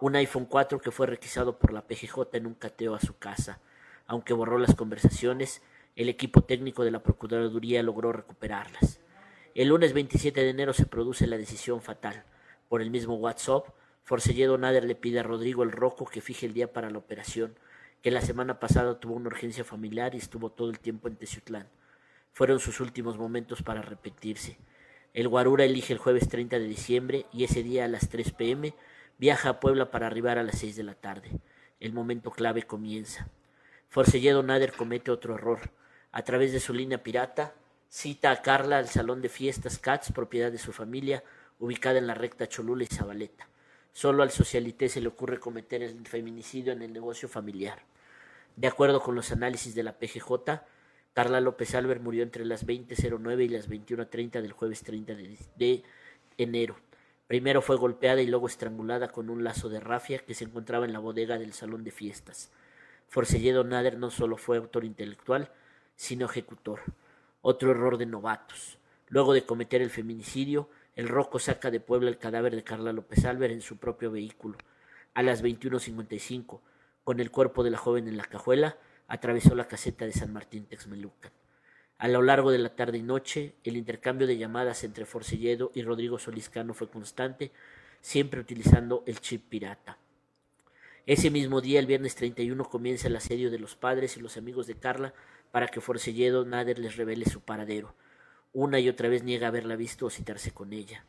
un 0.00 0.16
iPhone 0.16 0.46
4 0.46 0.80
que 0.80 0.90
fue 0.90 1.06
requisado 1.06 1.58
por 1.58 1.72
la 1.72 1.82
PGJ 1.82 2.34
en 2.34 2.46
un 2.46 2.54
cateo 2.54 2.94
a 2.94 3.00
su 3.00 3.18
casa. 3.18 3.60
Aunque 4.06 4.32
borró 4.32 4.58
las 4.58 4.74
conversaciones, 4.74 5.60
el 5.96 6.08
equipo 6.08 6.42
técnico 6.42 6.84
de 6.84 6.90
la 6.90 7.02
Procuraduría 7.02 7.82
logró 7.82 8.12
recuperarlas. 8.12 9.00
El 9.54 9.68
lunes 9.68 9.92
27 9.92 10.40
de 10.40 10.50
enero 10.50 10.72
se 10.72 10.86
produce 10.86 11.26
la 11.26 11.36
decisión 11.36 11.80
fatal. 11.80 12.24
Por 12.68 12.80
el 12.80 12.90
mismo 12.90 13.14
WhatsApp, 13.16 13.66
Forcelledo 14.02 14.58
Nader 14.58 14.84
le 14.84 14.94
pide 14.94 15.20
a 15.20 15.22
Rodrigo 15.22 15.62
el 15.62 15.72
Roco 15.72 16.04
que 16.04 16.20
fije 16.20 16.46
el 16.46 16.54
día 16.54 16.72
para 16.72 16.90
la 16.90 16.98
operación, 16.98 17.56
que 18.04 18.10
la 18.10 18.20
semana 18.20 18.60
pasada 18.60 19.00
tuvo 19.00 19.14
una 19.14 19.28
urgencia 19.28 19.64
familiar 19.64 20.14
y 20.14 20.18
estuvo 20.18 20.50
todo 20.50 20.68
el 20.68 20.78
tiempo 20.78 21.08
en 21.08 21.16
Teciutlán. 21.16 21.70
Fueron 22.34 22.60
sus 22.60 22.80
últimos 22.80 23.16
momentos 23.16 23.62
para 23.62 23.80
arrepentirse. 23.80 24.58
El 25.14 25.26
Guarura 25.26 25.64
elige 25.64 25.94
el 25.94 25.98
jueves 25.98 26.28
30 26.28 26.58
de 26.58 26.66
diciembre 26.66 27.24
y 27.32 27.44
ese 27.44 27.62
día 27.62 27.86
a 27.86 27.88
las 27.88 28.10
3 28.10 28.32
pm 28.32 28.74
viaja 29.16 29.48
a 29.48 29.58
Puebla 29.58 29.90
para 29.90 30.06
arribar 30.06 30.36
a 30.36 30.42
las 30.42 30.58
6 30.58 30.76
de 30.76 30.82
la 30.82 30.92
tarde. 30.92 31.30
El 31.80 31.94
momento 31.94 32.30
clave 32.30 32.64
comienza. 32.64 33.30
Forcelledo 33.88 34.42
Nader 34.42 34.74
comete 34.74 35.10
otro 35.10 35.36
error. 35.36 35.70
A 36.12 36.24
través 36.24 36.52
de 36.52 36.60
su 36.60 36.74
línea 36.74 37.02
pirata, 37.02 37.54
cita 37.88 38.32
a 38.32 38.42
Carla 38.42 38.76
al 38.76 38.88
salón 38.88 39.22
de 39.22 39.30
fiestas 39.30 39.78
Cats, 39.78 40.12
propiedad 40.12 40.52
de 40.52 40.58
su 40.58 40.72
familia, 40.72 41.24
ubicada 41.58 41.96
en 41.96 42.06
la 42.06 42.12
recta 42.12 42.48
Cholula 42.48 42.84
y 42.84 42.94
Zabaleta. 42.94 43.48
Solo 43.94 44.24
al 44.24 44.32
socialité 44.32 44.88
se 44.88 45.00
le 45.00 45.06
ocurre 45.06 45.38
cometer 45.38 45.80
el 45.84 46.04
feminicidio 46.08 46.72
en 46.72 46.82
el 46.82 46.92
negocio 46.92 47.28
familiar. 47.28 47.78
De 48.56 48.66
acuerdo 48.66 49.00
con 49.00 49.14
los 49.14 49.30
análisis 49.30 49.76
de 49.76 49.84
la 49.84 49.98
PGJ, 49.98 50.32
Carla 51.12 51.40
López 51.40 51.76
Albert 51.76 52.02
murió 52.02 52.24
entre 52.24 52.44
las 52.44 52.66
20.09 52.66 53.44
y 53.44 53.48
las 53.48 53.70
21.30 53.70 54.42
del 54.42 54.50
jueves 54.50 54.82
30 54.82 55.14
de, 55.14 55.84
enero. 56.38 56.74
Primero 57.28 57.62
fue 57.62 57.76
golpeada 57.76 58.20
y 58.20 58.26
luego 58.26 58.48
estrangulada 58.48 59.12
con 59.12 59.30
un 59.30 59.44
lazo 59.44 59.68
de 59.68 59.78
rafia 59.78 60.18
que 60.18 60.34
se 60.34 60.42
encontraba 60.42 60.86
en 60.86 60.92
la 60.92 60.98
bodega 60.98 61.38
del 61.38 61.52
salón 61.52 61.84
de 61.84 61.92
fiestas. 61.92 62.50
Forcelledo 63.08 63.62
Nader 63.62 63.96
no 63.96 64.10
solo 64.10 64.36
fue 64.36 64.56
autor 64.56 64.84
intelectual, 64.84 65.52
sino 65.94 66.26
ejecutor. 66.26 66.80
Otro 67.42 67.70
error 67.70 67.96
de 67.96 68.06
novatos. 68.06 68.76
Luego 69.06 69.34
de 69.34 69.44
cometer 69.44 69.82
el 69.82 69.90
feminicidio, 69.90 70.68
el 70.96 71.08
Roco 71.08 71.38
saca 71.38 71.70
de 71.70 71.80
Puebla 71.80 72.08
el 72.08 72.18
cadáver 72.18 72.54
de 72.54 72.62
Carla 72.62 72.92
López 72.92 73.24
Álvarez 73.24 73.56
en 73.56 73.62
su 73.62 73.78
propio 73.78 74.10
vehículo. 74.10 74.58
A 75.14 75.22
las 75.22 75.42
21.55, 75.42 76.60
con 77.02 77.20
el 77.20 77.30
cuerpo 77.30 77.64
de 77.64 77.70
la 77.70 77.78
joven 77.78 78.08
en 78.08 78.16
la 78.16 78.24
cajuela, 78.24 78.78
atravesó 79.08 79.54
la 79.54 79.68
caseta 79.68 80.04
de 80.06 80.12
San 80.12 80.32
Martín 80.32 80.66
Texmelucan. 80.66 81.32
A 81.98 82.08
lo 82.08 82.22
largo 82.22 82.50
de 82.50 82.58
la 82.58 82.74
tarde 82.74 82.98
y 82.98 83.02
noche, 83.02 83.54
el 83.64 83.76
intercambio 83.76 84.26
de 84.26 84.36
llamadas 84.36 84.84
entre 84.84 85.06
Forcelledo 85.06 85.70
y 85.74 85.82
Rodrigo 85.82 86.18
Soliscano 86.18 86.74
fue 86.74 86.88
constante, 86.88 87.52
siempre 88.00 88.40
utilizando 88.40 89.02
el 89.06 89.20
chip 89.20 89.48
pirata. 89.48 89.98
Ese 91.06 91.30
mismo 91.30 91.60
día, 91.60 91.80
el 91.80 91.86
viernes 91.86 92.14
31, 92.14 92.64
comienza 92.64 93.08
el 93.08 93.16
asedio 93.16 93.50
de 93.50 93.58
los 93.58 93.76
padres 93.76 94.16
y 94.16 94.20
los 94.20 94.36
amigos 94.36 94.66
de 94.66 94.74
Carla 94.74 95.12
para 95.52 95.68
que 95.68 95.80
Forcelledo 95.80 96.44
Nader 96.44 96.78
les 96.78 96.96
revele 96.96 97.26
su 97.26 97.40
paradero. 97.40 97.94
Una 98.54 98.78
y 98.78 98.88
otra 98.88 99.08
vez 99.08 99.24
niega 99.24 99.48
haberla 99.48 99.74
visto 99.74 100.06
o 100.06 100.10
citarse 100.10 100.52
con 100.52 100.72
ella. 100.72 101.04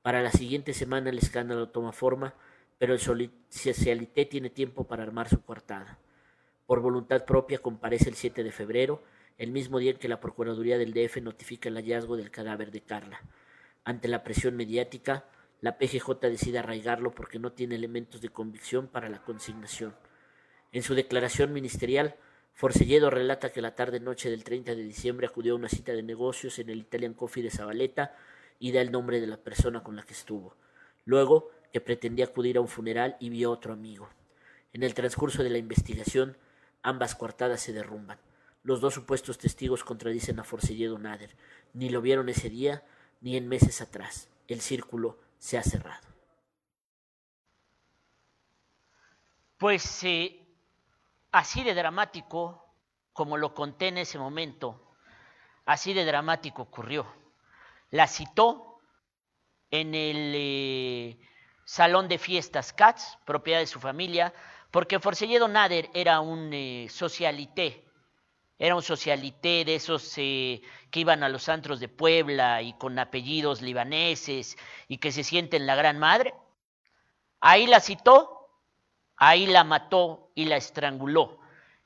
Para 0.00 0.22
la 0.22 0.32
siguiente 0.32 0.72
semana 0.72 1.10
el 1.10 1.18
escándalo 1.18 1.68
toma 1.68 1.92
forma, 1.92 2.32
pero 2.78 2.94
el 2.94 3.30
socialité 3.50 4.24
tiene 4.24 4.48
tiempo 4.48 4.84
para 4.84 5.02
armar 5.02 5.28
su 5.28 5.42
coartada. 5.42 5.98
Por 6.64 6.80
voluntad 6.80 7.26
propia 7.26 7.58
comparece 7.58 8.08
el 8.08 8.14
7 8.14 8.42
de 8.42 8.50
febrero, 8.50 9.02
el 9.36 9.52
mismo 9.52 9.78
día 9.78 9.90
en 9.90 9.98
que 9.98 10.08
la 10.08 10.20
Procuraduría 10.20 10.78
del 10.78 10.94
DF 10.94 11.18
notifica 11.18 11.68
el 11.68 11.74
hallazgo 11.74 12.16
del 12.16 12.30
cadáver 12.30 12.70
de 12.70 12.80
Carla. 12.80 13.20
Ante 13.84 14.08
la 14.08 14.24
presión 14.24 14.56
mediática, 14.56 15.26
la 15.60 15.76
PGJ 15.76 16.12
decide 16.30 16.60
arraigarlo 16.60 17.14
porque 17.14 17.38
no 17.38 17.52
tiene 17.52 17.74
elementos 17.74 18.22
de 18.22 18.30
convicción 18.30 18.88
para 18.88 19.10
la 19.10 19.22
consignación. 19.22 19.94
En 20.72 20.82
su 20.82 20.94
declaración 20.94 21.52
ministerial, 21.52 22.16
Forcelledo 22.56 23.10
relata 23.10 23.52
que 23.52 23.60
la 23.60 23.74
tarde-noche 23.74 24.30
del 24.30 24.42
30 24.42 24.74
de 24.74 24.82
diciembre 24.82 25.26
acudió 25.26 25.52
a 25.52 25.56
una 25.56 25.68
cita 25.68 25.92
de 25.92 26.02
negocios 26.02 26.58
en 26.58 26.70
el 26.70 26.78
Italian 26.78 27.12
Coffee 27.12 27.42
de 27.42 27.50
Zabaleta 27.50 28.16
y 28.58 28.72
da 28.72 28.80
el 28.80 28.90
nombre 28.90 29.20
de 29.20 29.26
la 29.26 29.36
persona 29.36 29.82
con 29.82 29.94
la 29.94 30.04
que 30.04 30.14
estuvo. 30.14 30.56
Luego, 31.04 31.50
que 31.70 31.82
pretendía 31.82 32.24
acudir 32.24 32.56
a 32.56 32.62
un 32.62 32.68
funeral 32.68 33.18
y 33.20 33.28
vio 33.28 33.50
a 33.50 33.52
otro 33.52 33.74
amigo. 33.74 34.08
En 34.72 34.82
el 34.82 34.94
transcurso 34.94 35.42
de 35.42 35.50
la 35.50 35.58
investigación, 35.58 36.38
ambas 36.82 37.14
coartadas 37.14 37.60
se 37.60 37.74
derrumban. 37.74 38.18
Los 38.62 38.80
dos 38.80 38.94
supuestos 38.94 39.36
testigos 39.36 39.84
contradicen 39.84 40.40
a 40.40 40.44
Forcelledo 40.44 40.98
Nader. 40.98 41.36
Ni 41.74 41.90
lo 41.90 42.00
vieron 42.00 42.30
ese 42.30 42.48
día, 42.48 42.82
ni 43.20 43.36
en 43.36 43.48
meses 43.48 43.82
atrás. 43.82 44.30
El 44.48 44.62
círculo 44.62 45.18
se 45.38 45.58
ha 45.58 45.62
cerrado. 45.62 46.08
Pues 49.58 50.02
eh, 50.04 50.45
así 51.36 51.62
de 51.62 51.74
dramático 51.74 52.64
como 53.12 53.36
lo 53.36 53.54
conté 53.54 53.88
en 53.88 53.98
ese 53.98 54.18
momento, 54.18 54.94
así 55.66 55.92
de 55.92 56.06
dramático 56.06 56.62
ocurrió. 56.62 57.06
La 57.90 58.06
citó 58.06 58.80
en 59.70 59.94
el 59.94 60.32
eh, 60.34 61.18
salón 61.64 62.08
de 62.08 62.16
fiestas 62.16 62.72
Katz, 62.72 63.18
propiedad 63.26 63.60
de 63.60 63.66
su 63.66 63.80
familia, 63.80 64.32
porque 64.70 64.98
Forcelledo 64.98 65.46
Nader 65.46 65.90
era 65.92 66.20
un 66.20 66.50
eh, 66.54 66.86
socialité, 66.88 67.84
era 68.58 68.74
un 68.74 68.82
socialité 68.82 69.66
de 69.66 69.74
esos 69.74 70.14
eh, 70.16 70.62
que 70.90 71.00
iban 71.00 71.22
a 71.22 71.28
los 71.28 71.50
antros 71.50 71.80
de 71.80 71.88
Puebla 71.88 72.62
y 72.62 72.72
con 72.78 72.98
apellidos 72.98 73.60
libaneses 73.60 74.56
y 74.88 74.96
que 74.96 75.12
se 75.12 75.22
sienten 75.22 75.66
la 75.66 75.74
gran 75.74 75.98
madre. 75.98 76.32
Ahí 77.40 77.66
la 77.66 77.80
citó 77.80 78.35
Ahí 79.16 79.46
la 79.46 79.64
mató 79.64 80.30
y 80.34 80.44
la 80.44 80.56
estranguló. 80.56 81.40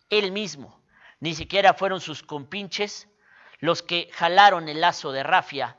Él 0.08 0.32
mismo. 0.32 0.80
Ni 1.20 1.34
siquiera 1.34 1.74
fueron 1.74 2.00
sus 2.00 2.22
compinches 2.22 3.08
los 3.58 3.82
que 3.82 4.08
jalaron 4.12 4.68
el 4.68 4.80
lazo 4.80 5.12
de 5.12 5.22
rafia 5.22 5.76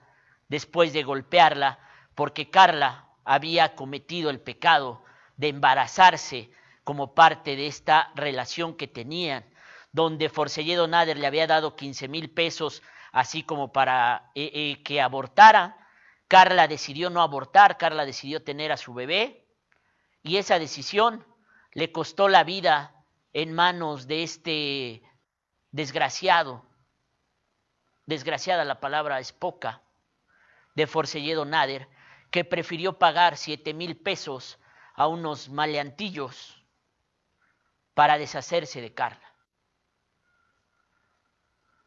después 0.48 0.94
de 0.94 1.04
golpearla, 1.04 1.80
porque 2.16 2.50
Carla 2.50 3.08
había 3.26 3.76
cometido 3.76 4.30
el 4.30 4.40
pecado 4.40 5.04
de 5.38 5.48
embarazarse 5.48 6.52
como 6.84 7.16
parte 7.16 7.56
de 7.56 7.68
esta 7.68 8.12
relación 8.16 8.76
que 8.76 8.88
tenían, 8.88 9.46
donde 9.92 10.30
Forcelledo 10.30 10.88
Nader 10.88 11.18
le 11.18 11.28
había 11.28 11.48
dado 11.48 11.76
15 11.76 12.08
mil 12.08 12.30
pesos, 12.30 12.84
así 13.12 13.44
como 13.44 13.72
para 13.72 14.32
eh, 14.36 14.52
eh, 14.54 14.84
que 14.84 15.02
abortara, 15.02 15.78
Carla 16.28 16.68
decidió 16.68 17.10
no 17.10 17.22
abortar, 17.22 17.78
Carla 17.78 18.06
decidió 18.06 18.42
tener 18.42 18.72
a 18.72 18.78
su 18.78 18.94
bebé 18.94 19.46
y 20.24 20.38
esa 20.38 20.60
decisión 20.60 21.26
le 21.74 21.92
costó 21.92 22.28
la 22.28 22.44
vida 22.44 22.94
en 23.34 23.54
manos 23.54 24.08
de 24.08 24.24
este 24.24 25.04
desgraciado, 25.72 26.66
desgraciada 28.06 28.66
la 28.66 28.80
palabra 28.80 29.20
es 29.20 29.32
poca, 29.32 29.82
de 30.76 30.88
Forcelledo 30.88 31.46
Nader, 31.46 31.88
que 32.30 32.46
prefirió 32.46 32.98
pagar 32.98 33.38
siete 33.38 33.74
mil 33.74 33.98
pesos 33.98 34.58
a 34.96 35.08
unos 35.08 35.50
maleantillos 35.50 36.64
para 37.94 38.18
deshacerse 38.18 38.82
de 38.82 38.94
Carla. 38.94 39.34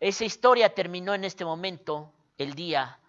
Esa 0.00 0.24
historia 0.24 0.74
terminó 0.74 1.14
en 1.14 1.24
este 1.24 1.44
momento, 1.44 2.12
el 2.36 2.54
día 2.54 3.00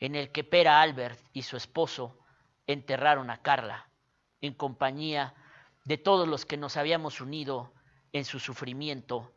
en 0.00 0.16
el 0.16 0.32
que 0.32 0.44
Pera 0.44 0.80
Albert 0.82 1.18
y 1.32 1.42
su 1.42 1.56
esposo 1.56 2.18
enterraron 2.66 3.30
a 3.30 3.40
Carla 3.40 3.88
en 4.40 4.54
compañía 4.54 5.34
de 5.84 5.98
todos 5.98 6.28
los 6.28 6.46
que 6.46 6.56
nos 6.56 6.76
habíamos 6.76 7.20
unido 7.20 7.72
en 8.12 8.24
su 8.24 8.38
sufrimiento, 8.38 9.32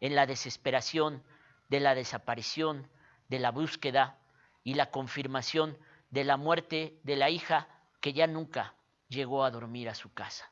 en 0.00 0.14
la 0.14 0.26
desesperación 0.26 1.22
de 1.68 1.80
la 1.80 1.94
desaparición, 1.94 2.88
de 3.28 3.38
la 3.38 3.50
búsqueda 3.50 4.18
y 4.64 4.74
la 4.74 4.90
confirmación 4.90 5.78
de 6.10 6.24
la 6.24 6.36
muerte 6.36 7.00
de 7.02 7.16
la 7.16 7.30
hija 7.30 7.68
que 8.00 8.12
ya 8.12 8.26
nunca 8.26 8.74
llegó 9.08 9.44
a 9.44 9.50
dormir 9.50 9.88
a 9.88 9.94
su 9.94 10.12
casa. 10.12 10.50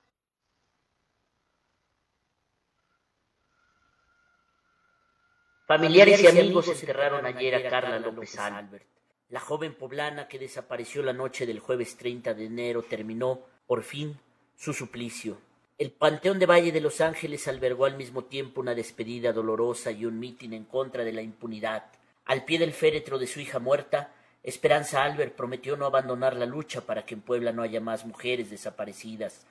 Familiares 5.67 6.23
y 6.23 6.27
amigos 6.29 6.69
enterraron 6.69 7.27
ayer 7.27 7.55
a 7.55 7.69
Carla 7.69 7.99
López 7.99 8.39
Albert 8.39 8.97
la 9.29 9.41
joven 9.41 9.75
poblana 9.75 10.29
que 10.29 10.39
desapareció 10.39 11.03
la 11.03 11.13
noche 11.13 11.47
del 11.47 11.59
jueves 11.59 11.97
30 11.97 12.35
de 12.35 12.45
enero 12.45 12.83
terminó, 12.83 13.41
por 13.67 13.83
fin, 13.83 14.19
su 14.57 14.73
suplicio. 14.73 15.38
El 15.79 15.90
Panteón 15.90 16.38
de 16.38 16.47
Valle 16.47 16.73
de 16.73 16.81
Los 16.81 17.03
Ángeles 17.03 17.47
albergó 17.49 17.85
al 17.85 17.97
mismo 17.97 18.25
tiempo 18.25 18.62
una 18.62 18.75
despedida 18.75 19.33
dolorosa 19.33 19.90
y 19.90 20.07
un 20.07 20.19
mitin 20.19 20.55
en 20.55 20.64
contra 20.64 21.05
de 21.05 21.12
la 21.12 21.21
impunidad. 21.21 21.85
Al 22.25 22.45
pie 22.45 22.59
del 22.59 22.73
féretro 22.73 23.19
de 23.19 23.27
su 23.27 23.40
hija 23.40 23.59
muerta, 23.59 24.12
Esperanza 24.42 25.05
Albert 25.05 25.35
prometió 25.35 25.77
no 25.77 25.85
abandonar 25.85 26.35
la 26.37 26.47
lucha 26.47 26.81
para 26.81 27.05
que 27.05 27.14
en 27.14 27.21
Puebla 27.21 27.53
no 27.53 27.62
haya 27.62 27.81
más 27.81 28.07
mujeres 28.07 28.49
desaparecidas. 28.49 29.45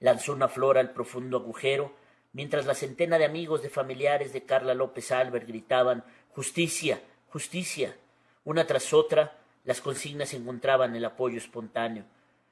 Lanzó 0.00 0.32
una 0.32 0.48
flor 0.48 0.78
al 0.78 0.90
profundo 0.90 1.36
agujero, 1.36 1.92
mientras 2.32 2.66
la 2.66 2.74
centena 2.74 3.18
de 3.18 3.26
amigos 3.26 3.62
de 3.62 3.70
familiares 3.70 4.32
de 4.32 4.42
Carla 4.42 4.74
López 4.74 5.12
Albert 5.12 5.46
gritaban 5.46 6.02
Justicia, 6.30 7.00
justicia. 7.28 7.94
Una 8.44 8.66
tras 8.66 8.92
otra, 8.92 9.38
las 9.64 9.80
consignas 9.80 10.34
encontraban 10.34 10.96
el 10.96 11.04
apoyo 11.04 11.38
espontáneo. 11.38 12.04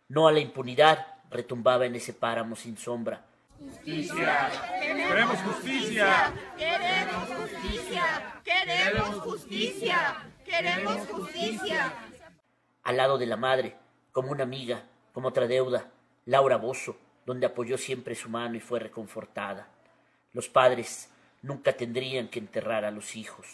No 0.08 0.28
a 0.28 0.32
la 0.32 0.40
impunidad, 0.40 1.15
retumbaba 1.30 1.86
en 1.86 1.96
ese 1.96 2.12
páramo 2.12 2.56
sin 2.56 2.76
sombra. 2.76 3.24
Justicia, 3.58 4.50
queremos 4.80 5.38
justicia, 5.38 6.32
queremos 6.56 7.28
justicia, 7.28 8.42
queremos 8.44 9.14
justicia, 9.20 10.16
queremos 10.44 11.08
justicia. 11.08 11.92
Al 12.82 12.96
lado 12.96 13.18
de 13.18 13.26
la 13.26 13.36
madre, 13.36 13.76
como 14.12 14.30
una 14.30 14.44
amiga, 14.44 14.84
como 15.12 15.28
otra 15.28 15.46
deuda, 15.46 15.90
Laura 16.26 16.56
Bozo, 16.56 16.98
donde 17.24 17.46
apoyó 17.46 17.78
siempre 17.78 18.14
su 18.14 18.28
mano 18.28 18.56
y 18.56 18.60
fue 18.60 18.78
reconfortada. 18.78 19.68
Los 20.32 20.48
padres 20.48 21.08
nunca 21.42 21.72
tendrían 21.72 22.28
que 22.28 22.38
enterrar 22.38 22.84
a 22.84 22.90
los 22.90 23.16
hijos. 23.16 23.46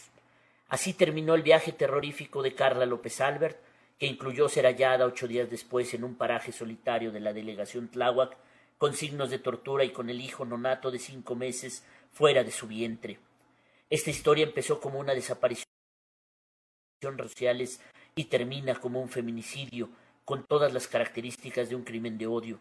Así 0.68 0.94
terminó 0.94 1.34
el 1.34 1.42
viaje 1.42 1.72
terrorífico 1.72 2.42
de 2.42 2.54
Carla 2.54 2.86
López 2.86 3.20
Albert, 3.20 3.58
que 4.02 4.08
incluyó 4.08 4.48
ser 4.48 4.64
hallada 4.64 5.06
ocho 5.06 5.28
días 5.28 5.48
después 5.48 5.94
en 5.94 6.02
un 6.02 6.16
paraje 6.16 6.50
solitario 6.50 7.12
de 7.12 7.20
la 7.20 7.32
delegación 7.32 7.86
Tláhuac, 7.86 8.36
con 8.76 8.94
signos 8.94 9.30
de 9.30 9.38
tortura 9.38 9.84
y 9.84 9.90
con 9.90 10.10
el 10.10 10.20
hijo 10.20 10.44
nonato 10.44 10.90
de 10.90 10.98
cinco 10.98 11.36
meses 11.36 11.84
fuera 12.10 12.42
de 12.42 12.50
su 12.50 12.66
vientre. 12.66 13.20
Esta 13.88 14.10
historia 14.10 14.42
empezó 14.42 14.80
como 14.80 14.98
una 14.98 15.14
desaparición 15.14 15.68
sociales 17.16 17.80
y 18.16 18.24
termina 18.24 18.74
como 18.74 19.00
un 19.00 19.08
feminicidio, 19.08 19.88
con 20.24 20.46
todas 20.48 20.74
las 20.74 20.88
características 20.88 21.68
de 21.68 21.76
un 21.76 21.84
crimen 21.84 22.18
de 22.18 22.26
odio. 22.26 22.58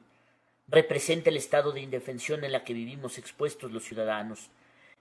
Representa 0.68 1.32
el 1.32 1.38
estado 1.38 1.72
de 1.72 1.82
indefensión 1.82 2.44
en 2.44 2.52
la 2.52 2.64
que 2.64 2.76
vivimos 2.76 3.18
expuestos 3.18 3.72
los 3.72 3.84
ciudadanos 3.84 4.52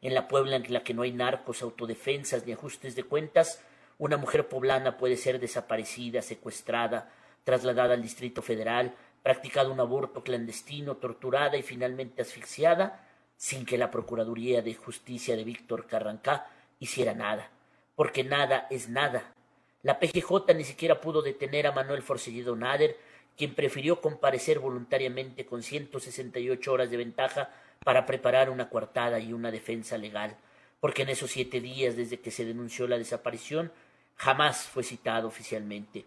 en 0.01 0.15
la 0.15 0.27
Puebla 0.29 0.57
en 0.57 0.73
la 0.73 0.83
que 0.83 0.95
no 0.95 1.03
hay 1.03 1.13
narcos, 1.13 1.61
autodefensas 1.61 2.47
ni 2.47 2.53
ajustes 2.53 2.97
de 2.97 3.05
cuentas, 3.05 3.63
una 4.01 4.17
mujer 4.17 4.49
poblana 4.49 4.97
puede 4.97 5.19
ser 5.19 5.39
desaparecida, 5.39 6.23
secuestrada, 6.23 7.13
trasladada 7.45 7.93
al 7.93 8.03
Distrito 8.03 8.41
Federal, 8.41 8.95
practicado 9.23 9.71
un 9.71 9.79
aborto 9.79 10.25
clandestino, 10.25 10.97
torturada 10.97 11.59
y 11.59 11.63
finalmente 11.63 12.23
asfixiada, 12.23 13.07
sin 13.37 13.67
que 13.67 13.77
la 13.77 13.91
Procuraduría 13.91 14.63
de 14.63 14.73
Justicia 14.73 15.37
de 15.37 15.45
Víctor 15.45 15.87
Carrancá 15.87 16.47
hiciera 16.79 17.13
nada, 17.13 17.51
porque 17.95 18.25
nada 18.25 18.67
es 18.71 18.89
nada. 18.89 19.35
La 19.83 19.99
PGJ 19.99 20.55
ni 20.57 20.65
siquiera 20.65 20.99
pudo 20.99 21.21
detener 21.21 21.67
a 21.67 21.73
Manuel 21.73 22.01
Forcelledo 22.01 22.57
Nader, 22.57 22.97
quien 23.37 23.55
prefirió 23.55 24.01
comparecer 24.01 24.61
voluntariamente 24.61 25.45
con 25.45 25.63
168 25.63 26.73
horas 26.73 26.91
de 26.91 26.97
ventaja 26.97 27.51
para 27.85 28.07
preparar 28.07 28.49
una 28.49 28.71
coartada 28.71 29.21
y 29.21 29.35
una 29.35 29.51
defensa 29.51 29.99
legal, 29.99 30.39
porque 30.81 31.03
en 31.03 31.11
esos 31.11 31.31
siete 31.31 31.61
días 31.61 31.97
desde 31.97 32.21
que 32.21 32.31
se 32.31 32.47
denunció 32.47 32.89
la 32.89 32.97
desaparición 32.97 33.71
jamás 34.21 34.67
fue 34.67 34.83
citado 34.83 35.29
oficialmente. 35.29 36.05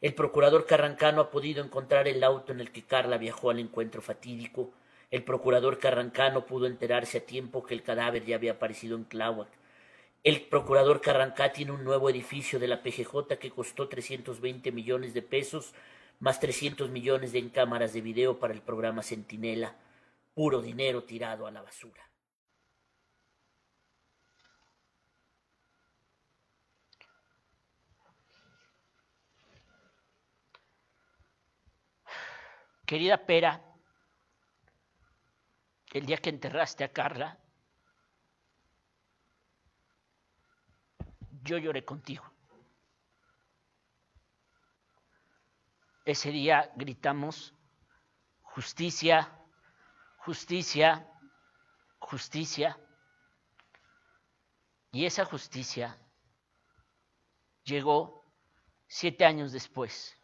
El 0.00 0.14
procurador 0.14 0.66
Carrancano 0.66 1.20
ha 1.20 1.30
podido 1.32 1.64
encontrar 1.64 2.06
el 2.06 2.22
auto 2.22 2.52
en 2.52 2.60
el 2.60 2.70
que 2.70 2.84
Carla 2.84 3.18
viajó 3.18 3.50
al 3.50 3.58
encuentro 3.58 4.00
fatídico. 4.00 4.70
El 5.10 5.24
procurador 5.24 5.80
Carrancano 5.80 6.46
pudo 6.46 6.68
enterarse 6.68 7.18
a 7.18 7.26
tiempo 7.26 7.64
que 7.64 7.74
el 7.74 7.82
cadáver 7.82 8.24
ya 8.24 8.36
había 8.36 8.52
aparecido 8.52 8.96
en 8.96 9.04
Tláhuac. 9.04 9.48
El 10.22 10.42
procurador 10.42 11.00
Carrancá 11.00 11.52
tiene 11.52 11.72
un 11.72 11.82
nuevo 11.82 12.08
edificio 12.08 12.60
de 12.60 12.68
la 12.68 12.84
PGJ 12.84 13.36
que 13.40 13.50
costó 13.50 13.88
320 13.88 14.70
millones 14.70 15.12
de 15.12 15.22
pesos, 15.22 15.74
más 16.20 16.38
300 16.38 16.88
millones 16.90 17.32
de 17.32 17.50
cámaras 17.50 17.92
de 17.92 18.00
video 18.00 18.38
para 18.38 18.54
el 18.54 18.62
programa 18.62 19.02
Centinela 19.02 19.74
puro 20.34 20.62
dinero 20.62 21.02
tirado 21.02 21.48
a 21.48 21.50
la 21.50 21.62
basura. 21.62 22.09
Querida 32.90 33.24
Pera, 33.24 33.62
el 35.92 36.06
día 36.06 36.16
que 36.16 36.28
enterraste 36.28 36.82
a 36.82 36.92
Carla, 36.92 37.38
yo 41.44 41.58
lloré 41.58 41.84
contigo. 41.84 42.28
Ese 46.04 46.32
día 46.32 46.72
gritamos 46.74 47.54
justicia, 48.42 49.38
justicia, 50.16 51.08
justicia. 52.00 52.76
Y 54.90 55.06
esa 55.06 55.24
justicia 55.26 55.96
llegó 57.62 58.24
siete 58.88 59.24
años 59.24 59.52
después. 59.52 60.19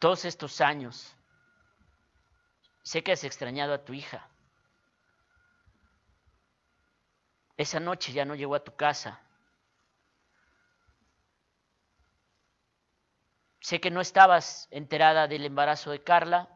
Todos 0.00 0.24
estos 0.24 0.62
años, 0.62 1.14
sé 2.82 3.04
que 3.04 3.12
has 3.12 3.22
extrañado 3.22 3.74
a 3.74 3.84
tu 3.84 3.92
hija. 3.92 4.26
Esa 7.58 7.80
noche 7.80 8.10
ya 8.14 8.24
no 8.24 8.34
llegó 8.34 8.54
a 8.54 8.64
tu 8.64 8.74
casa. 8.74 9.20
Sé 13.60 13.78
que 13.78 13.90
no 13.90 14.00
estabas 14.00 14.68
enterada 14.70 15.28
del 15.28 15.44
embarazo 15.44 15.90
de 15.90 16.02
Carla 16.02 16.48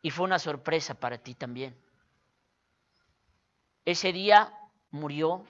y 0.00 0.10
fue 0.10 0.26
una 0.26 0.38
sorpresa 0.38 0.94
para 0.94 1.18
ti 1.18 1.34
también. 1.34 1.76
Ese 3.84 4.12
día 4.12 4.56
murió 4.92 5.44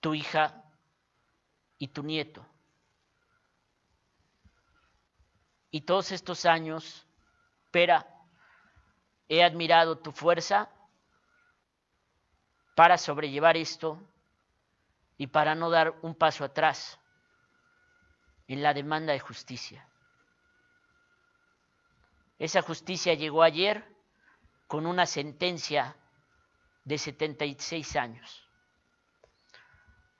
tu 0.00 0.14
hija 0.14 0.64
y 1.76 1.88
tu 1.88 2.02
nieto. 2.02 2.55
Y 5.76 5.82
todos 5.82 6.10
estos 6.10 6.46
años, 6.46 7.06
Pera, 7.70 8.06
he 9.28 9.44
admirado 9.44 9.98
tu 9.98 10.10
fuerza 10.10 10.70
para 12.74 12.96
sobrellevar 12.96 13.58
esto 13.58 14.00
y 15.18 15.26
para 15.26 15.54
no 15.54 15.68
dar 15.68 15.94
un 16.00 16.14
paso 16.14 16.44
atrás 16.44 16.98
en 18.48 18.62
la 18.62 18.72
demanda 18.72 19.12
de 19.12 19.20
justicia. 19.20 19.86
Esa 22.38 22.62
justicia 22.62 23.12
llegó 23.12 23.42
ayer 23.42 23.86
con 24.68 24.86
una 24.86 25.04
sentencia 25.04 25.94
de 26.84 26.96
76 26.96 27.96
años. 27.96 28.48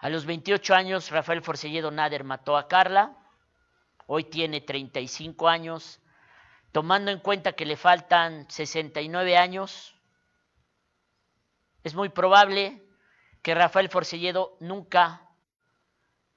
A 0.01 0.11
los 0.11 0.27
28 0.27 0.75
años, 0.75 1.11
Rafael 1.11 1.41
Forcelledo 1.41 1.91
Nader 1.91 2.25
mató 2.25 2.59
a 2.59 2.69
Carla. 2.69 3.17
Hoy 4.07 4.25
tiene 4.25 4.61
35 4.61 5.49
años. 5.49 6.01
Tomando 6.73 7.11
en 7.11 7.21
cuenta 7.21 7.53
que 7.53 7.67
le 7.67 7.77
faltan 7.77 8.49
69 8.51 9.37
años, 9.37 9.95
es 11.83 11.95
muy 11.95 12.09
probable 12.09 12.83
que 13.43 13.55
Rafael 13.55 13.89
Forcelledo 13.89 14.57
nunca 14.61 15.31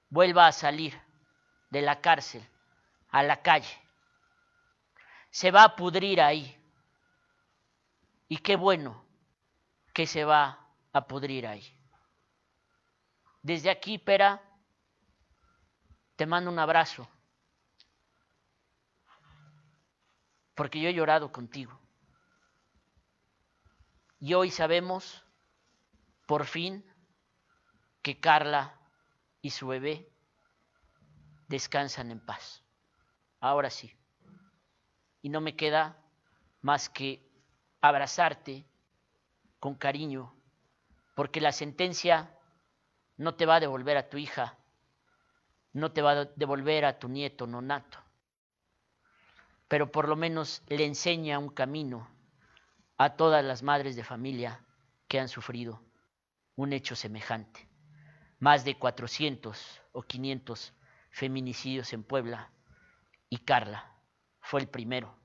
vuelva 0.10 0.48
a 0.48 0.52
salir 0.52 1.00
de 1.70 1.82
la 1.82 2.02
cárcel 2.02 2.48
a 3.10 3.24
la 3.24 3.42
calle. 3.42 3.76
Se 5.32 5.52
va 5.52 5.64
a 5.64 5.76
pudrir 5.76 6.22
ahí. 6.22 6.56
Y 8.28 8.38
qué 8.38 8.56
bueno 8.56 9.04
que 9.94 10.06
se 10.06 10.24
va 10.24 10.68
a 10.94 11.08
pudrir 11.08 11.48
ahí. 11.48 11.66
Desde 13.42 13.70
aquí, 13.70 13.98
Pera, 13.98 14.42
te 16.16 16.26
mando 16.26 16.52
un 16.52 16.60
abrazo. 16.60 17.08
Porque 20.60 20.82
yo 20.82 20.90
he 20.90 20.94
llorado 20.94 21.32
contigo. 21.32 21.80
Y 24.20 24.34
hoy 24.34 24.52
sabemos, 24.52 25.24
por 26.28 26.44
fin, 26.44 26.84
que 28.02 28.20
Carla 28.20 28.78
y 29.42 29.52
su 29.52 29.68
bebé 29.68 30.12
descansan 31.48 32.12
en 32.12 32.20
paz. 32.20 32.62
Ahora 33.40 33.70
sí. 33.70 33.98
Y 35.22 35.30
no 35.30 35.40
me 35.40 35.56
queda 35.56 35.96
más 36.60 36.90
que 36.90 37.26
abrazarte 37.80 38.66
con 39.62 39.76
cariño, 39.76 40.36
porque 41.16 41.40
la 41.40 41.54
sentencia 41.54 42.38
no 43.16 43.36
te 43.36 43.46
va 43.46 43.56
a 43.56 43.60
devolver 43.62 43.96
a 43.96 44.10
tu 44.10 44.18
hija, 44.18 44.58
no 45.72 45.94
te 45.94 46.02
va 46.02 46.12
a 46.12 46.26
devolver 46.26 46.84
a 46.84 47.00
tu 47.00 47.08
nieto 47.08 47.48
nonato, 47.48 47.98
pero 49.70 49.92
por 49.92 50.10
lo 50.10 50.18
menos 50.18 50.64
le 50.68 50.86
enseña 50.86 51.40
un 51.40 51.50
camino 51.50 52.10
a 52.98 53.16
todas 53.16 53.46
las 53.46 53.64
madres 53.64 53.96
de 53.96 54.04
familia 54.04 54.66
que 55.08 55.20
han 55.20 55.30
sufrido 55.30 55.82
un 56.56 56.74
hecho 56.74 56.96
semejante. 56.96 57.70
Más 58.40 58.66
de 58.66 58.78
400 58.78 59.82
o 59.94 60.02
500 60.02 60.74
feminicidios 61.12 61.94
en 61.94 62.04
Puebla 62.04 62.52
y 63.30 63.38
Carla 63.38 63.96
fue 64.42 64.60
el 64.60 64.68
primero. 64.68 65.16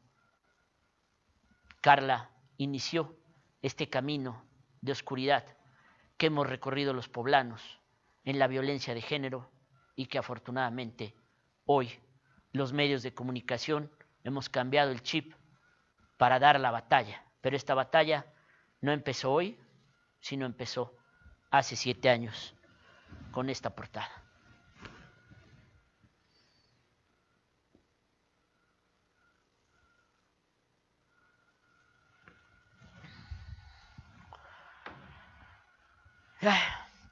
Carla 1.81 2.31
inició 2.59 3.17
este 3.63 3.89
camino 3.89 4.45
de 4.83 4.93
oscuridad 4.93 5.45
que 6.19 6.27
hemos 6.27 6.47
recorrido 6.47 6.93
los 6.93 7.09
poblanos 7.09 7.81
en 8.25 8.39
la 8.39 8.47
violencia 8.47 8.95
de 8.95 9.01
género 9.01 9.51
y 9.97 10.07
que 10.07 10.19
afortunadamente 10.19 11.15
hoy 11.65 11.91
los 12.53 12.73
medios 12.75 13.03
de 13.03 13.15
comunicación 13.15 13.91
hemos 14.25 14.49
cambiado 14.49 14.91
el 14.91 15.03
chip 15.03 15.35
para 16.17 16.39
dar 16.41 16.59
la 16.59 16.71
batalla. 16.71 17.23
Pero 17.41 17.57
esta 17.57 17.75
batalla 17.75 18.27
no 18.81 18.93
empezó 18.93 19.33
hoy, 19.33 19.59
sino 20.19 20.47
empezó 20.47 20.97
hace 21.51 21.77
siete 21.77 22.11
años 22.11 22.55
con 23.31 23.49
esta 23.51 23.71
portada. 23.71 24.25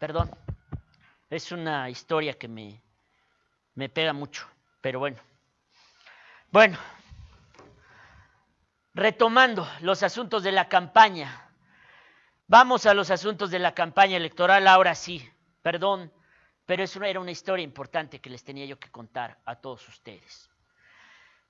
Perdón. 0.02 0.30
Es 1.30 1.52
una 1.52 1.88
historia 1.88 2.36
que 2.36 2.48
me, 2.48 2.82
me 3.76 3.88
pega 3.88 4.12
mucho, 4.12 4.46
pero 4.80 4.98
bueno. 4.98 5.16
Bueno, 6.50 6.76
retomando 8.94 9.66
los 9.80 10.02
asuntos 10.02 10.42
de 10.42 10.52
la 10.52 10.68
campaña. 10.68 11.50
Vamos 12.46 12.86
a 12.86 12.94
los 12.94 13.10
asuntos 13.10 13.50
de 13.50 13.58
la 13.58 13.74
campaña 13.74 14.16
electoral 14.16 14.66
ahora 14.66 14.94
sí. 14.94 15.28
Perdón, 15.62 16.12
pero 16.66 16.82
eso 16.82 17.02
era 17.02 17.20
una 17.20 17.30
historia 17.30 17.64
importante 17.64 18.20
que 18.20 18.30
les 18.30 18.44
tenía 18.44 18.66
yo 18.66 18.78
que 18.78 18.90
contar 18.90 19.38
a 19.44 19.56
todos 19.56 19.88
ustedes. 19.88 20.50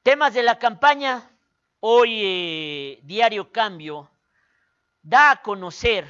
Temas 0.03 0.35
de 0.35 0.43
la 0.43 0.59
campaña. 0.59 1.31
Hoy 1.81 2.21
eh, 2.23 3.01
Diario 3.03 3.51
Cambio 3.51 4.11
da 5.03 5.33
a 5.33 5.43
conocer 5.43 6.07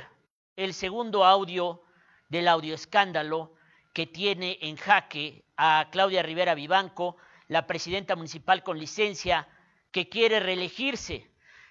el 0.55 0.75
segundo 0.75 1.25
audio 1.25 1.83
del 2.29 2.49
audio 2.49 2.75
escándalo 2.75 3.55
que 3.95 4.07
tiene 4.07 4.59
en 4.61 4.77
jaque 4.77 5.45
a 5.57 5.88
Claudia 5.90 6.23
Rivera 6.23 6.55
Vivanco, 6.55 7.16
la 7.49 7.66
presidenta 7.66 8.16
municipal 8.16 8.62
con 8.62 8.79
licencia, 8.79 9.49
que 9.92 10.09
quiere 10.09 10.40
reelegirse. 10.40 11.31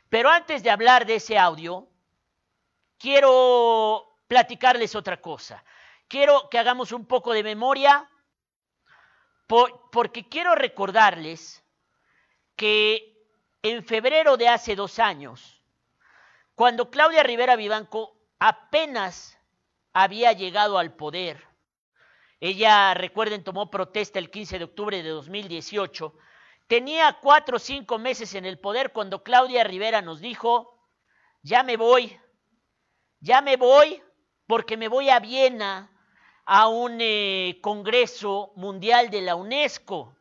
Pero 0.10 0.30
antes 0.30 0.64
de 0.64 0.70
hablar 0.70 1.06
de 1.06 1.16
ese 1.16 1.38
audio, 1.38 1.90
quiero 2.98 4.18
platicarles 4.28 4.96
otra 4.96 5.20
cosa. 5.20 5.64
Quiero 6.08 6.50
que 6.50 6.60
hagamos 6.60 6.92
un 6.92 7.06
poco 7.06 7.34
de 7.34 7.44
memoria, 7.44 8.10
porque 9.92 10.30
quiero 10.30 10.56
recordarles 10.56 11.64
que 12.56 13.28
en 13.64 13.84
febrero 13.84 14.38
de 14.38 14.48
hace 14.48 14.76
dos 14.76 15.00
años, 15.00 15.62
cuando 16.56 16.90
Claudia 16.90 17.24
Rivera 17.24 17.56
Vivanco 17.56 18.18
apenas 18.40 19.38
había 19.94 20.32
llegado 20.32 20.78
al 20.78 20.96
poder, 20.96 21.52
ella, 22.40 22.96
recuerden, 22.96 23.44
tomó 23.44 23.70
protesta 23.70 24.18
el 24.18 24.32
15 24.32 24.58
de 24.58 24.66
octubre 24.66 25.04
de 25.04 25.10
2018. 25.10 26.16
Tenía 26.72 27.18
cuatro 27.20 27.58
o 27.58 27.60
cinco 27.60 28.00
meses 28.00 28.34
en 28.34 28.46
el 28.46 28.58
poder 28.58 28.94
cuando 28.94 29.24
Claudia 29.24 29.66
Rivera 29.66 30.02
nos 30.02 30.22
dijo, 30.22 30.88
ya 31.42 31.64
me 31.64 31.76
voy, 31.76 32.18
ya 33.20 33.42
me 33.42 33.58
voy 33.58 34.02
porque 34.48 34.78
me 34.78 34.88
voy 34.88 35.10
a 35.10 35.20
Viena 35.20 35.92
a 36.46 36.70
un 36.70 37.00
eh, 37.02 37.60
Congreso 37.62 38.54
Mundial 38.56 39.10
de 39.10 39.22
la 39.22 39.36
UNESCO. 39.36 40.16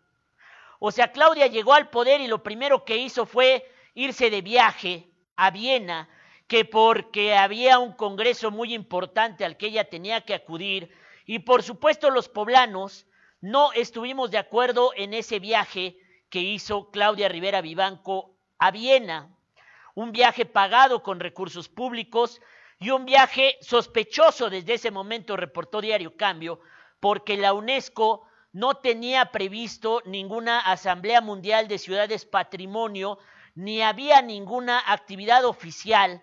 O 0.80 0.90
sea, 0.90 1.12
Claudia 1.12 1.46
llegó 1.46 1.72
al 1.72 1.88
poder 1.88 2.20
y 2.20 2.26
lo 2.26 2.42
primero 2.42 2.84
que 2.84 2.96
hizo 2.96 3.26
fue 3.26 3.72
irse 3.94 4.28
de 4.28 4.42
viaje 4.42 5.08
a 5.36 5.52
Viena, 5.52 6.08
que 6.48 6.64
porque 6.64 7.36
había 7.36 7.78
un 7.78 7.92
Congreso 7.92 8.50
muy 8.50 8.74
importante 8.74 9.44
al 9.44 9.56
que 9.56 9.66
ella 9.68 9.88
tenía 9.88 10.22
que 10.22 10.34
acudir, 10.34 10.92
y 11.26 11.38
por 11.38 11.62
supuesto 11.62 12.10
los 12.10 12.28
poblanos 12.28 13.06
no 13.40 13.72
estuvimos 13.72 14.32
de 14.32 14.38
acuerdo 14.38 14.90
en 14.96 15.14
ese 15.14 15.38
viaje 15.38 15.96
que 16.30 16.40
hizo 16.40 16.90
Claudia 16.90 17.28
Rivera 17.28 17.60
Vivanco 17.60 18.34
a 18.58 18.70
Viena, 18.70 19.28
un 19.94 20.12
viaje 20.12 20.46
pagado 20.46 21.02
con 21.02 21.20
recursos 21.20 21.68
públicos 21.68 22.40
y 22.78 22.90
un 22.90 23.04
viaje 23.04 23.58
sospechoso 23.60 24.48
desde 24.48 24.74
ese 24.74 24.90
momento, 24.90 25.36
reportó 25.36 25.80
Diario 25.80 26.16
Cambio, 26.16 26.60
porque 27.00 27.36
la 27.36 27.52
UNESCO 27.52 28.26
no 28.52 28.74
tenía 28.76 29.26
previsto 29.26 30.02
ninguna 30.06 30.60
Asamblea 30.60 31.20
Mundial 31.20 31.68
de 31.68 31.78
Ciudades 31.78 32.24
Patrimonio, 32.24 33.18
ni 33.54 33.82
había 33.82 34.22
ninguna 34.22 34.82
actividad 34.86 35.44
oficial 35.44 36.22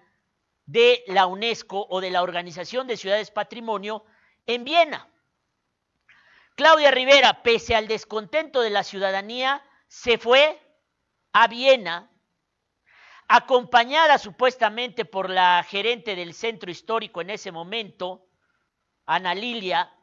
de 0.66 1.04
la 1.08 1.28
UNESCO 1.28 1.86
o 1.90 2.02
de 2.02 2.12
la 2.12 2.24
Organización 2.24 2.88
de 2.88 2.98
Ciudades 2.98 3.32
Patrimonio 3.32 4.06
en 4.46 4.64
Viena. 4.64 5.08
Claudia 6.56 6.92
Rivera, 6.92 7.44
pese 7.44 7.76
al 7.76 7.88
descontento 7.88 8.62
de 8.62 8.72
la 8.72 8.84
ciudadanía, 8.84 9.64
se 9.88 10.18
fue 10.18 10.60
a 11.34 11.48
Viena, 11.48 12.12
acompañada 13.28 14.18
supuestamente 14.18 15.06
por 15.06 15.30
la 15.30 15.64
gerente 15.68 16.16
del 16.16 16.34
centro 16.34 16.72
histórico 16.72 17.22
en 17.22 17.30
ese 17.30 17.52
momento, 17.52 18.28
Ana 19.06 19.36
Lilia. 19.36 19.94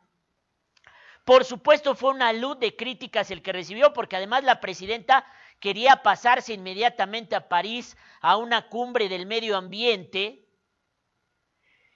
Por 1.25 1.45
supuesto 1.45 1.95
fue 1.95 2.11
una 2.11 2.33
luz 2.33 2.59
de 2.59 2.77
críticas 2.77 3.31
el 3.31 3.43
que 3.43 3.53
recibió, 3.53 3.93
porque 3.93 4.17
además 4.17 4.45
la 4.45 4.61
presidenta 4.61 5.27
quería 5.59 6.03
pasarse 6.03 6.53
inmediatamente 6.53 7.35
a 7.35 7.49
París 7.49 7.97
a 8.21 8.37
una 8.37 8.69
cumbre 8.69 9.09
del 9.09 9.25
medio 9.25 9.57
ambiente. 9.57 10.47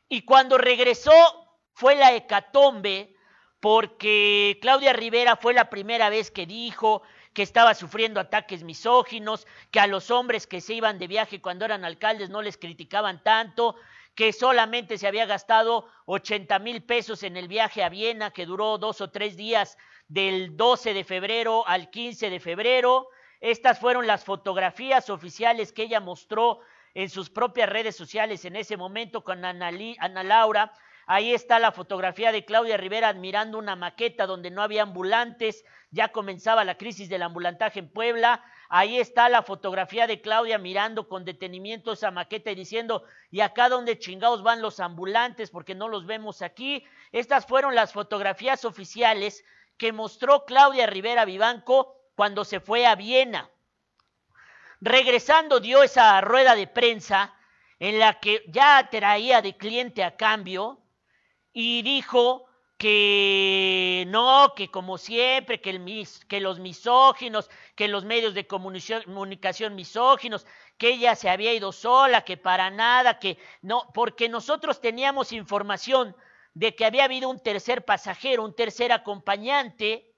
Y 0.08 0.22
cuando 0.22 0.56
regresó 0.56 1.12
fue 1.74 1.94
la 1.94 2.14
hecatombe 2.14 3.14
porque 3.60 4.58
Claudia 4.62 4.92
Rivera 4.92 5.36
fue 5.36 5.52
la 5.52 5.68
primera 5.68 6.08
vez 6.08 6.30
que 6.30 6.46
dijo 6.46 7.02
que 7.38 7.44
estaba 7.44 7.72
sufriendo 7.74 8.18
ataques 8.18 8.64
misóginos, 8.64 9.46
que 9.70 9.78
a 9.78 9.86
los 9.86 10.10
hombres 10.10 10.48
que 10.48 10.60
se 10.60 10.74
iban 10.74 10.98
de 10.98 11.06
viaje 11.06 11.40
cuando 11.40 11.64
eran 11.64 11.84
alcaldes 11.84 12.30
no 12.30 12.42
les 12.42 12.56
criticaban 12.56 13.22
tanto, 13.22 13.76
que 14.16 14.32
solamente 14.32 14.98
se 14.98 15.06
había 15.06 15.24
gastado 15.24 15.86
80 16.06 16.58
mil 16.58 16.82
pesos 16.82 17.22
en 17.22 17.36
el 17.36 17.46
viaje 17.46 17.84
a 17.84 17.90
Viena, 17.90 18.32
que 18.32 18.44
duró 18.44 18.76
dos 18.76 19.00
o 19.00 19.10
tres 19.10 19.36
días 19.36 19.78
del 20.08 20.56
12 20.56 20.94
de 20.94 21.04
febrero 21.04 21.64
al 21.68 21.90
15 21.90 22.28
de 22.28 22.40
febrero. 22.40 23.08
Estas 23.40 23.78
fueron 23.78 24.08
las 24.08 24.24
fotografías 24.24 25.08
oficiales 25.08 25.72
que 25.72 25.84
ella 25.84 26.00
mostró 26.00 26.58
en 26.92 27.08
sus 27.08 27.30
propias 27.30 27.68
redes 27.68 27.94
sociales 27.94 28.44
en 28.46 28.56
ese 28.56 28.76
momento 28.76 29.22
con 29.22 29.44
Ana, 29.44 29.70
Ana 30.00 30.24
Laura 30.24 30.72
Ahí 31.10 31.32
está 31.32 31.58
la 31.58 31.72
fotografía 31.72 32.32
de 32.32 32.44
Claudia 32.44 32.76
Rivera 32.76 33.08
admirando 33.08 33.56
una 33.56 33.76
maqueta 33.76 34.26
donde 34.26 34.50
no 34.50 34.60
había 34.60 34.82
ambulantes, 34.82 35.64
ya 35.90 36.08
comenzaba 36.08 36.66
la 36.66 36.76
crisis 36.76 37.08
del 37.08 37.22
ambulantaje 37.22 37.78
en 37.78 37.90
Puebla. 37.90 38.44
Ahí 38.68 38.98
está 38.98 39.30
la 39.30 39.42
fotografía 39.42 40.06
de 40.06 40.20
Claudia 40.20 40.58
mirando 40.58 41.08
con 41.08 41.24
detenimiento 41.24 41.92
esa 41.92 42.10
maqueta 42.10 42.50
y 42.50 42.56
diciendo, 42.56 43.04
¿y 43.30 43.40
acá 43.40 43.70
dónde 43.70 43.98
chingados 43.98 44.42
van 44.42 44.60
los 44.60 44.80
ambulantes? 44.80 45.48
Porque 45.48 45.74
no 45.74 45.88
los 45.88 46.04
vemos 46.04 46.42
aquí. 46.42 46.84
Estas 47.10 47.46
fueron 47.46 47.74
las 47.74 47.94
fotografías 47.94 48.66
oficiales 48.66 49.46
que 49.78 49.92
mostró 49.92 50.44
Claudia 50.44 50.86
Rivera 50.86 51.24
Vivanco 51.24 51.96
cuando 52.16 52.44
se 52.44 52.60
fue 52.60 52.84
a 52.84 52.96
Viena. 52.96 53.48
Regresando 54.82 55.58
dio 55.58 55.82
esa 55.82 56.20
rueda 56.20 56.54
de 56.54 56.66
prensa 56.66 57.34
en 57.78 57.98
la 57.98 58.20
que 58.20 58.44
ya 58.48 58.86
traía 58.90 59.40
de 59.40 59.56
cliente 59.56 60.04
a 60.04 60.14
cambio 60.14 60.82
y 61.60 61.82
dijo 61.82 62.46
que 62.76 64.04
no, 64.06 64.52
que 64.54 64.70
como 64.70 64.96
siempre, 64.96 65.60
que, 65.60 65.70
el, 65.70 66.06
que 66.28 66.38
los 66.38 66.60
misóginos, 66.60 67.50
que 67.74 67.88
los 67.88 68.04
medios 68.04 68.32
de 68.32 68.46
comunicación, 68.46 69.02
comunicación 69.02 69.74
misóginos, 69.74 70.46
que 70.76 70.90
ella 70.90 71.16
se 71.16 71.28
había 71.28 71.52
ido 71.52 71.72
sola, 71.72 72.22
que 72.22 72.36
para 72.36 72.70
nada, 72.70 73.18
que 73.18 73.38
no, 73.60 73.90
porque 73.92 74.28
nosotros 74.28 74.80
teníamos 74.80 75.32
información 75.32 76.14
de 76.54 76.76
que 76.76 76.84
había 76.84 77.02
habido 77.02 77.28
un 77.28 77.40
tercer 77.40 77.84
pasajero, 77.84 78.44
un 78.44 78.54
tercer 78.54 78.92
acompañante. 78.92 80.14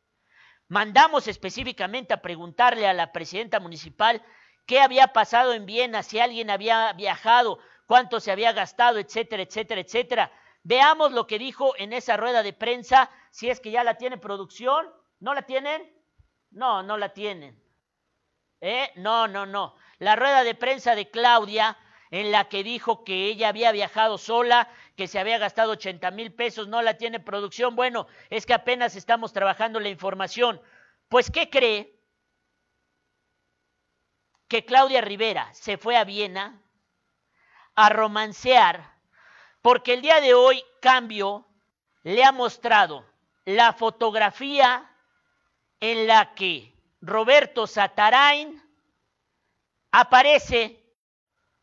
Mandamos 0.68 1.26
específicamente 1.26 2.12
a 2.12 2.20
preguntarle 2.20 2.86
a 2.86 2.92
la 2.92 3.12
presidenta 3.12 3.60
municipal 3.60 4.22
qué 4.66 4.80
había 4.80 5.06
pasado 5.14 5.54
en 5.54 5.64
Viena, 5.64 6.02
si 6.02 6.18
alguien 6.18 6.50
había 6.50 6.92
viajado, 6.92 7.60
cuánto 7.86 8.20
se 8.20 8.30
había 8.30 8.52
gastado, 8.52 8.98
etcétera, 8.98 9.42
etcétera, 9.42 9.80
etcétera. 9.80 10.32
Veamos 10.62 11.12
lo 11.12 11.26
que 11.26 11.38
dijo 11.38 11.74
en 11.76 11.92
esa 11.92 12.16
rueda 12.16 12.42
de 12.42 12.52
prensa, 12.52 13.10
si 13.30 13.48
es 13.48 13.60
que 13.60 13.70
ya 13.70 13.84
la 13.84 13.96
tiene 13.96 14.18
producción. 14.18 14.86
¿No 15.18 15.34
la 15.34 15.42
tienen? 15.42 15.90
No, 16.50 16.82
no 16.82 16.96
la 16.96 17.12
tienen. 17.12 17.62
¿Eh? 18.60 18.90
No, 18.96 19.26
no, 19.26 19.46
no. 19.46 19.76
La 19.98 20.16
rueda 20.16 20.44
de 20.44 20.54
prensa 20.54 20.94
de 20.94 21.10
Claudia, 21.10 21.78
en 22.10 22.30
la 22.32 22.48
que 22.48 22.62
dijo 22.62 23.04
que 23.04 23.26
ella 23.26 23.48
había 23.48 23.72
viajado 23.72 24.18
sola, 24.18 24.68
que 24.96 25.06
se 25.06 25.18
había 25.18 25.38
gastado 25.38 25.72
80 25.72 26.10
mil 26.10 26.34
pesos, 26.34 26.68
no 26.68 26.82
la 26.82 26.96
tiene 26.96 27.20
producción. 27.20 27.76
Bueno, 27.76 28.06
es 28.28 28.44
que 28.44 28.54
apenas 28.54 28.96
estamos 28.96 29.32
trabajando 29.32 29.80
la 29.80 29.88
información. 29.88 30.60
Pues, 31.08 31.30
¿qué 31.30 31.48
cree? 31.48 31.98
Que 34.48 34.64
Claudia 34.64 35.00
Rivera 35.00 35.52
se 35.54 35.78
fue 35.78 35.96
a 35.96 36.04
Viena 36.04 36.60
a 37.76 37.88
romancear 37.88 38.99
porque 39.62 39.94
el 39.94 40.02
día 40.02 40.20
de 40.20 40.34
hoy 40.34 40.62
Cambio 40.80 41.46
le 42.02 42.24
ha 42.24 42.32
mostrado 42.32 43.04
la 43.44 43.72
fotografía 43.72 44.90
en 45.80 46.06
la 46.06 46.34
que 46.34 46.74
Roberto 47.00 47.66
Satarain 47.66 48.62
aparece 49.92 50.80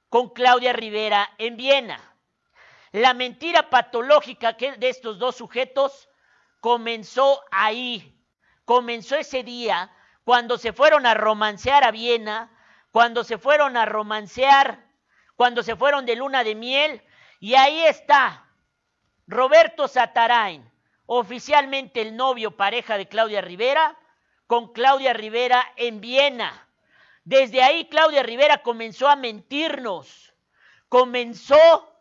con 0.09 0.29
Claudia 0.29 0.73
Rivera 0.73 1.29
en 1.37 1.57
Viena. 1.57 2.15
La 2.91 3.13
mentira 3.13 3.69
patológica 3.69 4.53
de 4.53 4.89
estos 4.89 5.19
dos 5.19 5.35
sujetos 5.35 6.09
comenzó 6.61 7.41
ahí, 7.51 8.23
comenzó 8.65 9.15
ese 9.15 9.43
día 9.43 9.91
cuando 10.23 10.57
se 10.57 10.73
fueron 10.73 11.05
a 11.05 11.13
romancear 11.13 11.83
a 11.83 11.91
Viena, 11.91 12.51
cuando 12.91 13.23
se 13.23 13.37
fueron 13.37 13.77
a 13.77 13.85
romancear, 13.85 14.85
cuando 15.35 15.61
se 15.63 15.75
fueron 15.75 16.05
de 16.05 16.15
luna 16.15 16.43
de 16.43 16.55
miel, 16.55 17.03
y 17.39 17.55
ahí 17.55 17.83
está 17.83 18.45
Roberto 19.27 19.87
Satarain, 19.87 20.69
oficialmente 21.05 22.01
el 22.01 22.15
novio 22.15 22.55
pareja 22.55 22.97
de 22.97 23.07
Claudia 23.07 23.41
Rivera, 23.41 23.97
con 24.47 24.71
Claudia 24.71 25.13
Rivera 25.13 25.63
en 25.75 26.01
Viena. 26.01 26.67
Desde 27.23 27.61
ahí 27.61 27.89
Claudia 27.89 28.23
Rivera 28.23 28.63
comenzó 28.63 29.09
a 29.09 29.15
mentirnos, 29.15 30.33
comenzó 30.87 31.93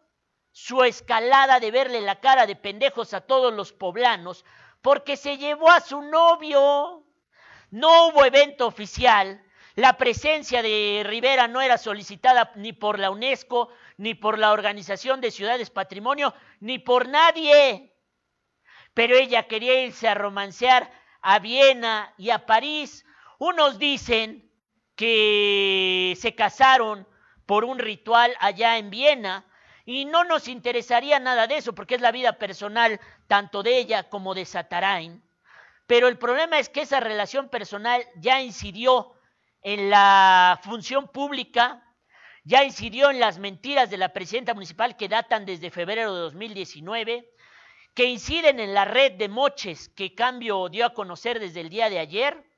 su 0.52 0.84
escalada 0.84 1.60
de 1.60 1.70
verle 1.70 2.00
la 2.00 2.20
cara 2.20 2.46
de 2.46 2.56
pendejos 2.56 3.12
a 3.12 3.20
todos 3.20 3.52
los 3.52 3.72
poblanos, 3.72 4.44
porque 4.80 5.16
se 5.16 5.36
llevó 5.36 5.70
a 5.70 5.80
su 5.80 6.00
novio. 6.00 7.02
No 7.70 8.06
hubo 8.08 8.24
evento 8.24 8.66
oficial, 8.66 9.42
la 9.74 9.98
presencia 9.98 10.62
de 10.62 11.02
Rivera 11.04 11.48
no 11.48 11.60
era 11.60 11.76
solicitada 11.76 12.50
ni 12.54 12.72
por 12.72 12.98
la 12.98 13.10
UNESCO, 13.10 13.68
ni 13.96 14.14
por 14.14 14.38
la 14.38 14.52
Organización 14.52 15.20
de 15.20 15.30
Ciudades 15.30 15.70
Patrimonio, 15.70 16.34
ni 16.60 16.78
por 16.78 17.08
nadie. 17.08 17.94
Pero 18.94 19.16
ella 19.16 19.46
quería 19.46 19.84
irse 19.84 20.08
a 20.08 20.14
romancear 20.14 20.90
a 21.22 21.38
Viena 21.38 22.14
y 22.18 22.30
a 22.30 22.46
París. 22.46 23.04
Unos 23.38 23.78
dicen 23.78 24.50
que 24.94 26.16
se 26.18 26.34
casaron 26.34 27.06
por 27.44 27.64
un 27.64 27.78
ritual 27.78 28.34
allá 28.40 28.78
en 28.78 28.90
Viena 28.90 29.46
y 29.84 30.04
no 30.04 30.24
nos 30.24 30.48
interesaría 30.48 31.20
nada 31.20 31.46
de 31.46 31.58
eso 31.58 31.74
porque 31.74 31.94
es 31.94 32.00
la 32.00 32.12
vida 32.12 32.38
personal 32.38 33.00
tanto 33.28 33.62
de 33.62 33.78
ella 33.78 34.08
como 34.08 34.34
de 34.34 34.44
Satarain. 34.44 35.22
Pero 35.86 36.08
el 36.08 36.18
problema 36.18 36.58
es 36.58 36.68
que 36.68 36.80
esa 36.80 36.98
relación 36.98 37.48
personal 37.48 38.04
ya 38.16 38.40
incidió 38.40 39.12
en 39.62 39.90
la 39.90 40.58
función 40.62 41.08
pública 41.08 41.85
ya 42.46 42.62
incidió 42.62 43.10
en 43.10 43.18
las 43.18 43.40
mentiras 43.40 43.90
de 43.90 43.98
la 43.98 44.12
presidenta 44.12 44.54
municipal 44.54 44.96
que 44.96 45.08
datan 45.08 45.44
desde 45.44 45.72
febrero 45.72 46.14
de 46.14 46.20
2019, 46.20 47.28
que 47.92 48.04
inciden 48.04 48.60
en 48.60 48.72
la 48.72 48.84
red 48.84 49.14
de 49.14 49.28
moches 49.28 49.88
que 49.88 50.14
Cambio 50.14 50.68
dio 50.68 50.86
a 50.86 50.94
conocer 50.94 51.40
desde 51.40 51.60
el 51.60 51.70
día 51.70 51.90
de 51.90 51.98
ayer, 51.98 52.48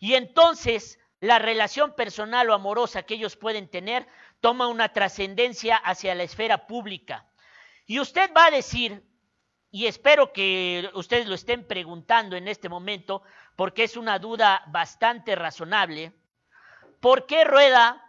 y 0.00 0.14
entonces 0.14 0.98
la 1.20 1.38
relación 1.38 1.94
personal 1.94 2.50
o 2.50 2.54
amorosa 2.54 3.04
que 3.04 3.14
ellos 3.14 3.36
pueden 3.36 3.68
tener 3.70 4.08
toma 4.40 4.66
una 4.66 4.88
trascendencia 4.92 5.76
hacia 5.76 6.16
la 6.16 6.24
esfera 6.24 6.66
pública. 6.66 7.30
Y 7.86 8.00
usted 8.00 8.32
va 8.36 8.46
a 8.46 8.50
decir, 8.50 9.04
y 9.70 9.86
espero 9.86 10.32
que 10.32 10.90
ustedes 10.94 11.28
lo 11.28 11.36
estén 11.36 11.68
preguntando 11.68 12.34
en 12.34 12.48
este 12.48 12.68
momento, 12.68 13.22
porque 13.54 13.84
es 13.84 13.96
una 13.96 14.18
duda 14.18 14.64
bastante 14.66 15.36
razonable, 15.36 16.12
¿por 17.00 17.26
qué 17.26 17.44
Rueda 17.44 18.04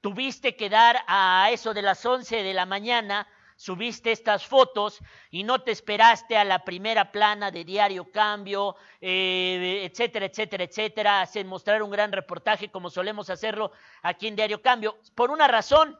tuviste 0.00 0.56
que 0.56 0.68
dar 0.68 1.04
a 1.06 1.48
eso 1.50 1.74
de 1.74 1.82
las 1.82 2.04
11 2.04 2.42
de 2.42 2.54
la 2.54 2.66
mañana, 2.66 3.26
subiste 3.56 4.12
estas 4.12 4.46
fotos 4.46 5.00
y 5.30 5.42
no 5.42 5.62
te 5.62 5.72
esperaste 5.72 6.36
a 6.36 6.44
la 6.44 6.64
primera 6.64 7.10
plana 7.10 7.50
de 7.50 7.64
Diario 7.64 8.10
Cambio, 8.12 8.76
eh, 9.00 9.88
etcétera, 9.90 10.26
etcétera, 10.26 10.64
etcétera, 10.64 11.20
hacer 11.20 11.44
mostrar 11.44 11.82
un 11.82 11.90
gran 11.90 12.12
reportaje 12.12 12.70
como 12.70 12.88
solemos 12.88 13.30
hacerlo 13.30 13.72
aquí 14.02 14.28
en 14.28 14.36
Diario 14.36 14.62
Cambio, 14.62 14.98
por 15.16 15.32
una 15.32 15.48
razón, 15.48 15.98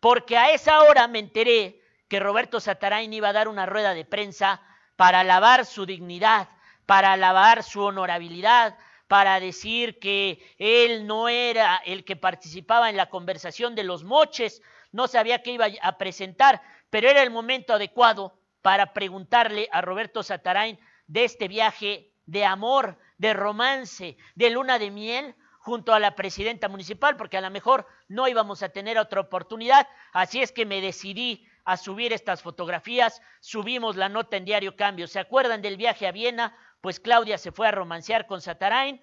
porque 0.00 0.36
a 0.36 0.50
esa 0.50 0.82
hora 0.82 1.06
me 1.06 1.20
enteré 1.20 1.80
que 2.08 2.18
Roberto 2.18 2.58
Satarain 2.58 3.12
iba 3.12 3.28
a 3.28 3.32
dar 3.32 3.46
una 3.46 3.66
rueda 3.66 3.94
de 3.94 4.04
prensa 4.04 4.60
para 4.96 5.20
alabar 5.20 5.64
su 5.64 5.86
dignidad, 5.86 6.48
para 6.86 7.12
alabar 7.12 7.62
su 7.62 7.82
honorabilidad, 7.82 8.76
para 9.08 9.40
decir 9.40 9.98
que 9.98 10.38
él 10.58 11.06
no 11.06 11.28
era 11.28 11.76
el 11.78 12.04
que 12.04 12.14
participaba 12.14 12.90
en 12.90 12.96
la 12.96 13.08
conversación 13.08 13.74
de 13.74 13.82
los 13.82 14.04
moches, 14.04 14.62
no 14.92 15.08
sabía 15.08 15.42
que 15.42 15.52
iba 15.52 15.66
a 15.82 15.98
presentar, 15.98 16.62
pero 16.90 17.08
era 17.08 17.22
el 17.22 17.30
momento 17.30 17.72
adecuado 17.72 18.38
para 18.62 18.92
preguntarle 18.92 19.68
a 19.72 19.80
Roberto 19.80 20.22
Satarain 20.22 20.78
de 21.06 21.24
este 21.24 21.48
viaje 21.48 22.12
de 22.26 22.44
amor, 22.44 22.98
de 23.16 23.32
romance, 23.32 24.18
de 24.34 24.50
luna 24.50 24.78
de 24.78 24.90
miel 24.90 25.34
junto 25.58 25.92
a 25.92 26.00
la 26.00 26.14
presidenta 26.14 26.68
municipal, 26.68 27.16
porque 27.16 27.36
a 27.36 27.40
lo 27.40 27.50
mejor 27.50 27.86
no 28.08 28.28
íbamos 28.28 28.62
a 28.62 28.68
tener 28.68 28.98
otra 28.98 29.20
oportunidad, 29.20 29.88
así 30.12 30.40
es 30.42 30.52
que 30.52 30.66
me 30.66 30.80
decidí 30.80 31.46
a 31.64 31.76
subir 31.76 32.12
estas 32.12 32.42
fotografías, 32.42 33.20
subimos 33.40 33.96
la 33.96 34.08
nota 34.08 34.38
en 34.38 34.46
Diario 34.46 34.76
Cambio. 34.76 35.06
¿Se 35.06 35.18
acuerdan 35.18 35.60
del 35.60 35.76
viaje 35.76 36.06
a 36.06 36.12
Viena? 36.12 36.56
Pues 36.80 37.00
Claudia 37.00 37.38
se 37.38 37.52
fue 37.52 37.68
a 37.68 37.72
romancear 37.72 38.26
con 38.26 38.40
Satarain 38.40 39.00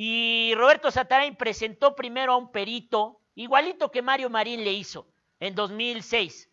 y 0.00 0.54
Roberto 0.54 0.90
Satarain 0.90 1.34
presentó 1.34 1.96
primero 1.96 2.32
a 2.32 2.36
un 2.36 2.52
perito, 2.52 3.20
igualito 3.34 3.90
que 3.90 4.00
Mario 4.00 4.30
Marín 4.30 4.62
le 4.62 4.72
hizo 4.72 5.08
en 5.40 5.54
2006, 5.54 6.48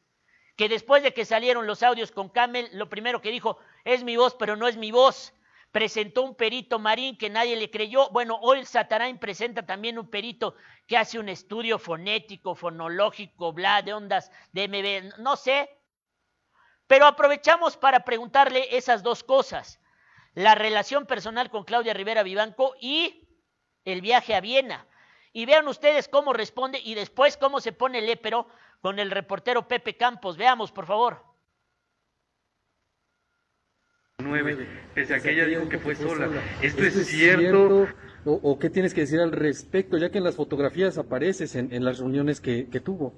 que 0.55 0.67
después 0.67 1.03
de 1.03 1.13
que 1.13 1.25
salieron 1.25 1.67
los 1.67 1.83
audios 1.83 2.11
con 2.11 2.29
Camel, 2.29 2.69
lo 2.73 2.89
primero 2.89 3.21
que 3.21 3.29
dijo, 3.29 3.59
es 3.83 4.03
mi 4.03 4.17
voz, 4.17 4.35
pero 4.35 4.55
no 4.55 4.67
es 4.67 4.77
mi 4.77 4.91
voz. 4.91 5.31
Presentó 5.71 6.23
un 6.23 6.35
perito 6.35 6.79
Marín 6.79 7.17
que 7.17 7.29
nadie 7.29 7.55
le 7.55 7.69
creyó. 7.69 8.09
Bueno, 8.09 8.39
hoy 8.41 8.65
Satarain 8.65 9.19
presenta 9.19 9.65
también 9.65 9.99
un 9.99 10.09
perito 10.09 10.55
que 10.87 10.97
hace 10.97 11.19
un 11.19 11.29
estudio 11.29 11.77
fonético, 11.77 12.55
fonológico, 12.55 13.51
bla, 13.51 13.81
de 13.81 13.93
ondas 13.93 14.31
de 14.53 14.67
MB, 14.67 15.19
no 15.19 15.35
sé. 15.35 15.69
Pero 16.87 17.05
aprovechamos 17.05 17.77
para 17.77 18.05
preguntarle 18.05 18.75
esas 18.75 19.03
dos 19.03 19.23
cosas 19.23 19.79
la 20.35 20.53
relación 20.53 21.05
personal 21.05 21.49
con 21.49 21.63
Claudia 21.63 21.93
Rivera 21.93 22.21
Vivanco 22.21 22.75
y 22.79 23.27
el 23.85 24.01
viaje 24.01 24.35
a 24.35 24.41
Viena. 24.41 24.85
Y 25.33 25.45
vean 25.45 25.67
ustedes 25.67 26.07
cómo 26.07 26.33
responde 26.33 26.79
y 26.83 26.93
después 26.93 27.37
cómo 27.37 27.59
se 27.59 27.71
pone 27.71 27.99
el 27.99 28.09
épero 28.09 28.47
con 28.81 28.99
el 28.99 29.11
reportero 29.11 29.67
Pepe 29.67 29.97
Campos. 29.97 30.37
Veamos, 30.37 30.71
por 30.71 30.85
favor. 30.85 31.23
pese 34.93 35.15
a 35.15 35.19
que 35.19 35.31
ella 35.31 35.45
dijo 35.45 35.67
que 35.67 35.79
fue 35.79 35.95
sola. 35.95 36.29
¿Esto 36.61 36.83
es 36.83 37.07
cierto? 37.07 37.87
O, 38.25 38.57
qué 38.57 38.69
tienes 38.69 38.93
que 38.93 39.01
decir 39.01 39.19
al 39.19 39.31
respecto, 39.31 39.97
ya 39.97 40.09
que 40.09 40.17
en 40.17 40.23
las 40.23 40.35
fotografías 40.35 40.97
apareces 40.97 41.55
en, 41.55 41.71
en 41.71 41.85
las 41.85 41.99
reuniones 41.99 42.41
que, 42.41 42.67
que, 42.69 42.79
tuvo? 42.79 43.13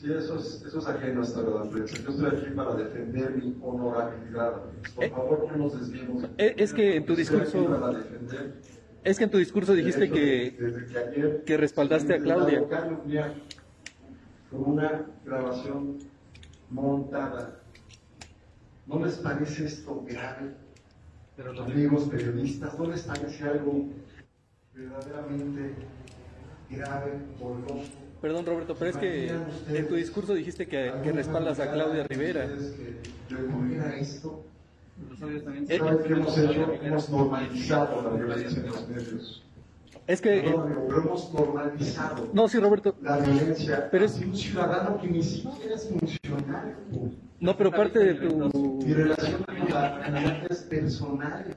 Sí, 0.00 0.10
eso 0.10 0.38
es, 0.38 0.62
eso 0.66 0.78
es 0.78 0.86
ajeno 0.86 1.20
a 1.20 1.24
esta 1.24 1.42
verdad, 1.42 1.70
Yo 1.70 1.84
estoy 1.84 2.26
aquí 2.26 2.50
para 2.56 2.74
defender 2.74 3.36
mi 3.36 3.54
honorabilidad. 3.62 4.62
Por 4.94 5.04
eh, 5.04 5.10
favor, 5.10 5.48
no 5.52 5.64
nos 5.64 5.78
desviemos. 5.78 6.24
Eh, 6.38 6.54
es 6.56 6.72
que 6.72 6.96
en 6.96 7.04
tu 7.04 7.14
discurso... 7.14 7.68
Es 9.04 9.18
que 9.18 9.24
en 9.24 9.30
tu 9.30 9.38
discurso 9.38 9.74
dijiste 9.74 10.10
que, 10.10 10.56
que, 10.56 11.42
que, 11.44 11.56
respaldaste 11.56 12.14
a 12.14 12.18
Claudia. 12.18 12.62
Con 14.50 14.72
una 14.72 15.06
grabación 15.24 15.98
montada 16.70 17.60
¿No 18.90 19.04
les 19.04 19.14
parece 19.18 19.66
esto 19.66 20.04
grave? 20.04 20.52
Pero 21.36 21.52
los 21.52 21.64
amigos 21.64 22.08
periodistas, 22.08 22.76
¿no 22.76 22.86
les 22.86 23.02
parece 23.02 23.44
algo 23.44 23.88
verdaderamente 24.74 25.74
grave, 26.68 27.20
doloroso? 27.38 28.09
Perdón, 28.20 28.44
Roberto, 28.44 28.74
pero 28.78 28.90
es 28.90 28.96
que 28.96 29.30
en 29.68 29.88
tu 29.88 29.94
discurso 29.94 30.34
dijiste 30.34 30.66
que, 30.66 30.92
que 31.02 31.12
respaldas 31.12 31.58
a 31.58 31.72
Claudia 31.72 32.04
Rivera. 32.04 32.46
Que 33.28 33.34
ocurriera 33.34 33.96
esto. 33.96 34.44
¿Sabes 35.18 35.42
qué 35.42 36.12
hemos 36.12 36.36
hecho? 36.36 36.72
Hemos 36.82 37.08
normalizado 37.08 38.02
la 38.02 38.10
violencia 38.10 38.60
en 38.60 38.66
los 38.66 38.88
medios. 38.88 39.42
Es 40.06 40.20
que. 40.20 40.42
No, 40.42 40.66
pero 40.88 41.02
hemos 41.02 41.32
normalizado. 41.32 42.28
No, 42.32 42.48
sí, 42.48 42.58
Roberto. 42.58 42.94
La 43.00 43.18
violencia. 43.18 43.88
Pero 43.90 44.04
es 44.04 44.18
un 44.18 44.36
ciudadano 44.36 45.00
que 45.00 45.08
ni 45.08 45.22
siquiera 45.22 45.74
es 45.74 45.88
funcionario. 45.88 46.74
No, 47.38 47.56
pero 47.56 47.70
parte 47.70 47.98
de 48.00 48.14
tu... 48.14 48.82
Mi 48.84 48.92
relación 48.92 49.42
con 49.44 49.56
la 49.70 50.46
es 50.50 50.58
personal. 50.64 51.56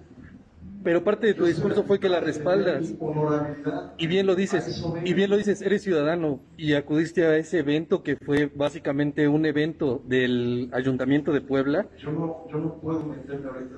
Pero 0.84 1.04
parte 1.04 1.28
de 1.28 1.34
tu 1.34 1.46
discurso 1.46 1.84
fue 1.84 2.00
que 2.00 2.10
la 2.10 2.20
respaldas. 2.20 2.94
Y 3.98 4.08
bien 4.08 4.26
lo 4.26 4.36
dices, 4.36 4.84
y 5.04 5.14
bien 5.14 5.30
lo 5.30 5.38
dices, 5.38 5.62
eres 5.62 5.84
ciudadano 5.84 6.40
y 6.58 6.74
acudiste 6.74 7.26
a 7.26 7.38
ese 7.38 7.60
evento 7.60 8.04
que 8.04 8.18
fue 8.18 8.52
básicamente 8.54 9.28
un 9.28 9.46
evento 9.46 10.02
del 10.06 10.70
Ayuntamiento 10.74 11.32
de 11.32 11.42
Puebla. 11.42 11.88
Yo 11.98 12.12
no, 12.12 12.48
yo 12.52 12.58
no 12.58 12.76
puedo 12.80 13.04
meterme 13.04 13.50
ahorita 13.50 13.76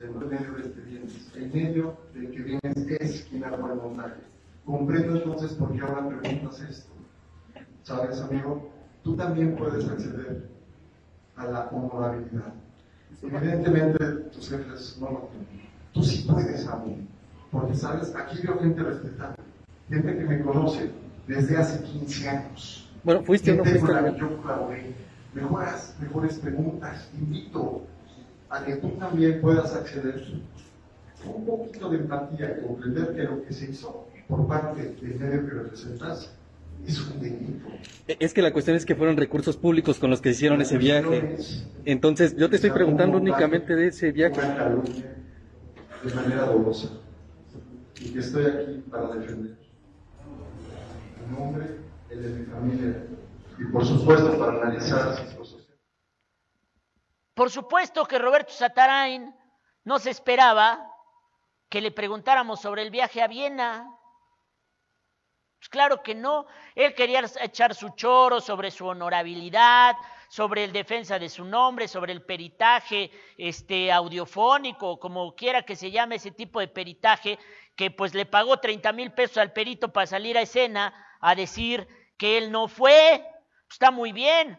en 0.00 0.28
medio 0.28 0.54
de 0.54 0.62
este 0.62 0.80
bienes, 0.80 1.32
en 1.36 1.52
medio 1.52 1.96
de 2.12 2.30
que 2.30 2.42
vienes 2.42 3.00
es 3.00 3.22
quien 3.30 3.44
arma 3.44 3.72
el 3.72 3.78
montaje. 3.78 4.20
Comprendo 4.64 5.16
entonces 5.16 5.52
por 5.52 5.72
qué 5.72 5.80
ahora 5.80 6.08
preguntas 6.08 6.60
esto. 6.60 6.92
¿Sabes, 7.84 8.20
amigo? 8.20 8.72
tú 9.02 9.16
también 9.16 9.56
puedes 9.56 9.88
acceder 9.88 10.48
a 11.36 11.46
la 11.46 11.68
honorabilidad. 11.68 12.54
Evidentemente 13.22 14.04
tus 14.32 14.48
jefes 14.50 14.96
no 15.00 15.10
lo 15.10 15.30
tienen. 15.30 15.68
Tú 15.92 16.02
sí 16.02 16.26
puedes 16.28 16.66
aún. 16.66 17.08
Porque, 17.50 17.74
¿sabes? 17.74 18.14
Aquí 18.16 18.38
veo 18.42 18.58
gente 18.58 18.82
respetada. 18.82 19.36
Gente 19.88 20.16
que 20.16 20.24
me 20.24 20.40
conoce 20.40 20.90
desde 21.26 21.56
hace 21.56 21.82
15 21.82 22.28
años. 22.28 22.90
Bueno, 23.04 23.22
fuiste 23.22 23.52
o 23.52 23.56
no 23.56 23.64
fuiste. 23.64 24.18
Yo 24.18 24.42
colaboré. 24.42 24.94
Mejoras, 25.34 25.94
mejores 26.00 26.38
preguntas. 26.38 27.08
Invito 27.14 27.82
a 28.48 28.64
que 28.64 28.76
tú 28.76 28.88
también 28.98 29.40
puedas 29.40 29.74
acceder 29.74 30.24
con 31.22 31.34
un 31.34 31.46
poquito 31.46 31.90
de 31.90 31.98
empatía 31.98 32.58
y 32.58 32.66
comprender 32.66 33.14
que 33.14 33.22
lo 33.22 33.42
que 33.44 33.52
se 33.52 33.70
hizo 33.70 34.08
por 34.28 34.46
parte 34.46 34.94
del 35.00 35.18
medio 35.18 35.46
que 35.46 35.50
representas 35.52 36.32
es 36.86 37.00
un 37.00 37.20
delito. 37.20 37.68
Es 38.06 38.34
que 38.34 38.42
la 38.42 38.52
cuestión 38.52 38.76
es 38.76 38.84
que 38.84 38.94
fueron 38.94 39.16
recursos 39.16 39.56
públicos 39.56 39.98
con 39.98 40.10
los 40.10 40.20
que 40.20 40.30
hicieron 40.30 40.60
ese 40.60 40.78
viaje. 40.78 41.36
Entonces, 41.84 42.36
yo 42.36 42.50
te 42.50 42.56
estoy 42.56 42.70
preguntando 42.70 43.18
únicamente 43.18 43.74
de 43.74 43.88
ese 43.88 44.12
viaje. 44.12 44.40
De 44.40 46.14
manera 46.14 46.46
dolosa. 46.46 46.90
Y 48.00 48.12
que 48.12 48.18
estoy 48.18 48.46
aquí 48.46 48.84
para 48.90 49.14
defender. 49.14 49.56
Mi 51.20 51.36
nombre, 51.36 51.66
el 52.10 52.22
de 52.22 52.28
mi 52.28 52.46
familia. 52.46 53.06
Y 53.58 53.64
por 53.66 53.86
supuesto 53.86 54.38
para 54.38 54.60
analizar 54.60 55.06
las 55.06 55.34
cosas. 55.34 55.62
Por 57.34 57.50
supuesto 57.50 58.04
que 58.04 58.18
Roberto 58.18 58.52
Satarain 58.52 59.34
no 59.84 59.98
se 59.98 60.10
esperaba 60.10 60.86
que 61.68 61.80
le 61.80 61.90
preguntáramos 61.90 62.60
sobre 62.60 62.82
el 62.82 62.90
viaje 62.90 63.22
a 63.22 63.28
Viena. 63.28 63.96
Pues 65.62 65.68
claro 65.68 66.02
que 66.02 66.16
no. 66.16 66.46
Él 66.74 66.92
quería 66.92 67.22
echar 67.40 67.72
su 67.76 67.90
choro 67.90 68.40
sobre 68.40 68.72
su 68.72 68.84
honorabilidad, 68.84 69.94
sobre 70.28 70.64
el 70.64 70.72
defensa 70.72 71.20
de 71.20 71.28
su 71.28 71.44
nombre, 71.44 71.86
sobre 71.86 72.12
el 72.12 72.22
peritaje 72.22 73.12
este, 73.38 73.92
audiofónico, 73.92 74.98
como 74.98 75.36
quiera 75.36 75.62
que 75.62 75.76
se 75.76 75.92
llame 75.92 76.16
ese 76.16 76.32
tipo 76.32 76.58
de 76.58 76.66
peritaje, 76.66 77.38
que 77.76 77.92
pues 77.92 78.12
le 78.12 78.26
pagó 78.26 78.58
30 78.58 78.92
mil 78.92 79.12
pesos 79.12 79.36
al 79.36 79.52
perito 79.52 79.92
para 79.92 80.08
salir 80.08 80.36
a 80.36 80.42
escena 80.42 80.92
a 81.20 81.36
decir 81.36 81.86
que 82.16 82.38
él 82.38 82.50
no 82.50 82.66
fue. 82.66 83.24
Está 83.70 83.92
muy 83.92 84.10
bien. 84.10 84.58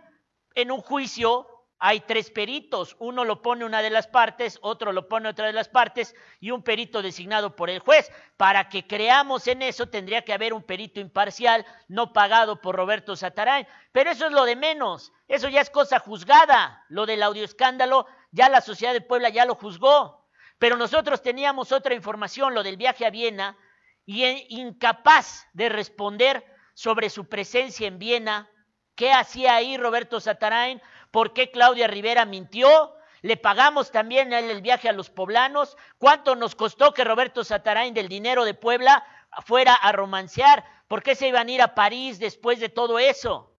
En 0.56 0.72
un 0.72 0.80
juicio 0.80 1.46
hay 1.86 2.00
tres 2.00 2.32
peritos, 2.32 2.96
uno 3.00 3.26
lo 3.26 3.42
pone 3.42 3.66
una 3.66 3.82
de 3.82 3.90
las 3.90 4.08
partes, 4.08 4.58
otro 4.62 4.94
lo 4.94 5.10
pone 5.10 5.28
otra 5.28 5.48
de 5.48 5.52
las 5.52 5.68
partes 5.68 6.16
y 6.40 6.52
un 6.52 6.64
perito 6.64 7.02
designado 7.02 7.58
por 7.58 7.70
el 7.70 7.80
juez. 7.80 8.10
Para 8.38 8.70
que 8.70 8.88
creamos 8.88 9.50
en 9.50 9.62
eso 9.62 9.90
tendría 9.90 10.24
que 10.24 10.32
haber 10.32 10.54
un 10.54 10.64
perito 10.64 11.02
imparcial, 11.02 11.66
no 11.90 12.14
pagado 12.14 12.62
por 12.62 12.78
Roberto 12.78 13.18
Satarain. 13.18 13.68
Pero 13.92 14.12
eso 14.12 14.28
es 14.28 14.32
lo 14.32 14.46
de 14.46 14.56
menos, 14.56 15.12
eso 15.28 15.50
ya 15.50 15.60
es 15.60 15.70
cosa 15.70 16.00
juzgada. 16.00 16.86
Lo 16.88 17.06
del 17.06 17.22
audioescándalo, 17.22 18.08
ya 18.32 18.48
la 18.48 18.62
sociedad 18.62 18.94
de 18.94 19.02
Puebla 19.02 19.28
ya 19.28 19.44
lo 19.44 19.56
juzgó. 19.56 20.26
Pero 20.60 20.78
nosotros 20.78 21.22
teníamos 21.22 21.74
otra 21.74 21.96
información, 21.96 22.54
lo 22.54 22.64
del 22.64 22.78
viaje 22.78 23.06
a 23.06 23.10
Viena, 23.10 23.58
y 24.06 24.24
incapaz 24.58 25.50
de 25.52 25.68
responder 25.68 26.46
sobre 26.76 27.10
su 27.10 27.28
presencia 27.28 27.90
en 27.90 28.00
Viena. 28.00 28.50
¿Qué 28.96 29.12
hacía 29.12 29.56
ahí 29.56 29.76
Roberto 29.76 30.20
Satarain? 30.22 30.80
¿Por 31.14 31.32
qué 31.32 31.52
Claudia 31.52 31.86
Rivera 31.86 32.26
mintió? 32.26 32.96
Le 33.22 33.38
pagamos 33.38 33.92
también 33.92 34.34
el 34.34 34.64
viaje 34.64 34.90
a 34.90 34.94
los 34.94 35.12
poblanos. 35.12 35.78
¿Cuánto 36.00 36.34
nos 36.34 36.56
costó 36.56 36.92
que 36.92 37.04
Roberto 37.04 37.44
Satarain 37.44 37.94
del 37.94 38.08
dinero 38.08 38.46
de 38.46 38.56
Puebla 38.56 39.06
fuera 39.46 39.76
a 39.76 39.92
romancear? 39.92 40.66
¿Por 40.88 41.04
qué 41.04 41.14
se 41.14 41.28
iban 41.28 41.50
a 41.50 41.52
ir 41.52 41.62
a 41.62 41.76
París 41.76 42.18
después 42.18 42.60
de 42.60 42.70
todo 42.70 42.98
eso? 42.98 43.56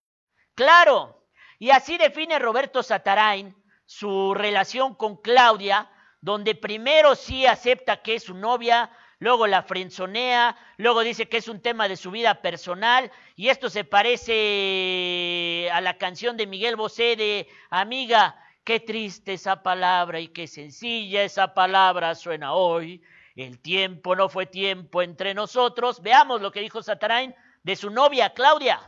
Claro. 0.56 1.28
Y 1.60 1.70
así 1.70 1.96
define 1.96 2.40
Roberto 2.40 2.82
Satarain 2.82 3.54
su 3.84 4.34
relación 4.34 4.96
con 4.96 5.16
Claudia, 5.18 5.88
donde 6.20 6.56
primero 6.56 7.14
sí 7.14 7.46
acepta 7.46 8.02
que 8.02 8.16
es 8.16 8.24
su 8.24 8.34
novia, 8.34 8.90
luego 9.18 9.46
la 9.46 9.62
frenzonea, 9.62 10.56
luego 10.76 11.00
dice 11.00 11.28
que 11.28 11.38
es 11.38 11.48
un 11.48 11.60
tema 11.60 11.88
de 11.88 11.96
su 11.96 12.10
vida 12.10 12.42
personal, 12.42 13.10
y 13.36 13.48
esto 13.48 13.70
se 13.70 13.84
parece 13.84 15.68
a 15.72 15.80
la 15.80 15.98
canción 15.98 16.36
de 16.36 16.46
Miguel 16.46 16.76
Bosé 16.76 17.16
de 17.16 17.48
Amiga, 17.70 18.36
qué 18.64 18.80
triste 18.80 19.34
esa 19.34 19.62
palabra 19.62 20.20
y 20.20 20.28
qué 20.28 20.46
sencilla 20.46 21.22
esa 21.22 21.54
palabra 21.54 22.14
suena 22.14 22.54
hoy. 22.54 23.02
El 23.36 23.58
tiempo 23.58 24.14
no 24.14 24.28
fue 24.28 24.46
tiempo 24.46 25.02
entre 25.02 25.34
nosotros. 25.34 26.00
Veamos 26.02 26.40
lo 26.40 26.52
que 26.52 26.60
dijo 26.60 26.82
Satarain 26.82 27.34
de 27.62 27.76
su 27.76 27.90
novia 27.90 28.32
Claudia. 28.32 28.80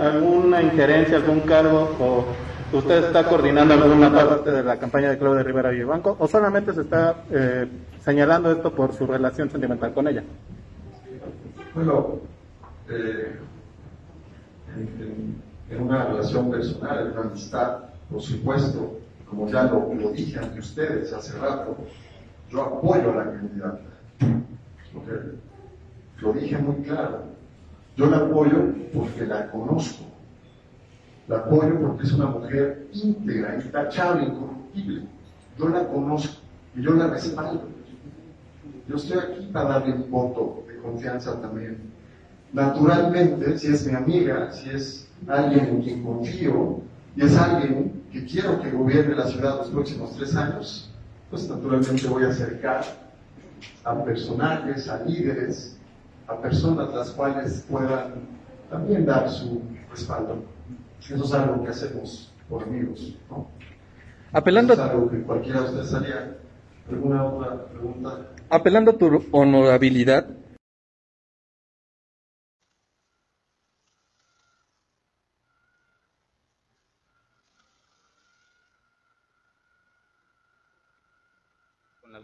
¿Alguna 0.00 0.62
injerencia, 0.62 1.16
algún 1.16 1.40
cargo 1.40 1.96
o 2.00 2.51
¿Usted 2.72 3.04
está 3.04 3.28
coordinando 3.28 3.74
alguna 3.74 4.10
parte 4.10 4.50
de 4.50 4.62
la 4.62 4.78
campaña 4.78 5.10
de 5.10 5.18
Claudia 5.18 5.42
Rivera 5.42 5.68
Vivanco 5.68 6.16
o 6.18 6.26
solamente 6.26 6.72
se 6.72 6.80
está 6.80 7.24
eh, 7.30 7.68
señalando 8.02 8.50
esto 8.50 8.72
por 8.72 8.94
su 8.94 9.06
relación 9.06 9.50
sentimental 9.50 9.92
con 9.92 10.08
ella? 10.08 10.22
Bueno, 11.74 12.20
eh, 12.88 13.36
en, 15.68 15.82
una 15.82 16.04
relación 16.06 16.50
personal, 16.50 17.06
en 17.06 17.12
una 17.12 17.20
amistad, 17.28 17.78
por 18.10 18.22
supuesto, 18.22 18.98
como 19.28 19.48
ya 19.48 19.64
lo, 19.64 19.92
lo 19.92 20.10
dije 20.10 20.38
ante 20.38 20.60
ustedes 20.60 21.12
hace 21.12 21.38
rato, 21.38 21.76
yo 22.50 22.62
apoyo 22.62 23.12
a 23.12 23.16
la 23.16 23.24
candidata. 23.24 23.80
Lo 26.20 26.32
dije 26.32 26.56
muy 26.56 26.76
claro. 26.84 27.24
Yo 27.96 28.06
la 28.06 28.18
apoyo 28.18 28.72
porque 28.94 29.26
la 29.26 29.50
conozco 29.50 30.11
la 31.28 31.36
apoyo 31.38 31.80
porque 31.80 32.04
es 32.04 32.12
una 32.12 32.26
mujer 32.26 32.86
íntegra, 32.92 33.56
intachable, 33.56 34.24
incorruptible. 34.24 35.02
Yo 35.58 35.68
la 35.68 35.86
conozco 35.86 36.40
y 36.76 36.82
yo 36.82 36.92
la 36.94 37.08
respaldo. 37.08 37.68
Yo 38.88 38.96
estoy 38.96 39.18
aquí 39.18 39.48
para 39.52 39.68
darle 39.68 39.94
un 39.94 40.10
voto 40.10 40.64
de 40.68 40.76
confianza 40.78 41.40
también. 41.40 41.78
Naturalmente, 42.52 43.58
si 43.58 43.68
es 43.68 43.86
mi 43.86 43.94
amiga, 43.94 44.52
si 44.52 44.70
es 44.70 45.08
alguien 45.26 45.66
en 45.66 45.82
quien 45.82 46.02
confío 46.02 46.80
y 47.16 47.24
es 47.24 47.36
alguien 47.38 48.02
que 48.10 48.24
quiero 48.26 48.60
que 48.60 48.70
gobierne 48.70 49.14
la 49.14 49.26
ciudad 49.26 49.58
los 49.58 49.70
próximos 49.70 50.14
tres 50.16 50.34
años, 50.34 50.90
pues 51.30 51.48
naturalmente 51.48 52.06
voy 52.08 52.24
a 52.24 52.28
acercar 52.28 52.84
a 53.84 54.04
personajes, 54.04 54.88
a 54.88 55.02
líderes, 55.04 55.78
a 56.26 56.36
personas 56.36 56.92
las 56.92 57.10
cuales 57.10 57.64
puedan 57.70 58.14
también 58.70 59.06
dar 59.06 59.30
su 59.30 59.62
respaldo. 59.90 60.42
Eso 61.10 61.24
es 61.24 61.32
algo 61.32 61.64
que 61.64 61.70
hacemos 61.70 62.32
por 62.48 62.62
amigos, 62.62 63.16
¿no? 63.30 63.48
Apelando, 64.32 64.72
Eso 64.74 64.84
es 64.84 64.90
algo 64.90 65.10
que 65.10 65.22
cualquiera 65.22 65.60
de 65.62 65.66
ustedes 65.68 65.94
haría. 65.94 66.36
¿Alguna 66.90 67.24
otra 67.24 67.64
pregunta? 67.66 68.26
apelando 68.50 68.90
a 68.90 68.98
tu 68.98 69.24
honorabilidad, 69.30 70.26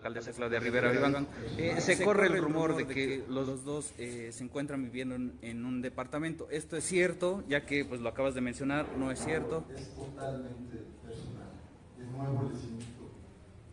alcaldesa 0.09 0.33
Claudia 0.33 0.59
Rivera 0.59 0.91
Vivanco. 0.91 1.31
Eh, 1.57 1.81
se 1.81 2.03
corre 2.03 2.27
el 2.27 2.43
rumor 2.43 2.77
de 2.77 2.87
que 2.87 3.25
los 3.29 3.65
dos 3.65 3.93
eh, 3.99 4.31
se 4.33 4.45
encuentran 4.45 4.85
viviendo 4.85 5.15
en, 5.15 5.39
en 5.43 5.65
un 5.65 5.83
departamento. 5.83 6.49
¿Esto 6.51 6.77
es 6.77 6.85
cierto? 6.85 7.45
Ya 7.49 7.65
que 7.65 7.85
pues 7.85 8.01
lo 8.01 8.09
acabas 8.09 8.35
de 8.35 8.41
mencionar, 8.41 8.87
¿no 8.97 9.11
es 9.11 9.21
cierto? 9.21 9.65
Es 9.75 9.95
totalmente 9.95 10.79
personal. 11.05 11.53
De 11.99 12.05
nuevo 12.07 12.51
les 12.53 12.65
invito 12.65 13.11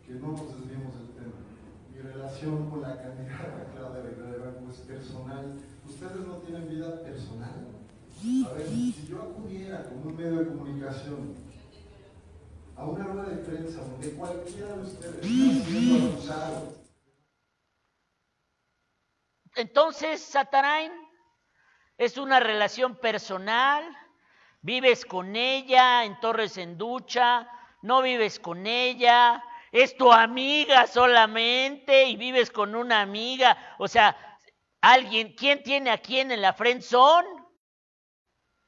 que 0.06 0.12
no 0.14 0.32
nos 0.32 0.60
desviemos 0.60 0.94
del 0.98 1.08
tema. 1.16 1.34
Mi 1.92 2.00
relación 2.00 2.70
con 2.70 2.82
la 2.82 2.96
candidata 3.02 3.66
Claudia 3.74 4.02
Rivera 4.02 4.36
Vivanco 4.36 4.70
es 4.70 4.78
personal. 4.78 5.54
Ustedes 5.88 6.26
no 6.26 6.34
tienen 6.36 6.68
vida 6.68 7.02
personal. 7.02 7.66
A 8.46 8.52
ver, 8.54 8.66
si 8.66 9.06
yo 9.08 9.22
acudiera 9.22 9.84
con 9.84 10.06
un 10.06 10.16
medio 10.16 10.38
de 10.38 10.46
comunicación 10.46 11.34
a 12.76 12.84
una 12.84 13.04
rueda 13.04 13.28
de 13.30 13.36
prensa 13.38 13.80
donde 13.80 14.10
cualquiera 14.12 14.76
de 14.76 14.82
ustedes 14.82 15.14
está 15.16 15.70
siendo 15.70 16.08
acusado 16.08 16.76
Entonces, 19.56 20.20
Satarain, 20.20 20.92
es 21.96 22.18
una 22.18 22.40
relación 22.40 22.96
personal, 22.96 23.82
vives 24.60 25.06
con 25.06 25.34
ella 25.34 26.04
en 26.04 26.20
Torres 26.20 26.58
en 26.58 26.76
Ducha, 26.76 27.48
no 27.80 28.02
vives 28.02 28.38
con 28.38 28.66
ella, 28.66 29.42
es 29.72 29.96
tu 29.96 30.12
amiga 30.12 30.86
solamente 30.86 32.04
y 32.04 32.16
vives 32.16 32.50
con 32.50 32.74
una 32.74 33.00
amiga. 33.00 33.76
O 33.78 33.88
sea, 33.88 34.14
alguien, 34.82 35.34
¿quién 35.34 35.62
tiene 35.62 35.90
a 35.90 35.98
quién 35.98 36.30
en 36.30 36.42
la 36.42 36.52
friendzone? 36.52 37.28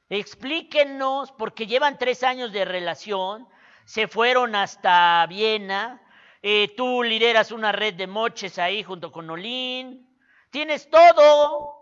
Explíquenos, 0.09 1.31
porque 1.33 1.67
llevan 1.67 1.99
tres 1.99 2.23
años 2.23 2.51
de 2.51 2.65
relación, 2.65 3.47
se 3.89 4.07
fueron 4.07 4.53
hasta 4.53 5.25
Viena, 5.25 5.99
eh, 6.43 6.75
tú 6.77 7.01
lideras 7.01 7.51
una 7.51 7.71
red 7.71 7.95
de 7.95 8.05
moches 8.05 8.59
ahí 8.59 8.83
junto 8.83 9.11
con 9.11 9.27
Olín, 9.31 10.15
tienes 10.51 10.91
todo, 10.91 11.75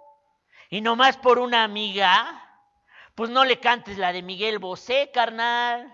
y 0.69 0.79
nomás 0.79 1.17
por 1.17 1.37
una 1.37 1.65
amiga, 1.65 2.49
pues 3.13 3.29
no 3.29 3.43
le 3.43 3.59
cantes 3.59 3.97
la 3.97 4.13
de 4.13 4.21
Miguel 4.21 4.57
Bosé, 4.57 5.11
carnal. 5.13 5.93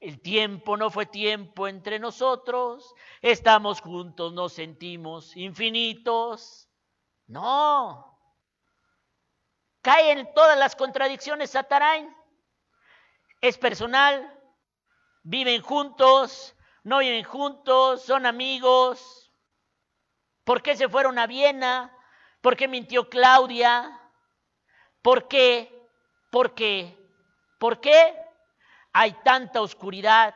El 0.00 0.20
tiempo 0.20 0.76
no 0.76 0.90
fue 0.90 1.06
tiempo 1.06 1.66
entre 1.66 1.98
nosotros, 1.98 2.94
estamos 3.22 3.80
juntos, 3.80 4.34
nos 4.34 4.52
sentimos 4.52 5.34
infinitos. 5.34 6.68
No, 7.26 8.20
caen 9.80 10.28
todas 10.34 10.58
las 10.58 10.76
contradicciones 10.76 11.52
Satarain. 11.52 12.14
Es 13.40 13.56
personal, 13.56 14.33
viven 15.24 15.62
juntos, 15.62 16.54
no 16.84 16.98
viven 16.98 17.24
juntos, 17.24 18.02
son 18.02 18.26
amigos. 18.26 19.32
¿Por 20.44 20.62
qué 20.62 20.76
se 20.76 20.88
fueron 20.88 21.18
a 21.18 21.26
Viena? 21.26 21.90
¿Por 22.40 22.56
qué 22.56 22.68
mintió 22.68 23.08
Claudia? 23.08 24.00
¿Por 25.02 25.26
qué? 25.26 25.88
¿Por 26.30 26.54
qué? 26.54 26.96
¿Por 27.58 27.80
qué? 27.80 28.14
Hay 28.92 29.12
tanta 29.24 29.60
oscuridad, 29.60 30.34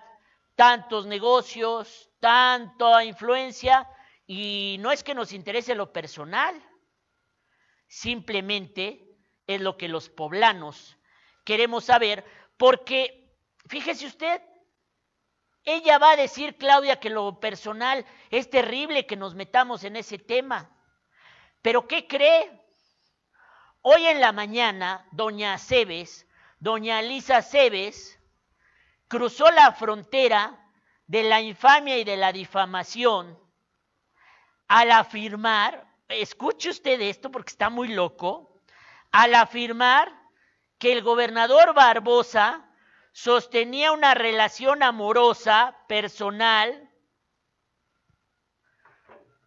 tantos 0.56 1.06
negocios, 1.06 2.10
tanta 2.18 3.04
influencia 3.04 3.88
y 4.26 4.76
no 4.80 4.90
es 4.90 5.04
que 5.04 5.14
nos 5.14 5.32
interese 5.32 5.74
lo 5.74 5.92
personal, 5.92 6.54
simplemente 7.86 9.16
es 9.46 9.60
lo 9.60 9.76
que 9.76 9.88
los 9.88 10.08
poblanos 10.10 10.98
queremos 11.44 11.84
saber, 11.84 12.24
porque 12.58 13.34
fíjese 13.68 14.06
usted, 14.06 14.42
ella 15.68 15.98
va 15.98 16.12
a 16.12 16.16
decir, 16.16 16.56
Claudia, 16.56 16.98
que 16.98 17.10
lo 17.10 17.40
personal 17.40 18.06
es 18.30 18.48
terrible 18.48 19.06
que 19.06 19.16
nos 19.16 19.34
metamos 19.34 19.84
en 19.84 19.96
ese 19.96 20.18
tema. 20.18 20.70
Pero 21.60 21.86
¿qué 21.86 22.06
cree? 22.06 22.50
Hoy 23.82 24.06
en 24.06 24.20
la 24.20 24.32
mañana, 24.32 25.06
doña 25.12 25.58
Cebes, 25.58 26.26
doña 26.58 27.02
Lisa 27.02 27.42
Cebes, 27.42 28.18
cruzó 29.08 29.50
la 29.50 29.72
frontera 29.72 30.58
de 31.06 31.24
la 31.24 31.42
infamia 31.42 31.98
y 31.98 32.04
de 32.04 32.16
la 32.16 32.32
difamación 32.32 33.38
al 34.68 34.90
afirmar, 34.90 35.86
escuche 36.08 36.70
usted 36.70 37.00
esto 37.00 37.30
porque 37.30 37.50
está 37.50 37.68
muy 37.68 37.88
loco, 37.88 38.62
al 39.10 39.34
afirmar 39.34 40.12
que 40.78 40.92
el 40.92 41.02
gobernador 41.02 41.74
Barbosa 41.74 42.67
sostenía 43.12 43.92
una 43.92 44.14
relación 44.14 44.82
amorosa, 44.82 45.76
personal, 45.88 46.90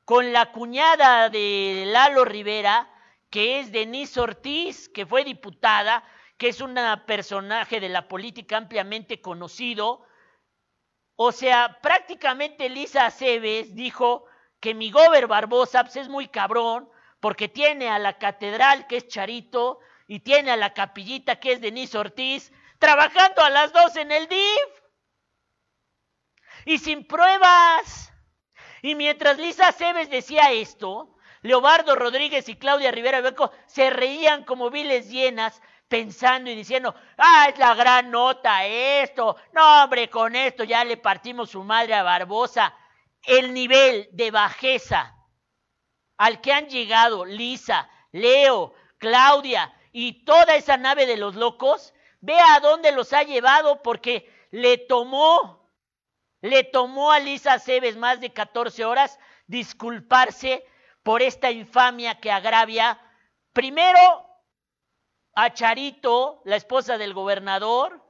con 0.05 0.33
la 0.33 0.51
cuñada 0.51 1.29
de 1.29 1.83
Lalo 1.87 2.25
Rivera, 2.25 2.89
que 3.29 3.59
es 3.59 3.71
Denise 3.71 4.19
Ortiz, 4.19 4.89
que 4.89 5.05
fue 5.05 5.23
diputada, 5.23 6.03
que 6.37 6.49
es 6.49 6.59
un 6.59 6.77
personaje 7.05 7.79
de 7.79 7.87
la 7.87 8.07
política 8.07 8.57
ampliamente 8.57 9.21
conocido. 9.21 10.05
O 11.15 11.31
sea, 11.31 11.79
prácticamente 11.81 12.67
Lisa 12.67 13.05
Aceves 13.05 13.73
dijo 13.73 14.25
que 14.59 14.73
mi 14.73 14.91
gober 14.91 15.27
Barbosa 15.27 15.83
pues, 15.83 15.95
es 15.95 16.09
muy 16.09 16.27
cabrón, 16.27 16.89
porque 17.19 17.47
tiene 17.47 17.89
a 17.89 17.99
la 17.99 18.17
catedral, 18.17 18.87
que 18.87 18.97
es 18.97 19.07
Charito, 19.07 19.79
y 20.07 20.19
tiene 20.19 20.51
a 20.51 20.57
la 20.57 20.73
capillita, 20.73 21.39
que 21.39 21.53
es 21.53 21.61
Denise 21.61 21.97
Ortiz, 21.97 22.51
trabajando 22.81 23.43
a 23.43 23.49
las 23.51 23.71
dos 23.71 23.95
en 23.95 24.11
el 24.11 24.27
DIF. 24.27 24.69
Y 26.65 26.79
sin 26.79 27.07
pruebas. 27.07 28.11
Y 28.81 28.95
mientras 28.95 29.37
Lisa 29.37 29.71
Cebes 29.71 30.09
decía 30.09 30.51
esto, 30.51 31.15
Leobardo 31.43 31.95
Rodríguez 31.95 32.49
y 32.49 32.55
Claudia 32.55 32.91
Rivera 32.91 33.21
Beco 33.21 33.51
se 33.67 33.91
reían 33.91 34.43
como 34.43 34.71
viles 34.71 35.09
llenas, 35.09 35.61
pensando 35.87 36.49
y 36.49 36.55
diciendo, 36.55 36.95
ah, 37.17 37.47
es 37.49 37.57
la 37.59 37.75
gran 37.75 38.09
nota 38.09 38.65
esto, 38.65 39.35
no 39.53 39.83
hombre, 39.83 40.09
con 40.09 40.35
esto 40.35 40.63
ya 40.63 40.83
le 40.83 40.97
partimos 40.97 41.51
su 41.51 41.63
madre 41.63 41.93
a 41.93 42.03
Barbosa. 42.03 42.75
El 43.23 43.53
nivel 43.53 44.09
de 44.11 44.31
bajeza 44.31 45.15
al 46.17 46.41
que 46.41 46.53
han 46.53 46.67
llegado 46.67 47.25
Lisa, 47.25 47.89
Leo, 48.11 48.73
Claudia 48.97 49.71
y 49.91 50.23
toda 50.25 50.55
esa 50.55 50.77
nave 50.77 51.05
de 51.05 51.17
los 51.17 51.35
locos, 51.35 51.93
vea 52.21 52.55
a 52.55 52.59
dónde 52.59 52.91
los 52.91 53.13
ha 53.13 53.23
llevado 53.23 53.81
porque 53.81 54.31
le 54.51 54.77
tomó, 54.77 55.69
le 56.41 56.63
tomó 56.63 57.11
a 57.11 57.19
Lisa 57.19 57.59
Cebes 57.59 57.97
más 57.97 58.21
de 58.21 58.31
14 58.31 58.85
horas 58.85 59.19
disculparse 59.47 60.65
por 61.03 61.21
esta 61.21 61.51
infamia 61.51 62.19
que 62.19 62.31
agravia 62.31 62.99
primero 63.53 64.27
a 65.33 65.53
Charito, 65.53 66.41
la 66.45 66.55
esposa 66.55 66.97
del 66.97 67.13
gobernador, 67.13 68.03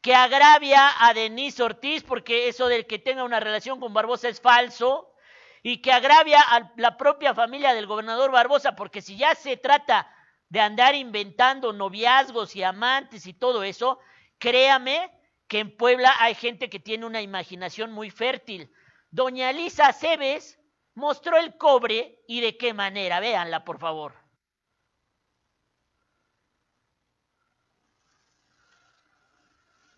que 0.00 0.14
agravia 0.14 0.90
a 0.98 1.14
Denise 1.14 1.62
Ortiz, 1.62 2.02
porque 2.02 2.48
eso 2.48 2.68
del 2.68 2.86
que 2.86 2.98
tenga 2.98 3.24
una 3.24 3.40
relación 3.40 3.80
con 3.80 3.94
Barbosa 3.94 4.28
es 4.28 4.40
falso, 4.40 5.14
y 5.62 5.80
que 5.80 5.92
agravia 5.92 6.40
a 6.40 6.72
la 6.76 6.96
propia 6.98 7.34
familia 7.34 7.72
del 7.72 7.86
gobernador 7.86 8.30
Barbosa, 8.30 8.76
porque 8.76 9.00
si 9.00 9.16
ya 9.16 9.34
se 9.34 9.56
trata 9.56 10.06
de 10.48 10.60
andar 10.60 10.94
inventando 10.94 11.72
noviazgos 11.72 12.54
y 12.56 12.62
amantes 12.62 13.26
y 13.26 13.34
todo 13.34 13.64
eso, 13.64 13.98
créame 14.38 15.10
que 15.48 15.60
en 15.60 15.76
Puebla 15.76 16.14
hay 16.18 16.34
gente 16.34 16.70
que 16.70 16.80
tiene 16.80 17.06
una 17.06 17.22
imaginación 17.22 17.92
muy 17.92 18.10
fértil. 18.10 18.70
Doña 19.10 19.50
Elisa 19.50 19.92
Cebes 19.92 20.58
mostró 20.94 21.38
el 21.38 21.56
cobre 21.56 22.22
y 22.26 22.40
de 22.40 22.56
qué 22.56 22.72
manera, 22.72 23.20
véanla 23.20 23.64
por 23.64 23.78
favor. 23.78 24.14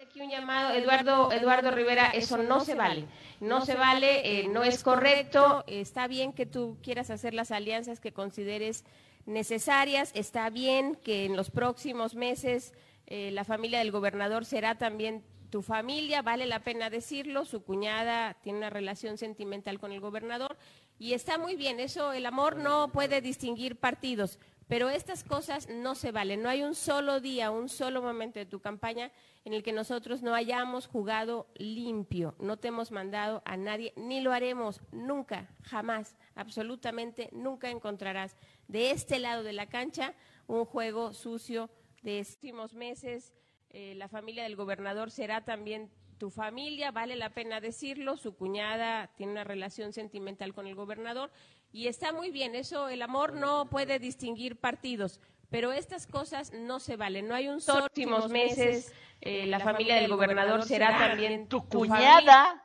Aquí 0.01 0.21
un 0.21 0.31
llamado, 0.31 0.75
Eduardo, 0.75 1.33
Eduardo 1.33 1.71
Rivera, 1.71 2.07
eso 2.11 2.39
no 2.39 2.61
se 2.61 2.75
vale, 2.75 3.07
no 3.41 3.65
se 3.65 3.75
vale, 3.75 4.41
eh, 4.41 4.49
no 4.49 4.63
es 4.63 4.83
correcto, 4.83 5.65
está 5.67 6.07
bien 6.07 6.33
que 6.33 6.47
tú 6.47 6.79
quieras 6.83 7.11
hacer 7.11 7.35
las 7.35 7.51
alianzas 7.51 8.01
que 8.01 8.13
consideres 8.13 8.85
necesarias, 9.27 10.13
está 10.15 10.49
bien 10.51 10.95
que 10.97 11.25
en 11.25 11.37
los 11.37 11.51
próximos 11.51 12.15
meses 12.15 12.73
eh, 13.07 13.31
la 13.33 13.45
familia 13.45 13.81
del 13.81 13.93
gobernador 13.93 14.45
será 14.45 14.77
también 14.79 15.23
tu 15.51 15.63
familia, 15.63 16.23
vale 16.23 16.47
la 16.47 16.61
pena 16.61 16.91
decirlo, 16.91 17.45
su 17.45 17.63
cuñada 17.63 18.35
tiene 18.43 18.59
una 18.59 18.71
relación 18.71 19.17
sentimental 19.19 19.79
con 19.79 19.93
el 19.93 20.01
gobernador 20.01 20.57
y 20.99 21.13
está 21.13 21.39
muy 21.39 21.57
bien, 21.57 21.79
eso 21.79 22.13
el 22.13 22.27
amor 22.27 22.57
no 22.57 22.91
puede 22.91 23.21
distinguir 23.21 23.77
partidos, 23.77 24.39
Pero 24.69 24.89
estas 24.89 25.23
cosas 25.23 25.69
no 25.69 25.95
se 25.95 26.11
valen. 26.11 26.43
No 26.43 26.49
hay 26.49 26.63
un 26.63 26.75
solo 26.75 27.21
día, 27.21 27.53
un 27.53 27.69
solo 27.69 28.03
momento 28.03 28.41
de 28.41 28.47
tu 28.47 28.59
campaña 28.59 29.13
en 29.45 29.53
el 29.53 29.63
que 29.63 29.73
nosotros 29.73 30.23
no 30.23 30.35
hayamos 30.35 30.89
jugado 30.89 31.47
limpio. 31.55 32.35
No 32.41 32.57
te 32.57 32.67
hemos 32.69 32.91
mandado 32.91 33.43
a 33.45 33.57
nadie, 33.57 33.93
ni 33.95 34.21
lo 34.21 34.33
haremos 34.33 34.81
nunca, 34.91 35.49
jamás, 35.63 36.17
absolutamente 36.35 37.29
nunca 37.33 37.71
encontrarás 37.71 38.37
de 38.69 38.91
este 38.91 39.19
lado 39.19 39.43
de 39.43 39.53
la 39.53 39.67
cancha 39.67 40.15
un 40.47 40.65
juego 40.65 41.13
sucio 41.13 41.71
de 42.03 42.21
últimos 42.21 42.75
meses. 42.75 43.33
Eh, 43.71 43.95
la 43.97 44.09
familia 44.09 44.45
del 44.45 44.57
gobernador 44.57 45.11
será 45.11 45.45
también 45.45 45.91
tu 46.19 46.31
familia, 46.31 46.93
vale 46.93 47.17
la 47.17 47.31
pena 47.31 47.61
decirlo, 47.61 48.17
su 48.17 48.37
cuñada 48.37 49.09
tiene 49.17 49.33
una 49.33 49.45
relación 49.45 49.93
sentimental 49.93 50.55
con 50.55 50.67
el 50.67 50.75
gobernador 50.75 51.31
y 51.73 51.89
está 51.89 52.13
muy 52.13 52.31
bien, 52.31 52.55
eso 52.55 52.89
el 52.89 53.03
amor 53.03 53.35
no 53.35 53.69
puede 53.69 53.99
distinguir 53.99 54.57
partidos, 54.57 55.21
pero 55.51 55.73
estas 55.73 56.07
cosas 56.07 56.53
no 56.55 56.81
se 56.81 56.97
valen, 56.97 57.29
no 57.29 57.35
hay 57.35 57.49
un 57.49 57.61
solo 57.61 57.85
últimos 57.85 58.31
meses 58.31 58.95
eh, 59.21 59.47
la 59.47 59.61
familia 59.61 59.97
del 59.97 60.09
gobernador 60.09 60.63
será 60.65 60.99
también 60.99 61.49
tu 61.49 61.67
cuñada 61.69 62.63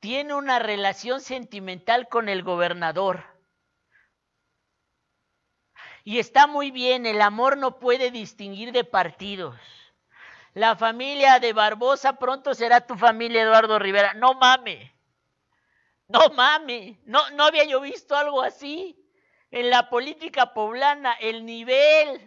tiene 0.00 0.34
una 0.34 0.58
relación 0.58 1.20
sentimental 1.20 2.08
con 2.08 2.28
el 2.28 2.42
gobernador. 2.42 3.24
Y 6.08 6.20
está 6.20 6.46
muy 6.46 6.70
bien, 6.70 7.04
el 7.04 7.20
amor 7.20 7.58
no 7.58 7.78
puede 7.78 8.10
distinguir 8.10 8.72
de 8.72 8.82
partidos. 8.82 9.54
La 10.54 10.74
familia 10.74 11.38
de 11.38 11.52
Barbosa 11.52 12.18
pronto 12.18 12.54
será 12.54 12.80
tu 12.80 12.96
familia, 12.96 13.42
Eduardo 13.42 13.78
Rivera. 13.78 14.14
No 14.14 14.32
mame. 14.32 14.96
No 16.06 16.30
mame. 16.30 16.98
No, 17.04 17.28
no 17.32 17.44
había 17.44 17.64
yo 17.64 17.82
visto 17.82 18.16
algo 18.16 18.40
así. 18.40 18.98
En 19.50 19.68
la 19.68 19.90
política 19.90 20.54
poblana, 20.54 21.12
el 21.20 21.44
nivel. 21.44 22.26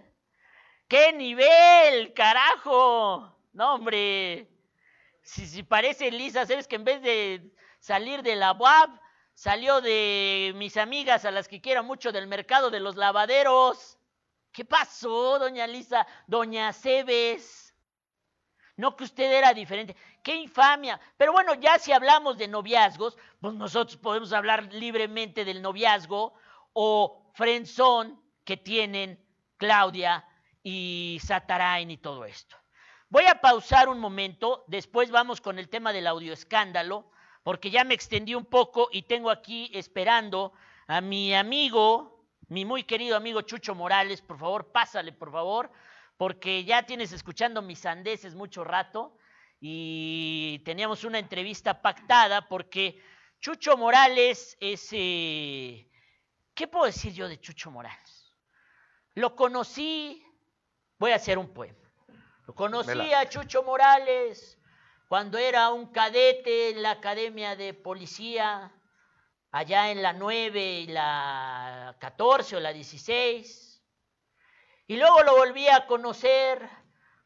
¿Qué 0.87 1.11
nivel, 1.13 2.13
carajo? 2.13 3.35
No, 3.51 3.73
hombre. 3.73 4.47
Si, 5.23 5.47
si 5.47 5.63
parece 5.63 6.11
Lisa, 6.11 6.45
sabes 6.45 6.67
que 6.67 6.75
en 6.75 6.83
vez 6.83 7.01
de 7.01 7.51
salir 7.79 8.21
de 8.21 8.35
la 8.35 8.51
UAB, 8.51 9.00
salió 9.41 9.81
de 9.81 10.53
mis 10.55 10.77
amigas 10.77 11.25
a 11.25 11.31
las 11.31 11.47
que 11.47 11.61
quiero 11.61 11.83
mucho 11.83 12.11
del 12.11 12.27
mercado 12.27 12.69
de 12.69 12.79
los 12.79 12.95
lavaderos. 12.95 13.97
¿Qué 14.51 14.65
pasó, 14.65 15.39
doña 15.39 15.65
Lisa? 15.65 16.05
Doña 16.27 16.71
Cebes. 16.73 17.75
No 18.77 18.95
que 18.95 19.05
usted 19.05 19.31
era 19.31 19.51
diferente. 19.55 19.95
¡Qué 20.21 20.35
infamia! 20.35 21.01
Pero 21.17 21.33
bueno, 21.33 21.55
ya 21.55 21.79
si 21.79 21.91
hablamos 21.91 22.37
de 22.37 22.47
noviazgos, 22.47 23.17
pues 23.39 23.55
nosotros 23.55 23.97
podemos 23.97 24.31
hablar 24.31 24.71
libremente 24.75 25.43
del 25.43 25.63
noviazgo 25.63 26.35
o 26.73 27.31
frenzón 27.33 28.21
que 28.45 28.57
tienen 28.57 29.25
Claudia 29.57 30.23
y 30.61 31.19
Satarain 31.25 31.89
y 31.89 31.97
todo 31.97 32.25
esto. 32.25 32.57
Voy 33.09 33.25
a 33.25 33.41
pausar 33.41 33.89
un 33.89 33.97
momento, 33.97 34.65
después 34.67 35.09
vamos 35.09 35.41
con 35.41 35.57
el 35.57 35.67
tema 35.67 35.91
del 35.93 36.05
audio 36.05 36.31
escándalo, 36.31 37.09
porque 37.43 37.71
ya 37.71 37.83
me 37.83 37.93
extendí 37.93 38.35
un 38.35 38.45
poco 38.45 38.89
y 38.91 39.03
tengo 39.03 39.29
aquí 39.29 39.71
esperando 39.73 40.53
a 40.87 41.01
mi 41.01 41.33
amigo, 41.33 42.27
mi 42.47 42.65
muy 42.65 42.83
querido 42.83 43.15
amigo 43.15 43.41
Chucho 43.41 43.75
Morales, 43.75 44.21
por 44.21 44.37
favor, 44.37 44.71
pásale, 44.71 45.11
por 45.11 45.31
favor, 45.31 45.71
porque 46.17 46.63
ya 46.63 46.83
tienes 46.83 47.11
escuchando 47.11 47.61
mis 47.61 47.79
sandeces 47.79 48.35
mucho 48.35 48.63
rato 48.63 49.17
y 49.59 50.59
teníamos 50.65 51.03
una 51.03 51.19
entrevista 51.19 51.81
pactada 51.81 52.47
porque 52.47 53.01
Chucho 53.39 53.77
Morales 53.77 54.57
es... 54.59 54.89
Eh, 54.91 55.87
¿Qué 56.53 56.67
puedo 56.67 56.85
decir 56.85 57.13
yo 57.13 57.27
de 57.27 57.39
Chucho 57.39 57.71
Morales? 57.71 58.35
Lo 59.15 59.35
conocí, 59.35 60.23
voy 60.99 61.11
a 61.11 61.15
hacer 61.15 61.37
un 61.37 61.53
poema. 61.53 61.79
Lo 62.45 62.53
conocí 62.53 63.13
a 63.13 63.27
Chucho 63.29 63.63
Morales 63.63 64.60
cuando 65.11 65.37
era 65.37 65.71
un 65.71 65.87
cadete 65.87 66.69
en 66.69 66.83
la 66.83 66.91
Academia 66.91 67.57
de 67.57 67.73
Policía, 67.73 68.71
allá 69.51 69.91
en 69.91 70.01
la 70.01 70.13
9 70.13 70.79
y 70.79 70.87
la 70.87 71.97
14 71.99 72.55
o 72.55 72.59
la 72.61 72.71
16. 72.71 73.83
Y 74.87 74.95
luego 74.95 75.21
lo 75.23 75.35
volví 75.35 75.67
a 75.67 75.85
conocer 75.85 76.65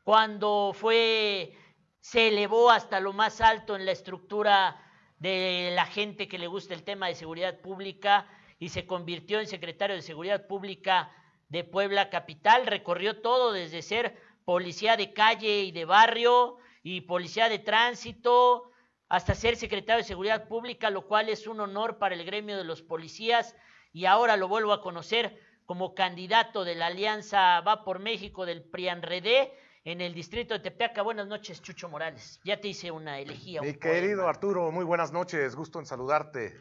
cuando 0.04 0.72
fue, 0.74 1.56
se 2.00 2.30
elevó 2.30 2.72
hasta 2.72 3.00
lo 3.00 3.14
más 3.14 3.40
alto 3.40 3.76
en 3.76 3.86
la 3.86 3.92
estructura 3.92 4.82
de 5.20 5.70
la 5.76 5.86
gente 5.86 6.28
que 6.28 6.40
le 6.40 6.48
gusta 6.48 6.74
el 6.74 6.82
tema 6.82 7.06
de 7.06 7.14
seguridad 7.14 7.62
pública 7.62 8.28
y 8.58 8.70
se 8.70 8.88
convirtió 8.88 9.40
en 9.40 9.46
secretario 9.46 9.96
de 9.96 10.02
Seguridad 10.02 10.48
Pública 10.48 11.12
de 11.50 11.64
Puebla 11.64 12.10
Capital. 12.10 12.66
Recorrió 12.66 13.22
todo 13.22 13.52
desde 13.52 13.84
ser 13.84 14.20
policía 14.44 14.98
de 14.98 15.14
calle 15.14 15.60
y 15.60 15.72
de 15.72 15.86
barrio 15.86 16.58
y 16.86 17.02
policía 17.02 17.50
de 17.50 17.58
tránsito 17.58 18.70
hasta 19.10 19.34
ser 19.34 19.56
secretario 19.56 20.04
de 20.04 20.08
Seguridad 20.08 20.48
Pública, 20.48 20.92
lo 20.92 21.08
cual 21.08 21.30
es 21.30 21.48
un 21.48 21.60
honor 21.60 21.98
para 21.98 22.14
el 22.14 22.24
gremio 22.24 22.58
de 22.58 22.64
los 22.64 22.84
policías 22.84 23.56
y 23.92 24.06
ahora 24.06 24.38
lo 24.38 24.48
vuelvo 24.48 24.72
a 24.72 24.84
conocer 24.84 25.36
como 25.66 25.96
candidato 25.96 26.64
de 26.64 26.76
la 26.76 26.86
Alianza 26.86 27.60
Va 27.62 27.84
por 27.84 27.98
México 27.98 28.46
del 28.46 28.64
PRIANREDE 28.64 29.52
en 29.84 30.00
el 30.00 30.14
distrito 30.14 30.54
de 30.54 30.60
Tepeaca. 30.60 31.02
Buenas 31.02 31.26
noches, 31.26 31.60
Chucho 31.64 31.90
Morales. 31.90 32.40
Ya 32.44 32.62
te 32.62 32.68
hice 32.68 32.92
una 32.92 33.20
elegía. 33.20 33.64
Mi 33.64 33.74
querido 33.74 34.28
Arturo, 34.28 34.72
muy 34.72 34.86
buenas 34.86 35.12
noches, 35.12 35.56
gusto 35.56 35.80
en 35.80 35.88
saludarte. 35.88 36.54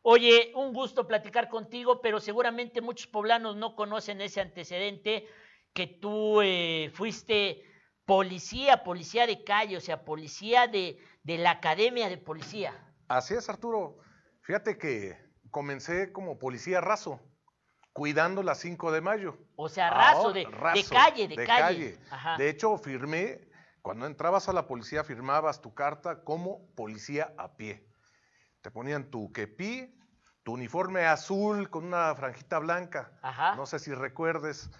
Oye, 0.00 0.52
un 0.54 0.72
gusto 0.72 1.06
platicar 1.06 1.50
contigo, 1.50 2.00
pero 2.00 2.18
seguramente 2.18 2.80
muchos 2.80 3.08
poblanos 3.08 3.56
no 3.56 3.76
conocen 3.76 4.22
ese 4.22 4.40
antecedente 4.40 5.28
que 5.74 5.86
tú 5.86 6.40
eh, 6.40 6.90
fuiste 6.94 7.75
policía, 8.06 8.84
policía 8.84 9.26
de 9.26 9.44
calle, 9.44 9.76
o 9.76 9.80
sea, 9.80 10.04
policía 10.04 10.68
de, 10.68 10.98
de 11.24 11.38
la 11.38 11.50
academia 11.50 12.08
de 12.08 12.16
policía. 12.16 12.72
Así 13.08 13.34
es, 13.34 13.48
Arturo. 13.48 13.98
Fíjate 14.42 14.78
que 14.78 15.18
comencé 15.50 16.12
como 16.12 16.38
policía 16.38 16.80
raso, 16.80 17.20
cuidando 17.92 18.42
la 18.42 18.54
5 18.54 18.92
de 18.92 19.00
mayo. 19.00 19.38
O 19.56 19.68
sea, 19.68 19.90
raso, 19.90 20.32
de, 20.32 20.44
de, 20.44 20.84
calle, 20.88 21.28
de, 21.28 21.46
calle. 21.46 21.98
De 22.38 22.48
hecho, 22.48 22.78
firmé, 22.78 23.48
cuando 23.82 24.06
entrabas 24.06 24.48
a 24.48 24.52
la 24.52 24.66
policía, 24.66 25.02
firmabas 25.02 25.60
tu 25.60 25.74
carta 25.74 26.22
como 26.22 26.72
policía 26.74 27.34
a 27.38 27.56
pie. 27.56 27.88
Te 28.60 28.70
ponían 28.70 29.10
tu 29.10 29.32
kepi, 29.32 29.98
tu 30.44 30.52
uniforme 30.52 31.06
azul 31.06 31.70
con 31.70 31.84
una 31.84 32.14
franjita 32.14 32.58
blanca. 32.60 33.18
Ajá. 33.22 33.56
No 33.56 33.66
sé 33.66 33.78
si 33.80 33.92
recuerdes. 33.92 34.70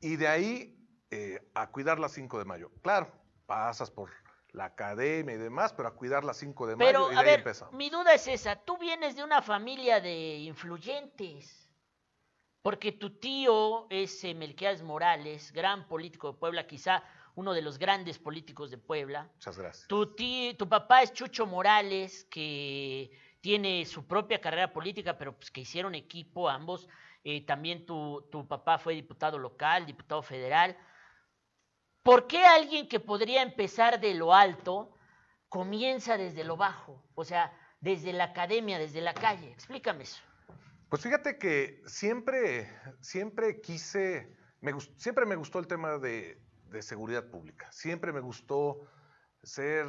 Y 0.00 0.16
de 0.16 0.28
ahí 0.28 0.83
eh, 1.14 1.50
a 1.54 1.70
cuidar 1.70 2.00
la 2.00 2.08
5 2.08 2.40
de 2.40 2.44
mayo. 2.44 2.72
Claro, 2.82 3.08
pasas 3.46 3.88
por 3.88 4.10
la 4.50 4.64
academia 4.64 5.34
y 5.36 5.38
demás, 5.38 5.72
pero 5.72 5.88
a 5.88 5.94
cuidar 5.94 6.24
la 6.24 6.34
5 6.34 6.66
de 6.66 6.76
pero, 6.76 7.08
mayo 7.08 7.12
y 7.12 7.16
a 7.16 7.18
de 7.18 7.20
ahí 7.20 7.26
ver, 7.26 7.38
empezamos. 7.38 7.72
Mi 7.72 7.88
duda 7.88 8.14
es 8.14 8.26
esa, 8.26 8.56
tú 8.56 8.78
vienes 8.78 9.14
de 9.14 9.22
una 9.22 9.40
familia 9.40 10.00
de 10.00 10.38
influyentes, 10.38 11.70
porque 12.62 12.90
tu 12.90 13.18
tío 13.18 13.86
es 13.90 14.24
eh, 14.24 14.34
Melquiades 14.34 14.82
Morales, 14.82 15.52
gran 15.52 15.86
político 15.86 16.32
de 16.32 16.38
Puebla, 16.38 16.66
quizá 16.66 17.04
uno 17.36 17.52
de 17.52 17.62
los 17.62 17.78
grandes 17.78 18.18
políticos 18.18 18.72
de 18.72 18.78
Puebla. 18.78 19.30
Muchas 19.34 19.56
gracias. 19.56 19.86
Tu, 19.86 20.14
tío, 20.16 20.56
tu 20.56 20.68
papá 20.68 21.02
es 21.02 21.12
Chucho 21.12 21.46
Morales, 21.46 22.24
que 22.24 23.10
tiene 23.40 23.84
su 23.86 24.04
propia 24.06 24.40
carrera 24.40 24.72
política, 24.72 25.16
pero 25.16 25.36
pues 25.36 25.52
que 25.52 25.60
hicieron 25.60 25.94
equipo 25.94 26.48
ambos. 26.48 26.88
Eh, 27.22 27.44
también 27.46 27.86
tu, 27.86 28.26
tu 28.32 28.48
papá 28.48 28.78
fue 28.78 28.94
diputado 28.94 29.38
local, 29.38 29.86
diputado 29.86 30.22
federal. 30.22 30.76
¿Por 32.04 32.26
qué 32.26 32.44
alguien 32.44 32.86
que 32.86 33.00
podría 33.00 33.40
empezar 33.40 33.98
de 33.98 34.12
lo 34.12 34.34
alto 34.34 34.94
comienza 35.48 36.18
desde 36.18 36.44
lo 36.44 36.58
bajo? 36.58 37.02
O 37.14 37.24
sea, 37.24 37.50
desde 37.80 38.12
la 38.12 38.24
academia, 38.24 38.78
desde 38.78 39.00
la 39.00 39.14
calle. 39.14 39.50
Explícame 39.50 40.04
eso. 40.04 40.22
Pues 40.90 41.00
fíjate 41.00 41.38
que 41.38 41.82
siempre, 41.86 42.70
siempre 43.00 43.62
quise, 43.62 44.36
siempre 44.98 45.24
me 45.24 45.34
gustó 45.34 45.58
el 45.58 45.66
tema 45.66 45.96
de, 45.96 46.38
de 46.66 46.82
seguridad 46.82 47.24
pública. 47.30 47.72
Siempre 47.72 48.12
me 48.12 48.20
gustó 48.20 48.86
ser 49.42 49.86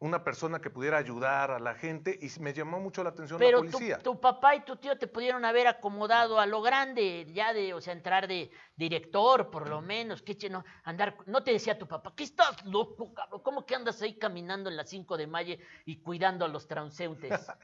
una 0.00 0.22
persona 0.22 0.60
que 0.60 0.70
pudiera 0.70 0.96
ayudar 0.96 1.50
a 1.50 1.58
la 1.58 1.74
gente 1.74 2.16
y 2.20 2.40
me 2.40 2.52
llamó 2.52 2.78
mucho 2.78 3.02
la 3.02 3.10
atención 3.10 3.38
Pero 3.38 3.64
la 3.64 3.70
policía. 3.70 3.98
Tu, 3.98 4.12
tu, 4.12 4.20
papá 4.20 4.54
y 4.54 4.64
tu 4.64 4.76
tío 4.76 4.96
te 4.96 5.08
pudieron 5.08 5.44
haber 5.44 5.66
acomodado 5.66 6.38
a 6.38 6.46
lo 6.46 6.62
grande, 6.62 7.26
ya 7.32 7.52
de, 7.52 7.74
o 7.74 7.80
sea, 7.80 7.94
entrar 7.94 8.28
de 8.28 8.50
director, 8.76 9.50
por 9.50 9.68
lo 9.68 9.80
menos, 9.80 10.22
que 10.22 10.36
no, 10.48 10.64
andar, 10.84 11.16
no 11.26 11.42
te 11.42 11.52
decía 11.52 11.76
tu 11.76 11.88
papá, 11.88 12.14
que 12.14 12.22
estás 12.24 12.64
loco, 12.64 13.12
cabrón, 13.12 13.42
¿cómo 13.42 13.66
que 13.66 13.74
andas 13.74 14.00
ahí 14.00 14.16
caminando 14.16 14.70
en 14.70 14.76
la 14.76 14.84
5 14.84 15.16
de 15.16 15.26
mayo 15.26 15.56
y 15.84 16.00
cuidando 16.00 16.44
a 16.44 16.48
los 16.48 16.68
transeúntes? 16.68 17.32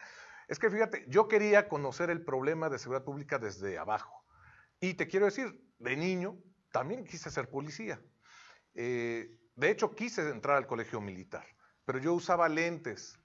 es 0.49 0.59
que 0.59 0.71
fíjate, 0.71 1.05
yo 1.07 1.29
quería 1.29 1.69
conocer 1.69 2.11
el 2.11 2.25
problema 2.25 2.69
de 2.69 2.79
seguridad 2.81 3.05
pública 3.05 3.39
desde 3.39 3.79
abajo. 3.79 4.25
Y 4.81 4.95
te 4.95 5.07
quiero 5.07 5.27
decir, 5.27 5.63
de 5.79 5.97
niño 5.97 6.37
también 6.73 7.05
quise 7.05 7.31
ser 7.31 7.49
policía. 7.49 8.03
Eh, 8.75 9.39
de 9.55 9.71
hecho, 9.71 9.95
quise 9.95 10.29
entrar 10.29 10.57
al 10.57 10.67
colegio 10.67 11.01
militar 11.01 11.47
pero 11.85 11.99
yo 11.99 12.15
usaba 12.15 12.49
lentes 12.49 13.19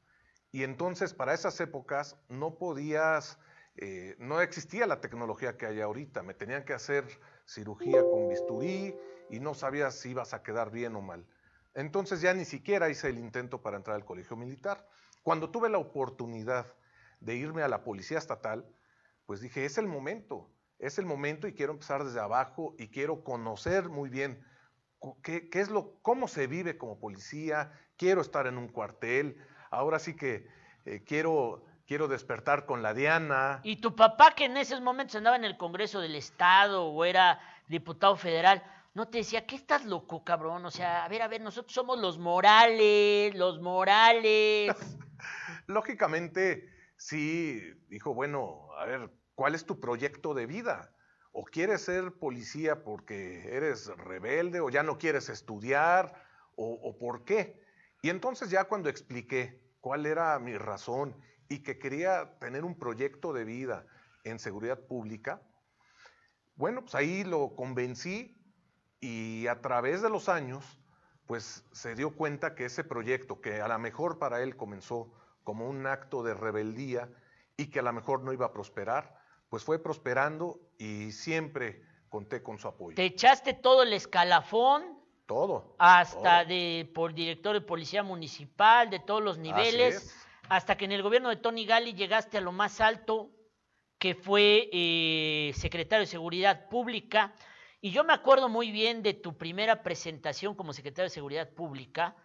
y 0.51 0.63
entonces 0.63 1.13
para 1.13 1.33
esas 1.33 1.59
épocas 1.61 2.17
no 2.27 2.57
podías, 2.57 3.39
eh, 3.75 4.15
no 4.19 4.41
existía 4.41 4.87
la 4.87 5.01
tecnología 5.01 5.57
que 5.57 5.67
hay 5.67 5.81
ahorita, 5.81 6.23
me 6.23 6.33
tenían 6.33 6.65
que 6.65 6.73
hacer 6.73 7.05
cirugía 7.45 8.09
con 8.09 8.27
bisturí 8.27 8.99
y 9.29 9.39
no 9.39 9.53
sabías 9.53 9.95
si 9.95 10.11
ibas 10.11 10.33
a 10.33 10.43
quedar 10.43 10.71
bien 10.71 10.95
o 10.95 11.01
mal. 11.01 11.27
Entonces 11.75 12.21
ya 12.21 12.33
ni 12.33 12.45
siquiera 12.45 12.89
hice 12.89 13.09
el 13.09 13.19
intento 13.19 13.61
para 13.61 13.77
entrar 13.77 13.95
al 13.95 14.05
colegio 14.05 14.35
militar. 14.35 14.87
Cuando 15.23 15.51
tuve 15.51 15.69
la 15.69 15.77
oportunidad 15.77 16.75
de 17.19 17.35
irme 17.35 17.61
a 17.61 17.67
la 17.67 17.83
policía 17.83 18.17
estatal, 18.17 18.75
pues 19.25 19.41
dije, 19.41 19.65
es 19.65 19.77
el 19.77 19.87
momento, 19.87 20.49
es 20.79 20.97
el 20.97 21.05
momento 21.05 21.47
y 21.47 21.53
quiero 21.53 21.73
empezar 21.73 22.03
desde 22.03 22.19
abajo 22.19 22.75
y 22.79 22.89
quiero 22.89 23.23
conocer 23.23 23.89
muy 23.89 24.09
bien 24.09 24.43
qué, 25.21 25.49
qué 25.49 25.59
es 25.59 25.69
lo, 25.69 26.01
cómo 26.01 26.27
se 26.27 26.47
vive 26.47 26.77
como 26.77 26.99
policía, 26.99 27.71
quiero 27.99 28.21
estar 28.21 28.47
en 28.47 28.57
un 28.57 28.69
cuartel, 28.69 29.37
ahora 29.69 29.99
sí 29.99 30.15
que 30.15 30.47
eh, 30.85 31.03
quiero, 31.05 31.65
quiero 31.85 32.07
despertar 32.07 32.65
con 32.65 32.81
la 32.81 32.93
Diana. 32.93 33.59
Y 33.61 33.75
tu 33.75 33.95
papá, 33.95 34.33
que 34.33 34.45
en 34.45 34.57
esos 34.57 34.81
momentos 34.81 35.17
andaba 35.17 35.35
en 35.35 35.43
el 35.43 35.57
Congreso 35.57 35.99
del 35.99 36.15
Estado 36.15 36.85
o 36.85 37.05
era 37.05 37.39
diputado 37.67 38.15
federal, 38.15 38.63
no 38.93 39.09
te 39.09 39.19
decía, 39.19 39.45
¿qué 39.45 39.57
estás 39.57 39.85
loco, 39.85 40.23
cabrón? 40.23 40.65
O 40.65 40.71
sea, 40.71 41.03
a 41.03 41.09
ver, 41.09 41.21
a 41.21 41.27
ver, 41.27 41.41
nosotros 41.41 41.73
somos 41.73 41.99
los 41.99 42.17
morales, 42.17 43.35
los 43.35 43.59
morales. 43.59 44.71
Lógicamente, 45.67 46.69
sí, 46.95 47.61
dijo, 47.89 48.13
bueno, 48.13 48.69
a 48.77 48.85
ver, 48.85 49.11
¿cuál 49.35 49.55
es 49.55 49.65
tu 49.65 49.81
proyecto 49.81 50.33
de 50.33 50.45
vida? 50.45 50.93
¿O 51.33 51.43
quieres 51.43 51.81
ser 51.81 52.13
policía 52.13 52.81
porque 52.83 53.55
eres 53.55 53.87
rebelde 53.97 54.61
o 54.61 54.69
ya 54.69 54.83
no 54.83 54.97
quieres 54.97 55.27
estudiar? 55.27 56.13
¿O, 56.55 56.79
o 56.81 56.97
por 56.97 57.25
qué? 57.25 57.68
Y 58.01 58.09
entonces 58.09 58.49
ya 58.49 58.65
cuando 58.65 58.89
expliqué 58.89 59.61
cuál 59.81 60.05
era 60.05 60.37
mi 60.39 60.57
razón 60.57 61.15
y 61.47 61.63
que 61.63 61.79
quería 61.79 62.37
tener 62.39 62.63
un 62.63 62.77
proyecto 62.77 63.33
de 63.33 63.43
vida 63.43 63.85
en 64.23 64.39
seguridad 64.39 64.79
pública, 64.79 65.41
bueno, 66.55 66.81
pues 66.81 66.95
ahí 66.95 67.23
lo 67.23 67.55
convencí 67.55 68.37
y 68.99 69.47
a 69.47 69.61
través 69.61 70.01
de 70.01 70.09
los 70.09 70.27
años, 70.29 70.65
pues 71.25 71.63
se 71.71 71.95
dio 71.95 72.15
cuenta 72.15 72.55
que 72.55 72.65
ese 72.65 72.83
proyecto, 72.83 73.39
que 73.39 73.61
a 73.61 73.67
lo 73.67 73.79
mejor 73.79 74.19
para 74.19 74.41
él 74.41 74.57
comenzó 74.57 75.13
como 75.43 75.69
un 75.69 75.87
acto 75.87 76.21
de 76.21 76.33
rebeldía 76.33 77.09
y 77.55 77.67
que 77.67 77.79
a 77.79 77.83
lo 77.83 77.93
mejor 77.93 78.23
no 78.23 78.33
iba 78.33 78.47
a 78.47 78.53
prosperar, 78.53 79.17
pues 79.49 79.63
fue 79.63 79.81
prosperando 79.81 80.59
y 80.77 81.11
siempre 81.11 81.81
conté 82.09 82.43
con 82.43 82.59
su 82.59 82.67
apoyo. 82.67 82.95
Te 82.95 83.05
echaste 83.05 83.53
todo 83.53 83.83
el 83.83 83.93
escalafón. 83.93 84.98
Todo. 85.29 85.75
Hasta 85.77 86.39
todo. 86.41 86.49
de 86.49 86.91
por 86.91 87.13
director 87.13 87.53
de 87.53 87.61
policía 87.61 88.01
municipal, 88.01 88.89
de 88.89 88.97
todos 88.97 89.21
los 89.21 89.37
niveles, 89.37 90.11
hasta 90.49 90.75
que 90.75 90.85
en 90.85 90.91
el 90.91 91.03
gobierno 91.03 91.29
de 91.29 91.35
Tony 91.35 91.67
Gali 91.67 91.93
llegaste 91.93 92.39
a 92.39 92.41
lo 92.41 92.51
más 92.51 92.81
alto, 92.81 93.29
que 93.99 94.15
fue 94.15 94.69
eh, 94.73 95.53
secretario 95.55 96.01
de 96.01 96.07
Seguridad 96.07 96.67
Pública. 96.67 97.31
Y 97.79 97.91
yo 97.91 98.03
me 98.03 98.13
acuerdo 98.13 98.49
muy 98.49 98.71
bien 98.71 99.03
de 99.03 99.13
tu 99.13 99.37
primera 99.37 99.83
presentación 99.83 100.55
como 100.55 100.73
secretario 100.73 101.09
de 101.09 101.13
Seguridad 101.13 101.47
Pública, 101.51 102.15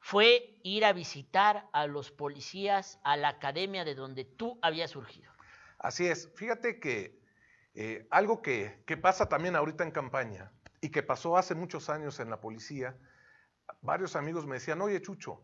fue 0.00 0.58
ir 0.64 0.84
a 0.84 0.92
visitar 0.92 1.68
a 1.72 1.86
los 1.86 2.10
policías 2.10 2.98
a 3.04 3.16
la 3.16 3.28
academia 3.28 3.84
de 3.84 3.94
donde 3.94 4.24
tú 4.24 4.58
habías 4.62 4.90
surgido. 4.90 5.30
Así 5.78 6.08
es. 6.08 6.28
Fíjate 6.34 6.80
que 6.80 7.20
eh, 7.74 8.08
algo 8.10 8.42
que, 8.42 8.82
que, 8.84 8.96
pasa 8.96 9.28
también 9.28 9.54
ahorita 9.54 9.84
en 9.84 9.92
campaña 9.92 10.50
y 10.80 10.90
que 10.90 11.02
pasó 11.02 11.36
hace 11.36 11.54
muchos 11.54 11.90
años 11.90 12.20
en 12.20 12.30
la 12.30 12.40
policía, 12.40 12.96
varios 13.80 14.16
amigos 14.16 14.46
me 14.46 14.56
decían, 14.56 14.80
oye 14.80 15.00
Chucho, 15.02 15.42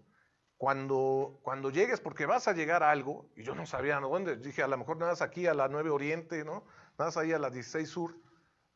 cuando, 0.56 1.40
cuando 1.42 1.70
llegues, 1.70 2.00
porque 2.00 2.26
vas 2.26 2.48
a 2.48 2.52
llegar 2.52 2.82
a 2.82 2.90
algo, 2.90 3.30
y 3.36 3.42
yo 3.42 3.54
no 3.54 3.66
sabía 3.66 3.98
a 3.98 4.00
dónde, 4.00 4.36
dije, 4.36 4.62
a 4.62 4.68
lo 4.68 4.78
mejor 4.78 4.96
nada 4.96 5.12
más 5.12 5.22
aquí 5.22 5.46
a 5.46 5.54
la 5.54 5.68
9 5.68 5.90
Oriente, 5.90 6.44
¿no? 6.44 6.64
Nada 6.98 7.08
más 7.08 7.16
ahí 7.16 7.32
a 7.32 7.38
la 7.38 7.50
16 7.50 7.88
Sur, 7.88 8.16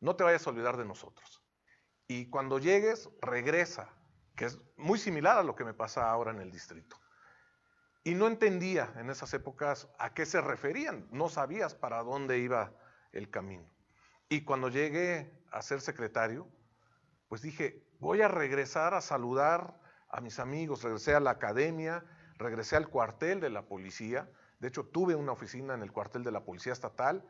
no 0.01 0.15
te 0.15 0.23
vayas 0.23 0.45
a 0.45 0.49
olvidar 0.49 0.77
de 0.77 0.85
nosotros. 0.85 1.43
Y 2.07 2.29
cuando 2.29 2.59
llegues, 2.59 3.09
regresa, 3.21 3.89
que 4.35 4.45
es 4.45 4.59
muy 4.77 4.99
similar 4.99 5.37
a 5.37 5.43
lo 5.43 5.55
que 5.55 5.65
me 5.65 5.73
pasa 5.73 6.09
ahora 6.09 6.31
en 6.31 6.41
el 6.41 6.51
distrito. 6.51 6.99
Y 8.03 8.15
no 8.15 8.27
entendía 8.27 8.93
en 8.97 9.09
esas 9.09 9.33
épocas 9.33 9.89
a 9.99 10.13
qué 10.13 10.25
se 10.25 10.41
referían, 10.41 11.07
no 11.11 11.29
sabías 11.29 11.75
para 11.75 12.01
dónde 12.03 12.39
iba 12.39 12.73
el 13.11 13.29
camino. 13.29 13.69
Y 14.29 14.43
cuando 14.43 14.69
llegué 14.69 15.38
a 15.51 15.61
ser 15.61 15.81
secretario, 15.81 16.47
pues 17.27 17.41
dije, 17.41 17.83
voy 17.99 18.21
a 18.21 18.27
regresar 18.27 18.93
a 18.93 19.01
saludar 19.01 19.79
a 20.09 20.21
mis 20.21 20.39
amigos, 20.39 20.83
regresé 20.83 21.15
a 21.15 21.19
la 21.19 21.31
academia, 21.31 22.03
regresé 22.37 22.75
al 22.75 22.89
cuartel 22.89 23.39
de 23.39 23.49
la 23.49 23.67
policía, 23.67 24.29
de 24.59 24.67
hecho 24.67 24.85
tuve 24.85 25.15
una 25.15 25.31
oficina 25.31 25.73
en 25.73 25.83
el 25.83 25.91
cuartel 25.91 26.23
de 26.23 26.31
la 26.31 26.43
policía 26.43 26.73
estatal 26.73 27.23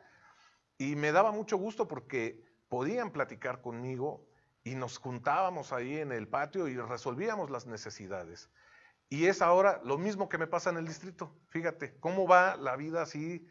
y 0.78 0.96
me 0.96 1.12
daba 1.12 1.32
mucho 1.32 1.56
gusto 1.58 1.86
porque 1.86 2.42
podían 2.68 3.10
platicar 3.10 3.60
conmigo 3.60 4.26
y 4.64 4.74
nos 4.74 4.98
juntábamos 4.98 5.72
ahí 5.72 5.98
en 5.98 6.12
el 6.12 6.28
patio 6.28 6.68
y 6.68 6.76
resolvíamos 6.76 7.50
las 7.50 7.66
necesidades. 7.66 8.50
Y 9.08 9.26
es 9.26 9.42
ahora 9.42 9.80
lo 9.84 9.98
mismo 9.98 10.28
que 10.28 10.38
me 10.38 10.46
pasa 10.46 10.70
en 10.70 10.76
el 10.76 10.86
distrito. 10.86 11.34
Fíjate, 11.48 11.98
cómo 11.98 12.28
va 12.28 12.56
la 12.56 12.76
vida 12.76 13.02
así, 13.02 13.46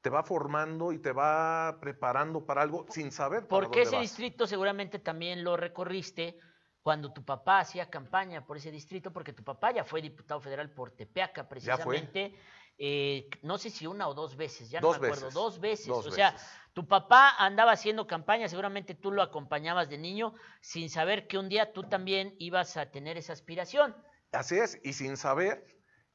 te 0.00 0.10
va 0.10 0.22
formando 0.22 0.92
y 0.92 0.98
te 0.98 1.12
va 1.12 1.78
preparando 1.80 2.44
para 2.44 2.62
algo 2.62 2.86
sin 2.90 3.12
saber. 3.12 3.46
Para 3.46 3.66
Porque 3.66 3.82
ese 3.82 3.96
vas. 3.96 4.02
distrito 4.02 4.46
seguramente 4.46 4.98
también 4.98 5.44
lo 5.44 5.56
recorriste 5.56 6.38
cuando 6.82 7.12
tu 7.12 7.24
papá 7.24 7.60
hacía 7.60 7.90
campaña 7.90 8.46
por 8.46 8.56
ese 8.56 8.70
distrito, 8.70 9.12
porque 9.12 9.32
tu 9.32 9.44
papá 9.44 9.72
ya 9.72 9.84
fue 9.84 10.00
diputado 10.00 10.40
federal 10.40 10.70
por 10.70 10.92
Tepeaca, 10.92 11.48
precisamente. 11.48 12.34
Eh, 12.82 13.28
no 13.42 13.58
sé 13.58 13.68
si 13.68 13.86
una 13.86 14.08
o 14.08 14.14
dos 14.14 14.36
veces, 14.36 14.70
ya 14.70 14.80
dos 14.80 14.96
no 14.96 15.02
me 15.02 15.08
acuerdo, 15.08 15.26
veces. 15.26 15.34
dos 15.34 15.60
veces. 15.60 15.86
Dos 15.88 16.06
o 16.06 16.10
sea, 16.10 16.32
veces. 16.32 16.48
tu 16.72 16.88
papá 16.88 17.34
andaba 17.38 17.72
haciendo 17.72 18.06
campaña, 18.06 18.48
seguramente 18.48 18.94
tú 18.94 19.12
lo 19.12 19.20
acompañabas 19.20 19.90
de 19.90 19.98
niño, 19.98 20.32
sin 20.62 20.88
saber 20.88 21.26
que 21.26 21.36
un 21.36 21.50
día 21.50 21.74
tú 21.74 21.82
también 21.82 22.34
ibas 22.38 22.78
a 22.78 22.90
tener 22.90 23.18
esa 23.18 23.34
aspiración. 23.34 23.94
Así 24.32 24.56
es, 24.56 24.80
y 24.82 24.94
sin 24.94 25.18
saber 25.18 25.66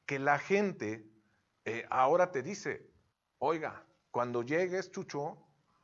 que 0.06 0.18
la 0.18 0.40
gente 0.40 1.06
eh, 1.64 1.86
ahora 1.88 2.32
te 2.32 2.42
dice, 2.42 2.90
oiga, 3.38 3.84
cuando 4.10 4.42
llegues, 4.42 4.90
Chucho, 4.90 5.36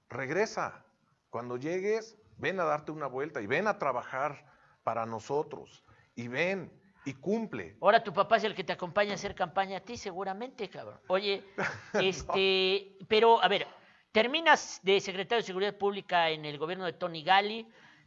regresa. 0.09 0.85
Cuando 1.31 1.57
llegues, 1.57 2.17
ven 2.37 2.61
a 2.61 2.65
darte 2.65 2.93
una 2.93 3.07
vuelta 3.07 3.41
y 3.41 3.47
ven 3.47 3.67
a 3.67 3.79
trabajar 3.79 4.45
para 4.83 5.07
nosotros. 5.07 5.85
Y 6.15 6.29
ven 6.29 6.71
y 7.05 7.15
cumple. 7.15 7.77
Ahora 7.81 8.03
tu 8.03 8.13
papá 8.13 8.37
es 8.37 8.45
el 8.45 8.55
que 8.55 8.65
te 8.65 8.73
acompaña 8.73 9.13
a 9.13 9.15
hacer 9.15 9.35
campaña 9.35 9.79
a 9.79 9.81
ti, 9.81 9.97
seguramente, 9.97 10.69
cabrón. 10.69 11.01
Oye, 11.09 11.45
este, 11.95 12.97
no. 13.01 13.07
pero 13.09 13.43
a 13.43 13.49
ver, 13.49 13.67
terminas 14.13 14.81
de 14.83 15.01
secretario 15.01 15.43
de 15.43 15.47
Seguridad 15.47 15.77
Pública 15.77 16.31
en 16.31 16.45
el 16.45 16.59
gobierno 16.59 16.85
de 16.85 16.93
Tony 16.93 17.23
Gali, 17.23 17.67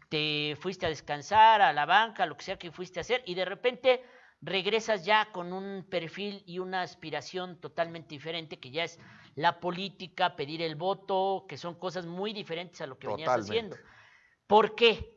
te 0.10 0.56
fuiste 0.60 0.86
a 0.86 0.90
descansar, 0.90 1.62
a 1.62 1.74
la 1.74 1.86
banca, 1.86 2.26
lo 2.26 2.38
que 2.38 2.46
sea 2.46 2.58
que 2.58 2.72
fuiste 2.72 3.00
a 3.00 3.02
hacer, 3.02 3.24
y 3.26 3.36
de 3.36 3.46
repente 3.46 4.04
regresas 4.42 5.04
ya 5.04 5.32
con 5.32 5.52
un 5.52 5.84
perfil 5.90 6.44
y 6.46 6.60
una 6.60 6.82
aspiración 6.82 7.60
totalmente 7.60 8.10
diferente, 8.10 8.60
que 8.60 8.72
ya 8.72 8.84
es 8.84 9.00
la 9.36 9.60
política, 9.60 10.36
pedir 10.36 10.62
el 10.62 10.76
voto, 10.76 11.46
que 11.48 11.58
son 11.58 11.76
cosas 11.76 12.06
muy 12.06 12.34
diferentes 12.34 12.82
a 12.82 12.88
lo 12.88 12.98
que 12.98 13.08
Totalmente. 13.08 13.32
venías 13.32 13.50
haciendo. 13.50 13.78
¿Por 14.48 14.76
qué? 14.76 15.14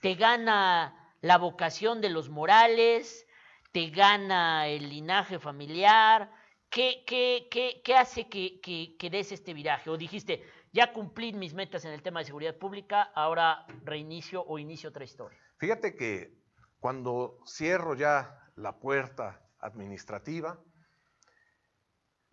Te 0.00 0.14
gana 0.14 1.14
la 1.20 1.38
vocación 1.38 2.00
de 2.00 2.10
los 2.10 2.28
morales, 2.28 3.26
te 3.72 3.90
gana 3.90 4.68
el 4.68 4.88
linaje 4.88 5.38
familiar. 5.38 6.30
¿Qué, 6.70 7.04
qué, 7.06 7.48
qué, 7.50 7.80
qué 7.84 7.96
hace 7.96 8.28
que, 8.28 8.60
que, 8.60 8.96
que 8.98 9.10
des 9.10 9.32
este 9.32 9.52
viraje? 9.52 9.90
O 9.90 9.96
dijiste, 9.96 10.44
ya 10.72 10.92
cumplí 10.92 11.32
mis 11.32 11.54
metas 11.54 11.84
en 11.84 11.92
el 11.92 12.02
tema 12.02 12.20
de 12.20 12.26
seguridad 12.26 12.56
pública, 12.56 13.02
ahora 13.14 13.66
reinicio 13.84 14.44
o 14.46 14.58
inicio 14.58 14.90
otra 14.90 15.04
historia. 15.04 15.38
Fíjate 15.58 15.96
que 15.96 16.34
cuando 16.78 17.38
cierro 17.46 17.94
ya 17.94 18.50
la 18.56 18.78
puerta 18.78 19.42
administrativa, 19.58 20.60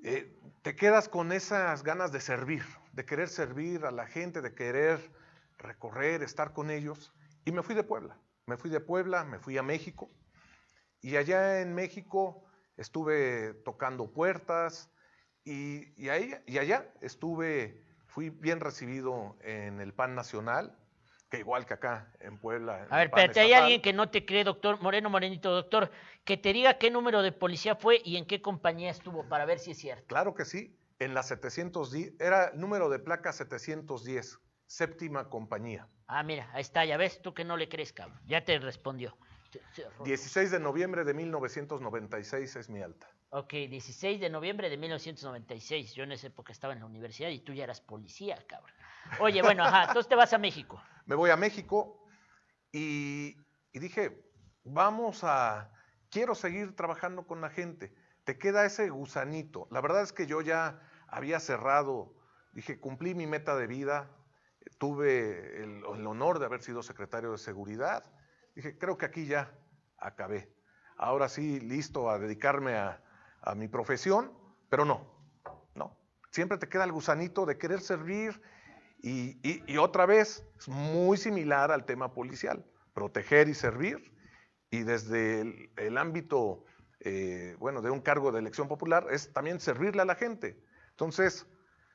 eh, 0.03 0.37
te 0.61 0.75
quedas 0.75 1.09
con 1.09 1.31
esas 1.31 1.83
ganas 1.83 2.11
de 2.11 2.19
servir, 2.19 2.63
de 2.91 3.05
querer 3.05 3.29
servir 3.29 3.85
a 3.85 3.91
la 3.91 4.05
gente, 4.05 4.41
de 4.41 4.53
querer 4.53 4.99
recorrer, 5.57 6.23
estar 6.23 6.53
con 6.53 6.69
ellos. 6.69 7.13
Y 7.45 7.51
me 7.51 7.63
fui 7.63 7.73
de 7.75 7.83
Puebla. 7.83 8.17
Me 8.45 8.57
fui 8.57 8.69
de 8.69 8.81
Puebla, 8.81 9.23
me 9.23 9.39
fui 9.39 9.57
a 9.57 9.63
México. 9.63 10.11
Y 11.01 11.15
allá 11.15 11.61
en 11.61 11.73
México 11.73 12.43
estuve 12.77 13.53
tocando 13.65 14.11
puertas 14.11 14.89
y, 15.43 15.93
y, 15.95 16.09
y 16.45 16.57
allá 16.57 16.93
estuve, 17.01 17.81
fui 18.05 18.29
bien 18.29 18.59
recibido 18.59 19.37
en 19.41 19.79
el 19.79 19.93
PAN 19.93 20.15
Nacional, 20.15 20.77
que 21.33 21.39
igual 21.39 21.65
que 21.65 21.73
acá 21.73 22.11
en 22.19 22.37
Puebla. 22.37 22.83
En 22.85 22.93
a 22.93 22.97
ver, 22.97 23.07
espérate, 23.07 23.39
hay 23.39 23.53
alguien 23.53 23.81
que 23.81 23.91
no 23.91 24.07
te 24.07 24.23
cree, 24.23 24.43
doctor 24.43 24.79
Moreno 24.81 25.09
Morenito, 25.09 25.49
doctor, 25.49 25.89
que 26.23 26.37
te 26.37 26.53
diga 26.53 26.77
qué 26.77 26.91
número 26.91 27.23
de 27.23 27.31
policía 27.31 27.75
fue 27.75 28.03
y 28.05 28.17
en 28.17 28.27
qué 28.27 28.39
compañía 28.39 28.91
estuvo 28.91 29.27
para 29.27 29.45
ver 29.45 29.57
si 29.57 29.71
es 29.71 29.79
cierto. 29.79 30.05
Claro 30.05 30.35
que 30.35 30.45
sí, 30.45 30.77
en 30.99 31.15
la 31.15 31.23
710, 31.23 32.13
era 32.19 32.51
número 32.53 32.87
de 32.87 32.99
placa 32.99 33.33
710, 33.33 34.37
séptima 34.67 35.27
compañía. 35.29 35.87
Ah, 36.05 36.21
mira, 36.21 36.51
ahí 36.53 36.61
está, 36.61 36.85
ya 36.85 36.97
ves, 36.97 37.19
tú 37.19 37.33
que 37.33 37.43
no 37.43 37.57
le 37.57 37.67
crees, 37.67 37.93
cabrón, 37.93 38.21
ya 38.27 38.45
te 38.45 38.59
respondió. 38.59 39.17
16 40.05 40.51
de 40.51 40.59
noviembre 40.59 41.03
de 41.03 41.15
1996 41.15 42.55
es 42.57 42.69
mi 42.69 42.83
alta. 42.83 43.07
Ok, 43.31 43.53
16 43.53 44.19
de 44.19 44.29
noviembre 44.29 44.69
de 44.69 44.77
1996. 44.77 45.95
Yo 45.95 46.03
en 46.03 46.11
esa 46.11 46.27
época 46.27 46.51
estaba 46.51 46.73
en 46.73 46.79
la 46.79 46.85
universidad 46.85 47.29
y 47.29 47.39
tú 47.39 47.53
ya 47.53 47.63
eras 47.63 47.81
policía, 47.81 48.37
cabrón. 48.47 48.75
Oye, 49.19 49.41
bueno, 49.41 49.63
ajá, 49.63 49.85
entonces 49.85 50.07
te 50.07 50.15
vas 50.15 50.33
a 50.33 50.37
México. 50.37 50.79
Me 51.05 51.15
voy 51.15 51.29
a 51.29 51.37
México 51.37 52.05
y, 52.71 53.35
dije, 53.73 54.23
vamos 54.63 55.23
a, 55.23 55.71
quiero 56.09 56.35
seguir 56.35 56.75
trabajando 56.75 57.27
con 57.27 57.41
la 57.41 57.49
gente. 57.49 57.93
Te 58.23 58.37
queda 58.37 58.65
ese 58.65 58.89
gusanito. 58.89 59.67
La 59.69 59.81
verdad 59.81 60.01
es 60.01 60.13
que 60.13 60.27
yo 60.27 60.41
ya 60.41 60.81
había 61.07 61.39
cerrado, 61.39 62.15
dije, 62.53 62.79
cumplí 62.79 63.15
mi 63.15 63.27
meta 63.27 63.55
de 63.55 63.67
vida, 63.67 64.09
tuve 64.77 65.61
el, 65.61 65.85
honor 65.85 66.39
de 66.39 66.45
haber 66.45 66.61
sido 66.61 66.81
secretario 66.83 67.31
de 67.31 67.37
seguridad. 67.37 68.05
Dije, 68.55 68.77
creo 68.77 68.97
que 68.97 69.05
aquí 69.05 69.25
ya 69.25 69.53
acabé. 69.97 70.55
Ahora 70.97 71.27
sí, 71.27 71.59
listo 71.59 72.09
a 72.09 72.17
dedicarme 72.17 72.75
a 72.75 73.01
mi 73.55 73.67
profesión, 73.67 74.31
pero 74.69 74.85
no, 74.85 75.13
no. 75.75 75.99
Siempre 76.31 76.57
te 76.57 76.69
queda 76.69 76.85
el 76.85 76.91
gusanito 76.91 77.45
de 77.45 77.57
querer 77.57 77.81
servir 77.81 78.41
y, 79.03 79.77
otra 79.77 80.05
vez 80.05 80.45
es 80.57 80.69
muy 80.69 81.17
similar 81.17 81.71
al 81.71 81.85
tema 81.85 82.13
policial, 82.13 82.65
proteger 82.93 83.49
y 83.49 83.53
servir. 83.53 84.13
Y 84.71 84.83
desde 84.83 85.41
el, 85.41 85.71
el 85.75 85.97
ámbito, 85.97 86.63
eh, 87.01 87.55
bueno, 87.59 87.81
de 87.81 87.91
un 87.91 87.99
cargo 87.99 88.31
de 88.31 88.39
elección 88.39 88.67
popular 88.67 89.05
es 89.11 89.31
también 89.33 89.59
servirle 89.59 90.01
a 90.01 90.05
la 90.05 90.15
gente. 90.15 90.57
Entonces 90.91 91.45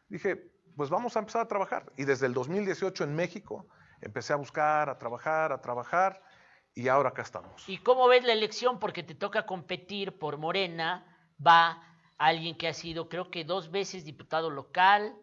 dije, 0.08 0.52
pues 0.76 0.90
vamos 0.90 1.16
a 1.16 1.20
empezar 1.20 1.42
a 1.42 1.48
trabajar. 1.48 1.90
Y 1.96 2.04
desde 2.04 2.26
el 2.26 2.34
2018 2.34 3.04
en 3.04 3.16
México 3.16 3.66
empecé 4.02 4.34
a 4.34 4.36
buscar, 4.36 4.90
a 4.90 4.98
trabajar, 4.98 5.50
a 5.50 5.60
trabajar 5.62 6.22
y 6.74 6.88
ahora 6.88 7.08
acá 7.08 7.22
estamos. 7.22 7.68
¿Y 7.68 7.78
cómo 7.78 8.06
ves 8.06 8.24
la 8.24 8.34
elección? 8.34 8.78
Porque 8.78 9.02
te 9.02 9.14
toca 9.14 9.46
competir 9.46 10.18
por 10.18 10.36
Morena, 10.36 11.06
va 11.44 11.82
alguien 12.18 12.56
que 12.56 12.68
ha 12.68 12.74
sido, 12.74 13.08
creo 13.08 13.30
que 13.30 13.44
dos 13.44 13.70
veces 13.70 14.04
diputado 14.04 14.50
local, 14.50 15.16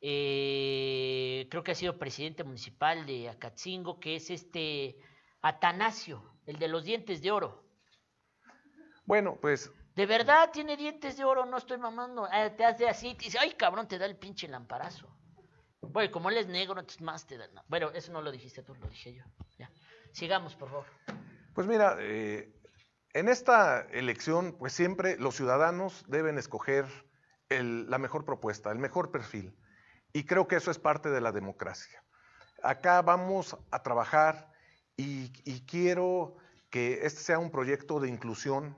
eh, 0.00 1.46
creo 1.50 1.62
que 1.62 1.72
ha 1.72 1.74
sido 1.74 1.98
presidente 1.98 2.44
municipal 2.44 3.06
de 3.06 3.28
Acatzingo, 3.28 4.00
que 4.00 4.16
es 4.16 4.30
este 4.30 4.96
Atanasio, 5.42 6.22
el 6.46 6.58
de 6.58 6.68
los 6.68 6.84
dientes 6.84 7.22
de 7.22 7.30
oro. 7.30 7.64
Bueno, 9.04 9.38
pues... 9.40 9.72
De 9.94 10.06
verdad 10.06 10.50
tiene 10.52 10.76
dientes 10.76 11.16
de 11.16 11.24
oro, 11.24 11.44
no 11.44 11.58
estoy 11.58 11.76
mamando. 11.76 12.28
Eh, 12.32 12.50
te 12.50 12.64
hace 12.64 12.88
así, 12.88 13.14
te 13.14 13.24
dice, 13.24 13.38
ay 13.38 13.52
cabrón, 13.52 13.88
te 13.88 13.98
da 13.98 14.06
el 14.06 14.16
pinche 14.16 14.48
lamparazo. 14.48 15.08
Bueno, 15.80 16.10
como 16.12 16.30
él 16.30 16.36
es 16.36 16.46
negro, 16.46 16.78
entonces 16.78 17.02
más 17.02 17.26
te 17.26 17.36
da. 17.36 17.48
No. 17.48 17.64
Bueno, 17.68 17.90
eso 17.90 18.12
no 18.12 18.22
lo 18.22 18.30
dijiste 18.30 18.62
tú, 18.62 18.74
lo 18.74 18.86
dije 18.88 19.14
yo. 19.14 19.24
Ya. 19.58 19.70
Sigamos, 20.12 20.54
por 20.54 20.68
favor. 20.68 20.86
Pues 21.54 21.66
mira, 21.66 21.96
eh, 21.98 22.54
en 23.12 23.28
esta 23.28 23.80
elección, 23.90 24.56
pues 24.56 24.72
siempre 24.72 25.16
los 25.18 25.34
ciudadanos 25.34 26.04
deben 26.06 26.38
escoger 26.38 26.86
el, 27.48 27.90
la 27.90 27.98
mejor 27.98 28.24
propuesta, 28.24 28.70
el 28.70 28.78
mejor 28.78 29.10
perfil. 29.10 29.56
Y 30.12 30.24
creo 30.24 30.48
que 30.48 30.56
eso 30.56 30.70
es 30.70 30.78
parte 30.78 31.10
de 31.10 31.20
la 31.20 31.32
democracia. 31.32 32.02
Acá 32.62 33.00
vamos 33.02 33.56
a 33.70 33.82
trabajar 33.82 34.52
y, 34.96 35.32
y 35.44 35.60
quiero 35.66 36.36
que 36.68 37.06
este 37.06 37.20
sea 37.20 37.38
un 37.38 37.50
proyecto 37.50 38.00
de 38.00 38.08
inclusión 38.08 38.76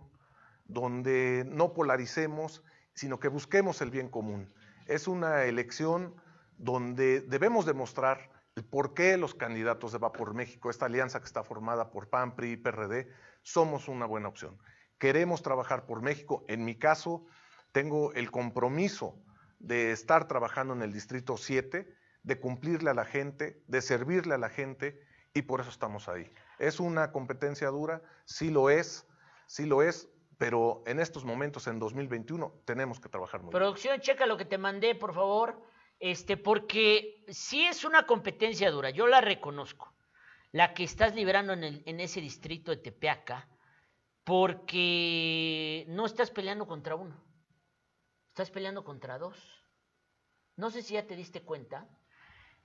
donde 0.65 1.45
no 1.49 1.73
polaricemos, 1.75 2.63
sino 2.95 3.19
que 3.19 3.29
busquemos 3.29 3.81
el 3.81 3.91
bien 3.91 4.09
común. 4.09 4.53
Es 4.87 5.09
una 5.09 5.45
elección 5.45 6.15
donde 6.59 7.21
debemos 7.21 7.67
demostrar 7.67 8.31
el 8.55 8.65
por 8.65 8.95
qué 8.95 9.17
los 9.17 9.35
candidatos 9.35 9.93
de 9.93 9.99
Va 9.99 10.13
por 10.13 10.35
México, 10.35 10.71
esta 10.71 10.87
alianza 10.87 11.21
que 11.21 11.27
está 11.27 11.43
formada 11.43 11.91
por 11.91 12.09
PAN, 12.09 12.37
PRI 12.37 12.53
y 12.53 12.57
PRD, 12.57 13.09
somos 13.43 13.89
una 13.89 14.07
buena 14.07 14.29
opción. 14.29 14.59
Queremos 14.99 15.43
trabajar 15.43 15.87
por 15.87 16.03
México. 16.03 16.45
En 16.49 16.65
mi 16.65 16.77
caso, 16.77 17.27
tengo 17.73 18.13
el 18.13 18.31
compromiso 18.31 19.19
de 19.63 19.93
estar 19.93 20.29
trabajando 20.29 20.75
en 20.75 20.83
el 20.83 20.93
Distrito 20.93 21.37
7, 21.37 21.89
de 22.23 22.41
cumplirle 22.41 22.91
a 22.91 22.95
la 22.95 23.05
gente, 23.05 23.63
de 23.67 23.81
servirle 23.81 24.35
a 24.35 24.39
la 24.39 24.51
gente, 24.51 25.01
y 25.35 25.43
por 25.43 25.61
eso 25.61 25.71
estamos 25.71 26.09
ahí. 26.09 26.31
¿Es 26.59 26.81
una 26.81 27.11
competencia 27.13 27.69
dura? 27.69 28.03
Sí 28.25 28.51
lo 28.51 28.71
es, 28.71 29.07
sí 29.47 29.65
lo 29.65 29.83
es, 29.83 30.11
pero 30.37 30.83
en 30.87 31.01
estos 31.01 31.25
momentos, 31.25 31.67
en 31.69 31.79
2021, 31.79 32.63
tenemos 32.65 33.01
que 33.01 33.09
trabajar 33.09 33.43
muy 33.43 33.53
Producción, 33.53 34.01
checa 34.01 34.27
lo 34.27 34.37
que 34.37 34.45
te 34.45 34.59
mandé, 34.59 34.95
por 34.95 35.15
favor, 35.15 35.63
este, 36.01 36.37
porque 36.37 37.25
sí 37.29 37.65
es 37.65 37.85
una 37.85 38.07
competencia 38.07 38.71
dura, 38.71 38.91
yo 38.91 39.07
la 39.07 39.21
reconozco, 39.21 39.95
la 40.51 40.75
que 40.75 40.85
estás 40.85 41.15
liberando 41.15 41.53
en, 41.53 41.65
el, 41.65 41.83
en 41.87 42.01
ese 42.01 42.21
distrito 42.21 42.73
de 42.73 42.79
Tepeaca, 42.79 43.49
porque 44.25 45.85
no 45.89 46.07
estás 46.07 46.31
peleando 46.31 46.67
contra 46.67 46.95
uno, 46.95 47.23
estás 48.33 48.51
peleando 48.51 48.83
contra 48.83 49.19
dos. 49.19 49.37
No 50.57 50.71
sé 50.71 50.81
si 50.81 50.95
ya 50.95 51.07
te 51.07 51.17
diste 51.17 51.43
cuenta 51.43 51.87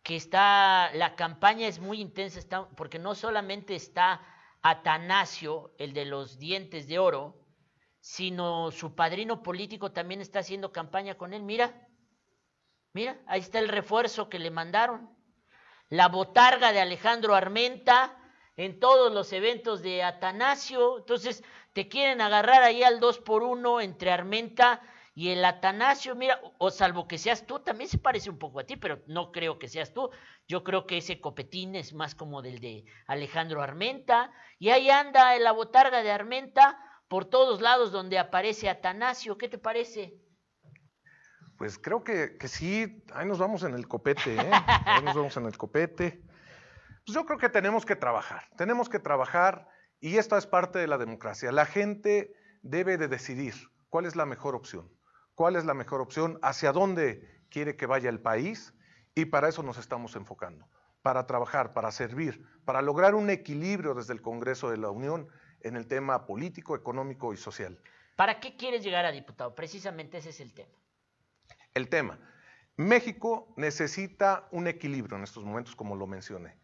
que 0.01 0.15
está, 0.15 0.89
la 0.93 1.18
campaña 1.18 1.68
es 1.68 1.80
muy 1.80 1.99
intensa, 1.99 2.39
está, 2.39 2.70
porque 2.70 2.99
no 2.99 3.15
solamente 3.15 3.76
está 3.76 4.22
Atanasio, 4.61 5.74
el 5.78 5.91
de 5.91 6.05
los 6.05 6.39
dientes 6.39 6.88
de 6.88 6.99
oro, 6.99 7.43
sino 7.99 8.72
su 8.72 8.95
padrino 8.95 9.43
político 9.43 9.91
también 9.91 10.22
está 10.22 10.39
haciendo 10.39 10.72
campaña 10.72 11.15
con 11.15 11.34
él. 11.34 11.43
Mira, 11.43 11.86
mira, 12.93 13.20
ahí 13.28 13.41
está 13.41 13.59
el 13.59 13.68
refuerzo 13.68 14.30
que 14.30 14.39
le 14.39 14.51
mandaron. 14.51 15.09
La 15.89 16.07
botarga 16.07 16.72
de 16.72 16.80
Alejandro 16.80 17.36
Armenta 17.36 18.18
en 18.55 18.80
todos 18.80 19.11
los 19.11 19.34
eventos 19.34 19.82
de 19.82 20.01
Atanasio. 20.01 20.99
Entonces, 20.99 21.43
te 21.74 21.89
quieren 21.89 22.22
agarrar 22.22 22.63
ahí 22.63 22.84
al 22.84 23.01
dos 23.01 23.20
por 23.20 23.43
uno 23.43 23.82
entre 23.82 24.11
Armenta 24.11 24.82
y 25.18 25.32
el 25.32 25.43
Atanasio. 25.43 26.13
Mira, 26.13 26.39
o 26.59 26.70
salvo 26.70 27.07
que 27.07 27.18
seas 27.18 27.47
tú, 27.47 27.57
también 27.57 27.89
se 27.89 27.97
parece 27.97 28.30
un 28.30 28.38
poco 28.38 28.59
a 28.59 28.65
ti, 28.65 28.76
pero 28.76 29.01
no 29.07 29.32
creo 29.32 29.57
que 29.57 29.68
seas 29.68 29.91
tú. 29.91 30.11
Yo 30.47 30.63
creo 30.63 30.86
que 30.86 30.97
ese 30.97 31.20
copetín 31.20 31.74
es 31.74 31.91
más 31.95 32.13
como 32.13 32.43
del 32.43 32.59
de 32.59 32.86
Alejandro 33.07 33.63
Armenta. 33.63 34.32
Y 34.59 34.70
ahí 34.70 34.91
anda 34.91 35.36
la 35.39 35.53
botarga 35.53 36.03
de 36.03 36.11
Armenta 36.11 36.78
por 37.07 37.26
todos 37.26 37.61
lados 37.61 37.91
donde 37.91 38.20
aparece 38.20 38.70
Atanasio. 38.70 39.39
¿Qué 39.39 39.49
te 39.49 39.57
parece? 39.57 40.13
Pues 41.57 41.80
creo 41.80 42.03
que, 42.03 42.38
que 42.38 42.47
sí, 42.47 43.03
ahí 43.11 43.26
nos 43.26 43.39
vamos 43.39 43.63
en 43.63 43.74
el 43.74 43.88
copete, 43.88 44.36
¿eh? 44.36 44.51
Ahí 44.86 45.01
nos 45.03 45.15
vamos 45.15 45.36
en 45.36 45.47
el 45.47 45.57
copete. 45.57 46.22
Pues 47.07 47.15
yo 47.15 47.26
creo 47.26 47.39
que 47.39 47.49
tenemos 47.49 47.88
que 47.88 47.95
trabajar, 47.95 48.43
tenemos 48.55 48.88
que 48.88 48.99
trabajar 48.99 49.68
y 49.99 50.18
esto 50.18 50.38
es 50.38 50.45
parte 50.45 50.78
de 50.78 50.86
la 50.86 50.99
democracia. 50.99 51.51
La 51.51 51.65
gente 51.65 52.36
debe 52.61 52.99
de 52.99 53.07
decidir 53.07 53.55
cuál 53.89 54.05
es 54.05 54.15
la 54.15 54.28
mejor 54.28 54.53
opción, 54.53 54.91
cuál 55.38 55.55
es 55.55 55.65
la 55.65 55.75
mejor 55.75 56.01
opción, 56.01 56.39
hacia 56.41 56.71
dónde 56.71 57.21
quiere 57.51 57.75
que 57.75 57.85
vaya 57.85 58.09
el 58.09 58.19
país 58.19 58.73
y 59.13 59.25
para 59.25 59.47
eso 59.47 59.61
nos 59.61 59.77
estamos 59.77 60.15
enfocando, 60.15 60.67
para 61.03 61.27
trabajar, 61.27 61.73
para 61.73 61.91
servir, 61.91 62.43
para 62.65 62.81
lograr 62.81 63.13
un 63.13 63.29
equilibrio 63.29 63.93
desde 63.93 64.13
el 64.13 64.23
Congreso 64.23 64.71
de 64.71 64.77
la 64.77 64.89
Unión 64.89 65.27
en 65.61 65.75
el 65.75 65.85
tema 65.85 66.25
político, 66.25 66.75
económico 66.75 67.33
y 67.33 67.38
social. 67.38 67.79
¿Para 68.15 68.39
qué 68.39 68.57
quieres 68.57 68.83
llegar 68.83 69.05
a 69.05 69.11
diputado? 69.11 69.53
Precisamente 69.53 70.17
ese 70.17 70.31
es 70.31 70.39
el 70.39 70.55
tema. 70.55 70.73
El 71.75 71.88
tema. 71.88 72.19
México 72.75 73.53
necesita 73.57 74.47
un 74.49 74.65
equilibrio 74.65 75.17
en 75.17 75.23
estos 75.23 75.45
momentos, 75.45 75.75
como 75.75 75.95
lo 75.95 76.07
mencioné. 76.07 76.57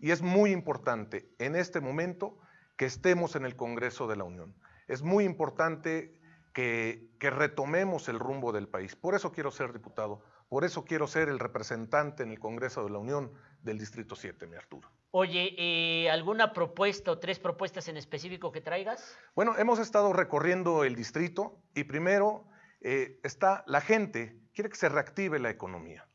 Y 0.00 0.10
es 0.10 0.20
muy 0.20 0.50
importante 0.50 1.32
en 1.38 1.54
este 1.54 1.80
momento 1.80 2.36
que 2.76 2.86
estemos 2.86 3.36
en 3.36 3.44
el 3.44 3.54
Congreso 3.54 4.08
de 4.08 4.16
la 4.16 4.24
Unión. 4.24 4.52
Es 4.88 5.02
muy 5.02 5.22
importante 5.22 6.20
que, 6.56 7.10
que, 7.20 7.28
retomemos 7.28 8.08
el 8.08 8.18
rumbo 8.18 8.50
del 8.50 8.66
país. 8.66 8.96
Por 8.96 9.14
eso 9.14 9.30
quiero 9.30 9.50
ser 9.50 9.74
diputado, 9.74 10.22
por 10.48 10.64
eso 10.64 10.86
quiero 10.86 11.06
ser 11.06 11.28
el 11.28 11.38
representante 11.38 12.22
en 12.22 12.30
el 12.30 12.38
Congreso 12.38 12.82
de 12.82 12.88
la 12.88 12.96
Unión 12.96 13.30
del 13.60 13.76
Distrito 13.76 14.16
7, 14.16 14.46
mi 14.46 14.56
Arturo. 14.56 14.90
Oye, 15.10 15.54
eh, 15.58 16.08
¿alguna 16.08 16.54
propuesta 16.54 17.10
o 17.10 17.18
tres 17.18 17.38
propuestas 17.38 17.88
en 17.88 17.98
específico 17.98 18.52
que 18.52 18.62
traigas? 18.62 19.18
Bueno, 19.34 19.54
hemos 19.58 19.78
estado 19.78 20.14
recorriendo 20.14 20.84
el 20.84 20.94
distrito 20.94 21.60
y 21.74 21.84
primero 21.84 22.46
eh, 22.80 23.20
está 23.22 23.62
la 23.66 23.82
gente, 23.82 24.40
quiere 24.54 24.70
que 24.70 24.76
se 24.76 24.88
reactive 24.88 25.38
la 25.38 25.50
economía. 25.50 26.08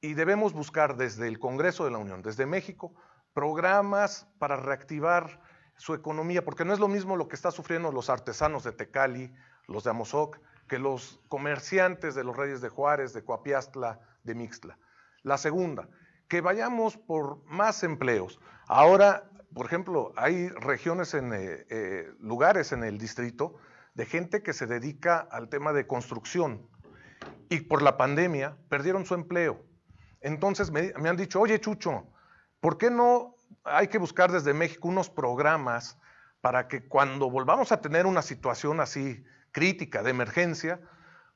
Y 0.00 0.14
debemos 0.14 0.54
buscar 0.54 0.96
desde 0.96 1.28
el 1.28 1.38
Congreso 1.38 1.84
de 1.84 1.90
la 1.90 1.98
Unión, 1.98 2.22
desde 2.22 2.46
México, 2.46 2.94
programas 3.34 4.26
para 4.38 4.56
reactivar 4.56 5.38
su 5.76 5.92
economía, 5.92 6.42
porque 6.42 6.64
no 6.64 6.72
es 6.72 6.78
lo 6.78 6.88
mismo 6.88 7.14
lo 7.16 7.28
que 7.28 7.36
están 7.36 7.52
sufriendo 7.52 7.92
los 7.92 8.08
artesanos 8.08 8.64
de 8.64 8.72
Tecali, 8.72 9.34
los 9.66 9.84
de 9.84 9.90
Amozoc, 9.90 10.38
que 10.68 10.78
los 10.78 11.20
comerciantes 11.28 12.14
de 12.14 12.24
los 12.24 12.36
Reyes 12.36 12.60
de 12.60 12.68
Juárez, 12.68 13.12
de 13.12 13.24
Coapiastla, 13.24 14.00
de 14.24 14.34
Mixtla. 14.34 14.78
La 15.22 15.38
segunda, 15.38 15.88
que 16.28 16.40
vayamos 16.40 16.96
por 16.96 17.44
más 17.46 17.82
empleos. 17.82 18.40
Ahora, 18.66 19.30
por 19.54 19.66
ejemplo, 19.66 20.12
hay 20.16 20.48
regiones 20.48 21.14
eh, 21.14 21.66
eh, 21.70 22.12
lugares 22.18 22.72
en 22.72 22.84
el 22.84 22.98
distrito 22.98 23.56
de 23.94 24.06
gente 24.06 24.42
que 24.42 24.52
se 24.52 24.66
dedica 24.66 25.18
al 25.30 25.48
tema 25.48 25.72
de 25.72 25.86
construcción 25.86 26.68
y 27.48 27.60
por 27.60 27.82
la 27.82 27.96
pandemia 27.96 28.56
perdieron 28.68 29.06
su 29.06 29.14
empleo. 29.14 29.64
Entonces 30.20 30.70
me, 30.70 30.92
me 31.00 31.08
han 31.08 31.16
dicho, 31.16 31.40
oye 31.40 31.60
Chucho, 31.60 32.06
¿por 32.60 32.76
qué 32.76 32.90
no 32.90 33.36
hay 33.64 33.88
que 33.88 33.98
buscar 33.98 34.32
desde 34.32 34.52
México 34.52 34.88
unos 34.88 35.08
programas 35.08 35.98
para 36.40 36.68
que 36.68 36.86
cuando 36.86 37.30
volvamos 37.30 37.72
a 37.72 37.80
tener 37.80 38.06
una 38.06 38.22
situación 38.22 38.80
así 38.80 39.24
crítica, 39.56 40.02
de 40.02 40.10
emergencia, 40.10 40.82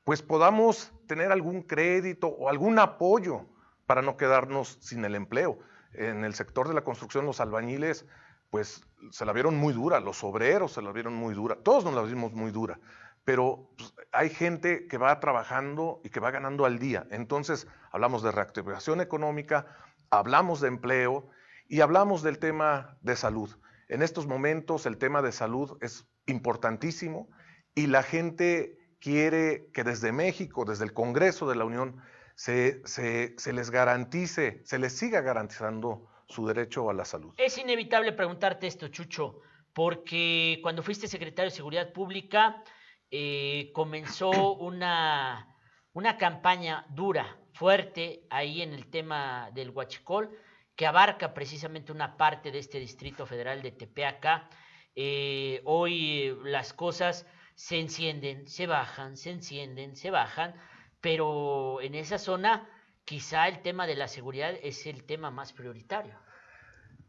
pues 0.03 0.21
podamos 0.21 0.93
tener 1.07 1.31
algún 1.31 1.63
crédito 1.63 2.27
o 2.27 2.49
algún 2.49 2.77
apoyo 2.77 3.47
para 3.87 4.03
no 4.03 4.15
quedarnos 4.15 4.77
sin 4.79 5.03
el 5.05 5.15
empleo. 5.15 5.57
en 5.93 6.23
el 6.23 6.35
sector 6.35 6.67
de 6.67 6.75
la 6.75 6.83
construcción, 6.83 7.25
los 7.25 7.41
albañiles, 7.41 8.05
pues 8.51 8.85
se 9.09 9.25
la 9.25 9.33
vieron 9.33 9.57
muy 9.57 9.73
dura, 9.73 9.99
los 9.99 10.23
obreros 10.23 10.71
se 10.73 10.83
la 10.83 10.91
vieron 10.91 11.15
muy 11.15 11.33
dura, 11.33 11.55
todos 11.55 11.83
nos 11.83 11.95
la 11.95 12.03
vimos 12.03 12.31
muy 12.31 12.51
dura, 12.51 12.79
pero 13.25 13.71
pues, 13.75 13.91
hay 14.11 14.29
gente 14.29 14.87
que 14.87 14.99
va 14.99 15.19
trabajando 15.19 15.99
y 16.03 16.09
que 16.09 16.19
va 16.19 16.29
ganando 16.29 16.65
al 16.65 16.77
día. 16.77 17.07
Entonces, 17.09 17.67
hablamos 17.91 18.21
de 18.21 18.31
reactivación 18.31 19.01
económica, 19.01 19.65
hablamos 20.11 20.61
de 20.61 20.67
empleo 20.67 21.27
y 21.67 21.81
hablamos 21.81 22.21
del 22.21 22.37
tema 22.37 22.99
de 23.01 23.15
salud. 23.15 23.49
En 23.89 24.03
estos 24.03 24.27
momentos 24.27 24.85
el 24.85 24.99
tema 24.99 25.23
de 25.23 25.31
salud 25.31 25.77
es 25.81 26.07
importantísimo 26.27 27.27
y 27.75 27.87
la 27.87 28.03
gente 28.03 28.77
quiere 28.99 29.67
que 29.73 29.83
desde 29.83 30.11
México, 30.11 30.65
desde 30.65 30.85
el 30.85 30.93
Congreso 30.93 31.47
de 31.49 31.55
la 31.55 31.65
Unión, 31.65 32.01
se, 32.35 32.85
se, 32.87 33.35
se 33.37 33.53
les 33.53 33.69
garantice, 33.71 34.61
se 34.63 34.79
les 34.79 34.97
siga 34.97 35.21
garantizando 35.21 36.09
su 36.27 36.47
derecho 36.47 36.89
a 36.89 36.93
la 36.93 37.05
salud. 37.05 37.33
Es 37.37 37.57
inevitable 37.57 38.13
preguntarte 38.13 38.67
esto, 38.67 38.87
Chucho, 38.87 39.41
porque 39.73 40.59
cuando 40.63 40.83
fuiste 40.83 41.07
secretario 41.07 41.49
de 41.49 41.55
Seguridad 41.55 41.91
Pública 41.93 42.63
eh, 43.09 43.71
comenzó 43.73 44.31
una, 44.57 45.55
una 45.93 46.17
campaña 46.17 46.85
dura, 46.89 47.37
fuerte, 47.53 48.25
ahí 48.29 48.61
en 48.61 48.73
el 48.73 48.89
tema 48.89 49.51
del 49.53 49.71
Huachicol, 49.71 50.31
que 50.75 50.87
abarca 50.87 51.33
precisamente 51.33 51.91
una 51.91 52.17
parte 52.17 52.51
de 52.51 52.59
este 52.59 52.79
Distrito 52.79 53.25
Federal 53.25 53.61
de 53.61 53.71
Tepeaca. 53.71 54.49
Eh, 54.95 55.61
hoy 55.65 56.35
las 56.43 56.73
cosas 56.73 57.27
se 57.61 57.79
encienden, 57.79 58.47
se 58.47 58.65
bajan, 58.65 59.15
se 59.17 59.29
encienden, 59.29 59.95
se 59.95 60.09
bajan, 60.09 60.55
pero 60.99 61.79
en 61.81 61.93
esa 61.93 62.17
zona 62.17 62.67
quizá 63.05 63.47
el 63.47 63.61
tema 63.61 63.85
de 63.85 63.95
la 63.95 64.07
seguridad 64.07 64.55
es 64.63 64.87
el 64.87 65.03
tema 65.03 65.29
más 65.29 65.53
prioritario. 65.53 66.15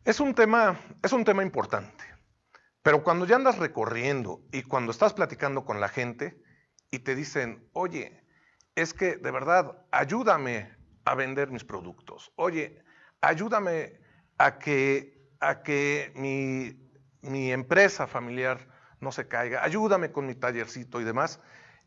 Es 0.04 0.20
un 0.20 0.34
tema, 0.34 0.78
es 1.02 1.14
un 1.14 1.24
tema 1.24 1.42
importante, 1.42 2.04
pero 2.82 3.02
cuando 3.02 3.24
ya 3.24 3.36
andas 3.36 3.56
recorriendo 3.56 4.42
y 4.52 4.62
cuando 4.62 4.92
estás 4.92 5.14
platicando 5.14 5.64
con 5.64 5.80
la 5.80 5.88
gente 5.88 6.38
y 6.90 6.98
te 6.98 7.14
dicen, 7.14 7.66
oye, 7.72 8.22
es 8.74 8.92
que 8.92 9.16
de 9.16 9.30
verdad, 9.30 9.86
ayúdame 9.90 10.70
a 11.06 11.14
vender 11.14 11.50
mis 11.50 11.64
productos, 11.64 12.30
oye, 12.36 12.84
ayúdame 13.22 13.98
a 14.36 14.58
que, 14.58 15.30
a 15.40 15.62
que 15.62 16.12
mi, 16.14 16.76
mi 17.22 17.50
empresa 17.50 18.06
familiar 18.06 18.71
no 19.02 19.12
se 19.12 19.28
caiga, 19.28 19.64
ayúdame 19.64 20.12
con 20.12 20.26
mi 20.26 20.34
tallercito 20.34 21.00
y 21.00 21.04
demás, 21.04 21.40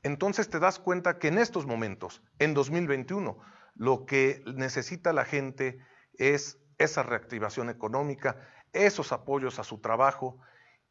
entonces 0.03 0.49
te 0.49 0.59
das 0.59 0.78
cuenta 0.78 1.18
que 1.18 1.30
en 1.30 1.39
estos 1.39 1.66
momentos, 1.66 2.22
en 2.38 2.53
2021, 2.53 3.39
lo 3.76 4.05
que 4.05 4.43
necesita 4.45 5.13
la 5.13 5.26
gente 5.26 5.80
es 6.18 6.59
esa 6.78 7.03
reactivación 7.03 7.70
económica, 7.70 8.38
esos 8.74 9.11
apoyos 9.11 9.57
a 9.59 9.63
su 9.63 9.80
trabajo, 9.80 10.38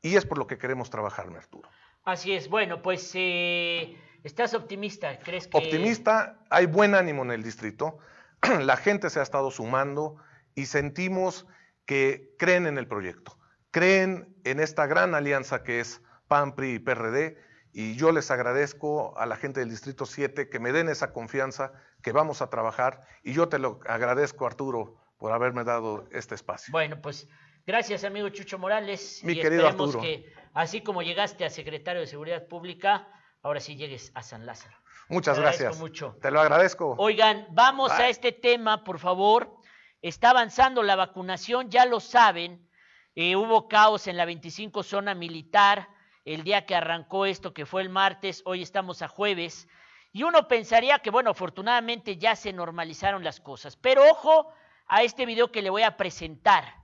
y 0.03 0.17
es 0.17 0.27
por 0.27 0.39
lo 0.39 0.47
que 0.47 0.59
queremos 0.59 0.91
trabajar, 0.91 1.29
Arturo. 1.29 1.69
Así 2.05 2.33
es, 2.33 2.49
bueno, 2.49 2.83
pues 2.83 3.13
eh, 3.15 3.97
estás 4.23 4.55
optimista, 4.55 5.19
¿crees 5.19 5.47
que... 5.47 5.57
Optimista, 5.57 6.39
hay 6.51 6.67
buen 6.67 6.95
ánimo 6.95 7.23
en 7.23 7.31
el 7.31 7.43
distrito, 7.43 7.99
la 8.61 8.77
gente 8.77 9.11
se 9.11 9.21
ha 9.21 9.23
estado 9.23 9.51
sumando 9.51 10.17
y 10.55 10.67
sentimos 10.67 11.47
que 11.87 12.35
creen 12.39 12.67
en 12.67 12.79
el 12.79 12.87
proyecto, 12.87 13.39
creen 13.71 14.35
en 14.45 14.61
esta 14.61 14.87
gran 14.87 15.15
alianza 15.15 15.63
que 15.63 15.81
es 15.81 16.03
PAN, 16.29 16.55
PRI 16.55 16.75
y 16.75 16.79
PRD, 16.79 17.39
y 17.73 17.97
yo 17.97 18.13
les 18.13 18.31
agradezco 18.31 19.19
a 19.19 19.27
la 19.27 19.37
gente 19.37 19.61
del 19.61 19.69
Distrito 19.69 20.07
7 20.07 20.49
que 20.49 20.61
me 20.61 20.73
den 20.73 20.89
esa 20.89 21.13
confianza, 21.13 21.73
que 22.03 22.13
vamos 22.13 22.41
a 22.41 22.49
trabajar, 22.49 23.03
y 23.23 23.33
yo 23.33 23.49
te 23.49 23.59
lo 23.59 23.81
agradezco, 23.87 24.47
Arturo, 24.47 24.97
por 25.19 25.33
haberme 25.33 25.65
dado 25.65 26.07
este 26.13 26.35
espacio. 26.37 26.71
Bueno, 26.71 27.01
pues 27.03 27.29
gracias, 27.67 28.05
amigo 28.05 28.29
Chucho 28.29 28.59
Morales. 28.59 29.21
Mi 29.25 29.33
y 29.33 29.41
querido 29.41 29.69
esperemos 29.69 29.97
que, 29.97 30.33
así 30.53 30.83
como 30.83 31.03
llegaste 31.03 31.45
a 31.45 31.51
secretario 31.51 32.01
de 32.01 32.07
Seguridad 32.07 32.47
Pública, 32.47 33.09
ahora 33.43 33.59
sí 33.59 33.75
llegues 33.75 34.13
a 34.15 34.23
San 34.23 34.47
Lázaro. 34.47 34.77
Muchas 35.09 35.37
Te 35.37 35.43
gracias. 35.43 35.79
mucho. 35.79 36.17
Te 36.23 36.31
lo 36.31 36.41
agradezco. 36.41 36.95
Oigan, 36.99 37.47
vamos 37.51 37.91
Bye. 37.97 38.07
a 38.07 38.09
este 38.09 38.33
tema, 38.33 38.85
por 38.85 38.99
favor. 38.99 39.57
Está 40.01 40.31
avanzando 40.31 40.83
la 40.83 40.97
vacunación, 40.97 41.71
ya 41.71 41.87
lo 41.87 42.01
saben. 42.01 42.69
Eh, 43.15 43.37
hubo 43.37 43.69
caos 43.69 44.07
en 44.07 44.17
la 44.17 44.25
25 44.25 44.83
zona 44.83 45.15
militar 45.15 45.89
el 46.25 46.43
día 46.43 46.67
que 46.67 46.75
arrancó 46.75 47.27
esto, 47.27 47.53
que 47.53 47.67
fue 47.67 47.83
el 47.83 47.89
martes. 47.89 48.43
Hoy 48.45 48.63
estamos 48.63 49.03
a 49.03 49.09
jueves. 49.09 49.69
Y 50.13 50.23
uno 50.23 50.49
pensaría 50.49 51.01
que, 51.01 51.11
bueno, 51.11 51.31
afortunadamente 51.31 52.17
ya 52.17 52.37
se 52.37 52.53
normalizaron 52.53 53.25
las 53.25 53.41
cosas. 53.41 53.77
Pero 53.77 54.09
ojo 54.09 54.53
a 54.87 55.03
este 55.03 55.27
video 55.27 55.51
que 55.51 55.63
le 55.63 55.71
voy 55.71 55.83
a 55.83 55.97
presentar. 55.97 56.75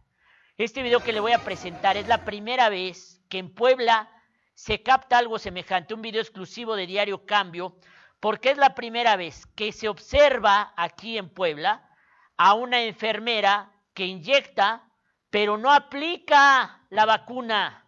Este 0.58 0.82
video 0.82 1.00
que 1.00 1.12
le 1.12 1.20
voy 1.20 1.32
a 1.32 1.44
presentar 1.44 1.96
es 1.96 2.06
la 2.06 2.24
primera 2.24 2.68
vez 2.68 3.22
que 3.28 3.38
en 3.38 3.54
Puebla 3.54 4.10
se 4.54 4.82
capta 4.82 5.16
algo 5.16 5.38
semejante, 5.38 5.94
un 5.94 6.02
video 6.02 6.20
exclusivo 6.20 6.76
de 6.76 6.86
Diario 6.86 7.24
Cambio, 7.24 7.78
porque 8.18 8.50
es 8.50 8.58
la 8.58 8.74
primera 8.74 9.16
vez 9.16 9.46
que 9.54 9.72
se 9.72 9.88
observa 9.88 10.74
aquí 10.76 11.16
en 11.16 11.30
Puebla 11.30 11.88
a 12.36 12.52
una 12.52 12.82
enfermera 12.82 13.72
que 13.94 14.04
inyecta, 14.04 14.84
pero 15.30 15.56
no 15.56 15.72
aplica 15.72 16.84
la 16.90 17.06
vacuna. 17.06 17.79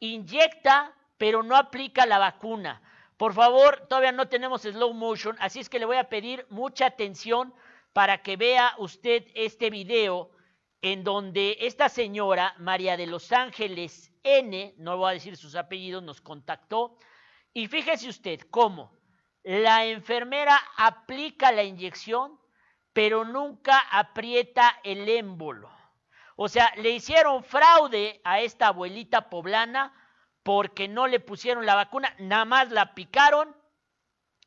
Inyecta, 0.00 0.94
pero 1.16 1.42
no 1.42 1.56
aplica 1.56 2.06
la 2.06 2.18
vacuna. 2.18 2.82
Por 3.16 3.34
favor, 3.34 3.86
todavía 3.86 4.12
no 4.12 4.28
tenemos 4.28 4.62
slow 4.62 4.94
motion, 4.94 5.36
así 5.40 5.60
es 5.60 5.68
que 5.68 5.78
le 5.78 5.84
voy 5.84 5.98
a 5.98 6.08
pedir 6.08 6.46
mucha 6.48 6.86
atención 6.86 7.54
para 7.92 8.22
que 8.22 8.36
vea 8.36 8.74
usted 8.78 9.26
este 9.34 9.68
video 9.68 10.30
en 10.82 11.04
donde 11.04 11.58
esta 11.60 11.88
señora, 11.88 12.54
María 12.58 12.96
de 12.96 13.06
los 13.06 13.30
Ángeles 13.32 14.10
N, 14.22 14.74
no 14.78 14.96
voy 14.96 15.10
a 15.10 15.14
decir 15.14 15.36
sus 15.36 15.54
apellidos, 15.54 16.02
nos 16.02 16.20
contactó. 16.20 16.96
Y 17.52 17.66
fíjese 17.66 18.08
usted 18.08 18.40
cómo 18.50 18.92
la 19.42 19.84
enfermera 19.86 20.58
aplica 20.76 21.52
la 21.52 21.62
inyección, 21.62 22.40
pero 22.92 23.24
nunca 23.24 23.78
aprieta 23.90 24.80
el 24.82 25.08
émbolo. 25.08 25.70
O 26.42 26.48
sea, 26.48 26.72
le 26.76 26.88
hicieron 26.88 27.44
fraude 27.44 28.18
a 28.24 28.40
esta 28.40 28.68
abuelita 28.68 29.28
poblana 29.28 29.92
porque 30.42 30.88
no 30.88 31.06
le 31.06 31.20
pusieron 31.20 31.66
la 31.66 31.74
vacuna, 31.74 32.14
nada 32.18 32.46
más 32.46 32.70
la 32.70 32.94
picaron 32.94 33.54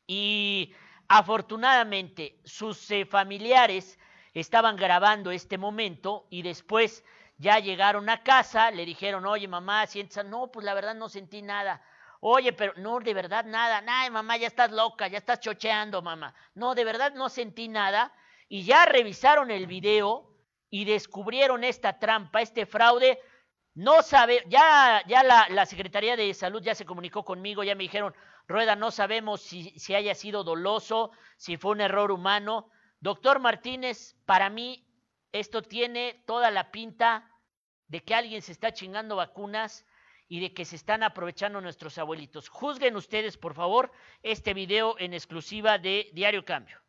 y 0.04 0.74
afortunadamente 1.06 2.40
sus 2.44 2.90
eh, 2.90 3.06
familiares 3.06 3.96
estaban 4.32 4.74
grabando 4.74 5.30
este 5.30 5.56
momento 5.56 6.26
y 6.30 6.42
después 6.42 7.04
ya 7.38 7.60
llegaron 7.60 8.10
a 8.10 8.24
casa, 8.24 8.72
le 8.72 8.84
dijeron, 8.84 9.24
oye 9.24 9.46
mamá, 9.46 9.86
sientes, 9.86 10.24
no, 10.24 10.50
pues 10.50 10.66
la 10.66 10.74
verdad 10.74 10.96
no 10.96 11.08
sentí 11.08 11.42
nada. 11.42 11.80
Oye, 12.18 12.52
pero 12.52 12.72
no, 12.76 12.98
de 12.98 13.14
verdad 13.14 13.44
nada, 13.44 13.80
nada, 13.82 14.10
mamá, 14.10 14.36
ya 14.36 14.48
estás 14.48 14.72
loca, 14.72 15.06
ya 15.06 15.18
estás 15.18 15.38
chocheando, 15.38 16.02
mamá. 16.02 16.34
No, 16.56 16.74
de 16.74 16.84
verdad 16.84 17.14
no 17.14 17.28
sentí 17.28 17.68
nada. 17.68 18.12
Y 18.48 18.64
ya 18.64 18.84
revisaron 18.84 19.52
el 19.52 19.68
video 19.68 20.33
y 20.74 20.84
descubrieron 20.84 21.62
esta 21.62 22.00
trampa, 22.00 22.42
este 22.42 22.66
fraude. 22.66 23.20
No 23.74 24.02
sabe, 24.02 24.42
ya, 24.48 25.04
ya 25.06 25.22
la, 25.22 25.66
Secretaría 25.66 26.16
de 26.16 26.34
Salud 26.34 26.60
ya 26.60 26.74
se 26.74 26.84
comunicó 26.84 27.24
conmigo, 27.24 27.62
ya 27.62 27.76
me 27.76 27.84
dijeron, 27.84 28.12
Rueda, 28.48 28.74
no 28.74 28.90
sabemos 28.90 29.40
si, 29.40 29.70
si 29.78 29.94
haya 29.94 30.16
sido 30.16 30.42
doloso, 30.42 31.12
si 31.36 31.56
fue 31.58 31.70
un 31.70 31.80
error 31.80 32.10
humano. 32.10 32.72
Doctor 32.98 33.38
Martínez, 33.38 34.16
para 34.26 34.50
mí 34.50 34.84
esto 35.30 35.62
tiene 35.62 36.24
toda 36.26 36.50
la 36.50 36.72
pinta 36.72 37.30
de 37.86 38.02
que 38.02 38.16
alguien 38.16 38.42
se 38.42 38.50
está 38.50 38.72
chingando 38.72 39.14
vacunas 39.14 39.86
y 40.26 40.40
de 40.40 40.52
que 40.54 40.64
se 40.64 40.74
están 40.74 41.04
aprovechando 41.04 41.60
nuestros 41.60 41.98
abuelitos. 41.98 42.48
Juzguen 42.48 42.96
ustedes, 42.96 43.36
por 43.36 43.54
favor, 43.54 43.92
este 44.24 44.54
video 44.54 44.96
en 44.98 45.14
exclusiva 45.14 45.78
de 45.78 46.10
Diario 46.14 46.44
Cambio. 46.44 46.83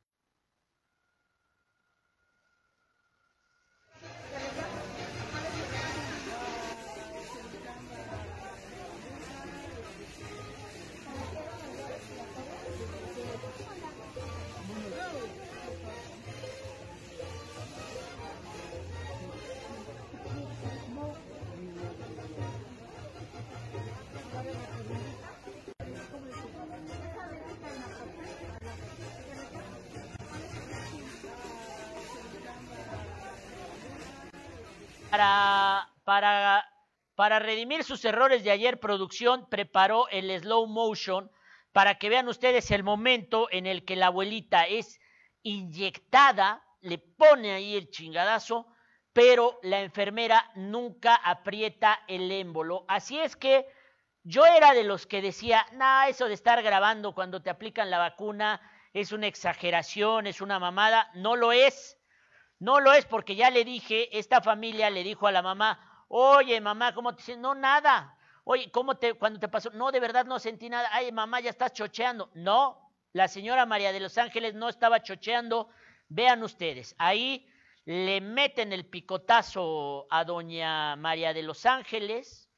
Para, 37.15 37.39
redimir 37.39 37.83
sus 37.83 38.03
errores 38.03 38.43
de 38.43 38.51
ayer, 38.51 38.79
producción 38.79 39.47
preparó 39.49 40.07
el 40.09 40.29
slow 40.39 40.67
motion 40.67 41.31
para 41.71 41.95
que 41.95 42.09
vean 42.09 42.27
ustedes 42.27 42.71
el 42.71 42.83
momento 42.83 43.47
en 43.51 43.65
el 43.65 43.85
que 43.85 43.95
la 43.95 44.07
abuelita 44.07 44.63
es 44.63 44.99
inyectada, 45.41 46.63
le 46.81 46.97
pone 46.97 47.53
ahí 47.53 47.75
el 47.75 47.89
chingadazo, 47.89 48.67
pero 49.13 49.59
la 49.63 49.81
enfermera 49.81 50.51
nunca 50.55 51.15
aprieta 51.15 51.99
el 52.07 52.31
émbolo. 52.31 52.83
Así 52.87 53.19
es 53.19 53.35
que 53.35 53.65
yo 54.23 54.45
era 54.45 54.73
de 54.73 54.83
los 54.83 55.05
que 55.05 55.21
decía, 55.21 55.65
nah, 55.73 56.07
eso 56.07 56.27
de 56.27 56.33
estar 56.33 56.61
grabando 56.61 57.13
cuando 57.13 57.41
te 57.41 57.49
aplican 57.49 57.89
la 57.89 57.99
vacuna 57.99 58.59
es 58.91 59.11
una 59.11 59.27
exageración, 59.27 60.27
es 60.27 60.41
una 60.41 60.59
mamada. 60.59 61.09
No 61.13 61.35
lo 61.35 61.51
es. 61.51 61.94
No 62.59 62.79
lo 62.79 62.93
es 62.93 63.05
porque 63.05 63.35
ya 63.35 63.49
le 63.49 63.65
dije, 63.65 64.17
esta 64.17 64.41
familia 64.41 64.89
le 64.89 65.03
dijo 65.03 65.27
a 65.27 65.31
la 65.31 65.41
mamá, 65.41 66.05
oye 66.07 66.61
mamá, 66.61 66.93
¿cómo 66.93 67.15
te 67.15 67.21
sientes? 67.23 67.41
No, 67.41 67.55
nada. 67.55 68.17
Oye, 68.43 68.71
¿cómo 68.71 68.97
te, 68.97 69.15
cuando 69.15 69.39
te 69.39 69.47
pasó? 69.47 69.71
No, 69.71 69.91
de 69.91 69.99
verdad 69.99 70.25
no 70.25 70.39
sentí 70.39 70.69
nada. 70.69 70.89
Ay, 70.91 71.11
mamá, 71.11 71.39
ya 71.39 71.49
estás 71.49 71.73
chocheando. 71.73 72.29
No, 72.35 72.93
la 73.11 73.27
señora 73.27 73.65
María 73.65 73.91
de 73.91 73.99
los 73.99 74.17
Ángeles 74.17 74.53
no 74.53 74.69
estaba 74.69 75.01
chocheando. 75.01 75.69
Vean 76.07 76.43
ustedes, 76.43 76.95
ahí 76.99 77.47
le 77.85 78.21
meten 78.21 78.71
el 78.73 78.85
picotazo 78.85 80.05
a 80.09 80.23
doña 80.23 80.95
María 80.95 81.33
de 81.33 81.43
los 81.43 81.65
Ángeles. 81.65 82.49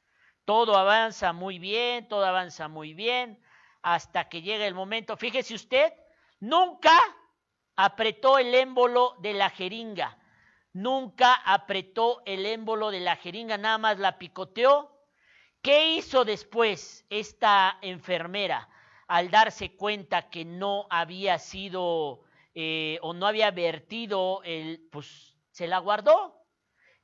Todo 0.44 0.76
avanza 0.76 1.32
muy 1.32 1.58
bien, 1.58 2.08
todo 2.08 2.24
avanza 2.24 2.68
muy 2.68 2.94
bien, 2.94 3.42
hasta 3.82 4.28
que 4.28 4.42
llega 4.42 4.66
el 4.66 4.74
momento. 4.74 5.16
Fíjese 5.16 5.54
usted, 5.54 5.92
nunca 6.40 6.98
apretó 7.78 8.38
el 8.38 8.56
émbolo 8.56 9.14
de 9.20 9.34
la 9.34 9.50
jeringa. 9.50 10.18
Nunca 10.72 11.32
apretó 11.32 12.22
el 12.26 12.44
émbolo 12.44 12.90
de 12.90 12.98
la 12.98 13.14
jeringa, 13.14 13.56
nada 13.56 13.78
más 13.78 14.00
la 14.00 14.18
picoteó. 14.18 14.90
¿Qué 15.62 15.94
hizo 15.94 16.24
después 16.24 17.06
esta 17.08 17.78
enfermera 17.80 18.68
al 19.06 19.30
darse 19.30 19.76
cuenta 19.76 20.28
que 20.28 20.44
no 20.44 20.88
había 20.90 21.38
sido 21.38 22.24
eh, 22.56 22.98
o 23.00 23.14
no 23.14 23.28
había 23.28 23.52
vertido 23.52 24.42
el, 24.42 24.88
pues 24.90 25.36
se 25.52 25.68
la 25.68 25.78
guardó 25.78 26.34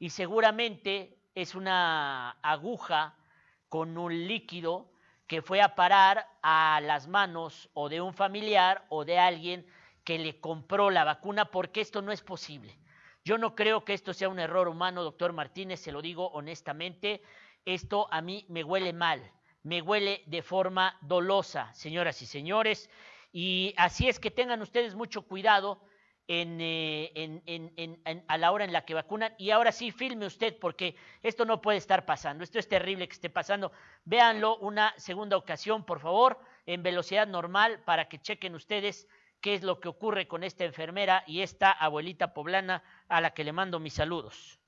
y 0.01 0.11
seguramente 0.11 1.17
es 1.37 1.55
una 1.55 2.31
aguja 2.43 3.15
con 3.69 3.97
un 3.97 4.27
líquido 4.27 4.91
que 5.29 5.41
fue 5.41 5.63
a 5.63 5.77
parar 5.77 6.27
a 6.43 6.81
las 6.83 7.07
manos 7.07 7.71
o 7.75 7.89
de 7.89 8.01
un 8.01 8.13
familiar 8.13 8.85
o 8.89 9.05
de 9.05 9.21
alguien 9.21 9.67
que 10.05 10.19
le 10.19 10.39
compró 10.41 10.91
la 10.91 11.05
vacuna 11.05 11.47
porque 11.47 11.81
esto 11.81 12.03
no 12.03 12.13
es 12.13 12.23
posible. 12.23 12.79
Yo 13.25 13.39
no 13.39 13.55
creo 13.55 13.85
que 13.85 13.95
esto 13.95 14.13
sea 14.13 14.29
un 14.29 14.39
error 14.39 14.69
humano, 14.69 15.03
doctor 15.03 15.33
Martínez, 15.33 15.81
se 15.81 15.93
lo 15.93 16.03
digo 16.03 16.29
honestamente. 16.29 17.23
Esto 17.65 18.07
a 18.11 18.21
mí 18.21 18.45
me 18.49 18.63
huele 18.63 18.93
mal, 18.93 19.33
me 19.63 19.81
huele 19.81 20.23
de 20.27 20.43
forma 20.43 20.99
dolosa, 21.01 21.73
señoras 21.73 22.21
y 22.21 22.27
señores. 22.27 22.91
Y 23.33 23.73
así 23.79 24.09
es 24.09 24.21
que 24.21 24.31
tengan 24.31 24.61
ustedes 24.61 24.95
mucho 24.95 25.23
cuidado 25.23 25.81
en, 26.29 26.59
eh, 26.61 27.11
en, 27.15 27.43
en, 27.77 28.25
a 28.29 28.39
la 28.39 28.53
hora 28.53 28.65
en 28.65 28.73
la 28.73 28.85
que 28.85 28.93
vacunan. 28.93 29.35
Y 29.39 29.51
ahora 29.51 29.73
sí, 29.73 29.91
filme 29.91 30.27
usted, 30.27 30.59
porque 30.59 30.95
esto 31.23 31.47
no 31.47 31.63
puede 31.63 31.79
estar 31.79 32.05
pasando. 32.05 32.45
Esto 32.45 32.59
es 32.59 32.69
terrible 32.69 33.09
que 33.09 33.15
esté 33.15 33.31
pasando. 33.31 33.73
Véanlo 34.05 34.59
una 34.59 34.95
segunda 34.99 35.39
ocasión, 35.39 35.85
por 35.85 36.01
favor, 36.01 36.39
en 36.67 36.83
velocidad 36.83 37.27
normal, 37.27 37.83
para 37.85 38.09
que 38.09 38.21
chequen 38.21 38.55
ustedes 38.55 39.09
qué 39.45 39.53
es 39.53 39.63
lo 39.63 39.79
que 39.79 39.89
ocurre 39.89 40.27
con 40.27 40.43
esta 40.43 40.65
enfermera 40.65 41.23
y 41.27 41.43
esta 41.43 41.71
abuelita 41.71 42.33
poblana 42.33 42.83
a 43.09 43.21
la 43.21 43.35
que 43.35 43.45
le 43.45 43.53
mando 43.53 43.79
mis 43.79 43.93
saludos. 43.93 44.59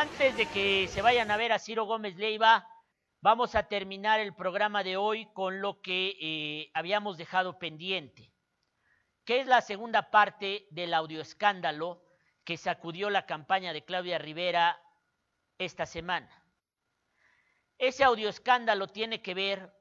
Antes 0.00 0.36
de 0.36 0.46
que 0.46 0.86
se 0.86 1.02
vayan 1.02 1.28
a 1.32 1.36
ver 1.36 1.50
a 1.50 1.58
Ciro 1.58 1.84
Gómez 1.84 2.14
Leiva, 2.14 2.68
vamos 3.20 3.56
a 3.56 3.64
terminar 3.64 4.20
el 4.20 4.32
programa 4.32 4.84
de 4.84 4.96
hoy 4.96 5.26
con 5.32 5.60
lo 5.60 5.82
que 5.82 6.16
eh, 6.20 6.70
habíamos 6.72 7.18
dejado 7.18 7.58
pendiente, 7.58 8.32
que 9.24 9.40
es 9.40 9.48
la 9.48 9.60
segunda 9.60 10.12
parte 10.12 10.68
del 10.70 10.94
audioescándalo 10.94 12.00
que 12.44 12.56
sacudió 12.56 13.10
la 13.10 13.26
campaña 13.26 13.72
de 13.72 13.84
Claudia 13.84 14.18
Rivera 14.18 14.80
esta 15.58 15.84
semana. 15.84 16.30
Ese 17.76 18.04
audioescándalo 18.04 18.86
tiene 18.86 19.20
que 19.20 19.34
ver 19.34 19.74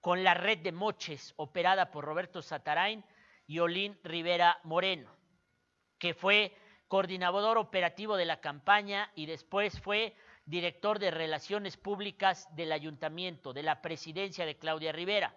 con 0.00 0.22
la 0.22 0.34
red 0.34 0.58
de 0.58 0.70
moches 0.70 1.34
operada 1.34 1.90
por 1.90 2.04
Roberto 2.04 2.42
Satarain 2.42 3.04
y 3.48 3.58
Olín 3.58 3.98
Rivera 4.04 4.60
Moreno, 4.62 5.12
que 5.98 6.14
fue 6.14 6.56
coordinador 6.88 7.58
operativo 7.58 8.16
de 8.16 8.24
la 8.24 8.40
campaña 8.40 9.12
y 9.14 9.26
después 9.26 9.80
fue 9.80 10.16
director 10.46 10.98
de 10.98 11.10
Relaciones 11.10 11.76
Públicas 11.76 12.48
del 12.56 12.72
Ayuntamiento, 12.72 13.52
de 13.52 13.62
la 13.62 13.82
presidencia 13.82 14.46
de 14.46 14.56
Claudia 14.56 14.92
Rivera. 14.92 15.36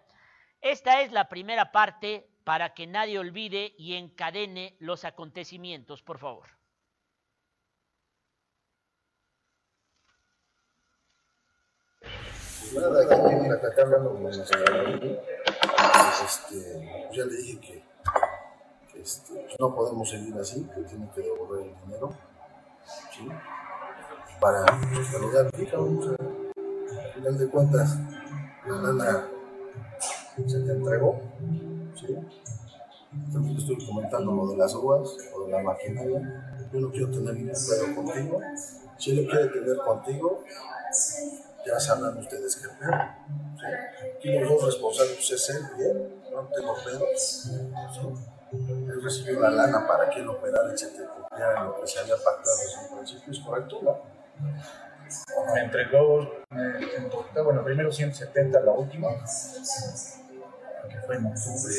Esta 0.61 1.01
es 1.01 1.11
la 1.11 1.27
primera 1.27 1.71
parte 1.71 2.29
para 2.43 2.73
que 2.73 2.87
nadie 2.87 3.19
olvide 3.19 3.73
y 3.77 3.95
encadene 3.95 4.75
los 4.79 5.05
acontecimientos, 5.05 6.01
por 6.01 6.17
favor. 6.17 6.47
Nada, 12.73 13.05
con 13.05 14.27
este, 16.23 17.09
ya 17.11 17.25
le 17.25 17.35
dije 17.35 17.59
que 17.59 17.90
este, 19.01 19.33
pues 19.33 19.55
no 19.59 19.75
podemos 19.75 20.09
seguir 20.09 20.35
así, 20.37 20.63
que 20.75 20.81
tiene 20.83 21.09
que 21.13 21.21
devolver 21.21 21.67
el 21.67 21.75
dinero, 21.85 22.13
¿sí? 23.11 23.27
Para 24.39 24.65
sea, 24.65 25.79
al 25.79 27.13
final 27.13 27.37
de 27.37 27.49
cuentas, 27.49 27.97
la 28.67 28.75
lana 28.75 29.27
se 30.47 30.59
te 30.59 30.71
entregó, 30.71 31.21
¿sí? 31.95 32.15
También 33.33 33.57
estoy 33.57 33.85
comentando 33.85 34.31
lo 34.31 34.47
de 34.47 34.57
las 34.57 34.73
uvas 34.73 35.17
o 35.35 35.45
de 35.45 35.51
la 35.51 35.61
maquinaria. 35.61 36.69
Yo 36.71 36.79
no 36.79 36.91
quiero 36.91 37.11
tener 37.11 37.33
ningún 37.33 37.51
pedo 37.51 37.95
contigo. 37.95 38.39
Si 38.97 39.11
él 39.11 39.27
quiere 39.27 39.47
tener 39.47 39.77
contigo, 39.77 40.43
ya 41.65 41.79
sabrán 41.79 42.17
ustedes 42.17 42.55
qué 42.55 42.67
pedo. 42.79 42.91
¿sí? 43.57 43.65
Aquí 44.17 44.39
los 44.39 44.49
dos 44.49 44.65
responsables 44.65 45.29
es 45.29 45.49
él 45.49 45.61
y 45.77 46.33
no 46.33 46.47
tengo 46.55 46.73
pedo. 46.85 47.05
Él 48.51 49.01
recibió 49.01 49.39
la 49.39 49.49
lana 49.49 49.87
para 49.87 50.09
que 50.09 50.19
él 50.19 50.27
operara 50.27 50.73
y 50.73 50.77
se 50.77 50.87
te 50.87 51.05
cumpliera 51.05 51.63
lo 51.63 51.79
que 51.79 51.87
se 51.87 51.99
había 51.99 52.15
pactado 52.15 52.57
desde 52.57 52.89
un 52.89 52.97
principio, 52.97 53.31
¿es 53.31 53.39
correcto? 53.39 53.79
¿no? 53.81 54.01
Me 55.53 55.61
entregó, 55.61 56.29
me, 56.49 57.43
bueno, 57.43 57.63
primero 57.63 57.91
170 57.91 58.59
la 58.59 58.71
última, 58.71 59.09
que 59.09 60.97
fue 61.05 61.15
en 61.15 61.25
octubre, 61.25 61.73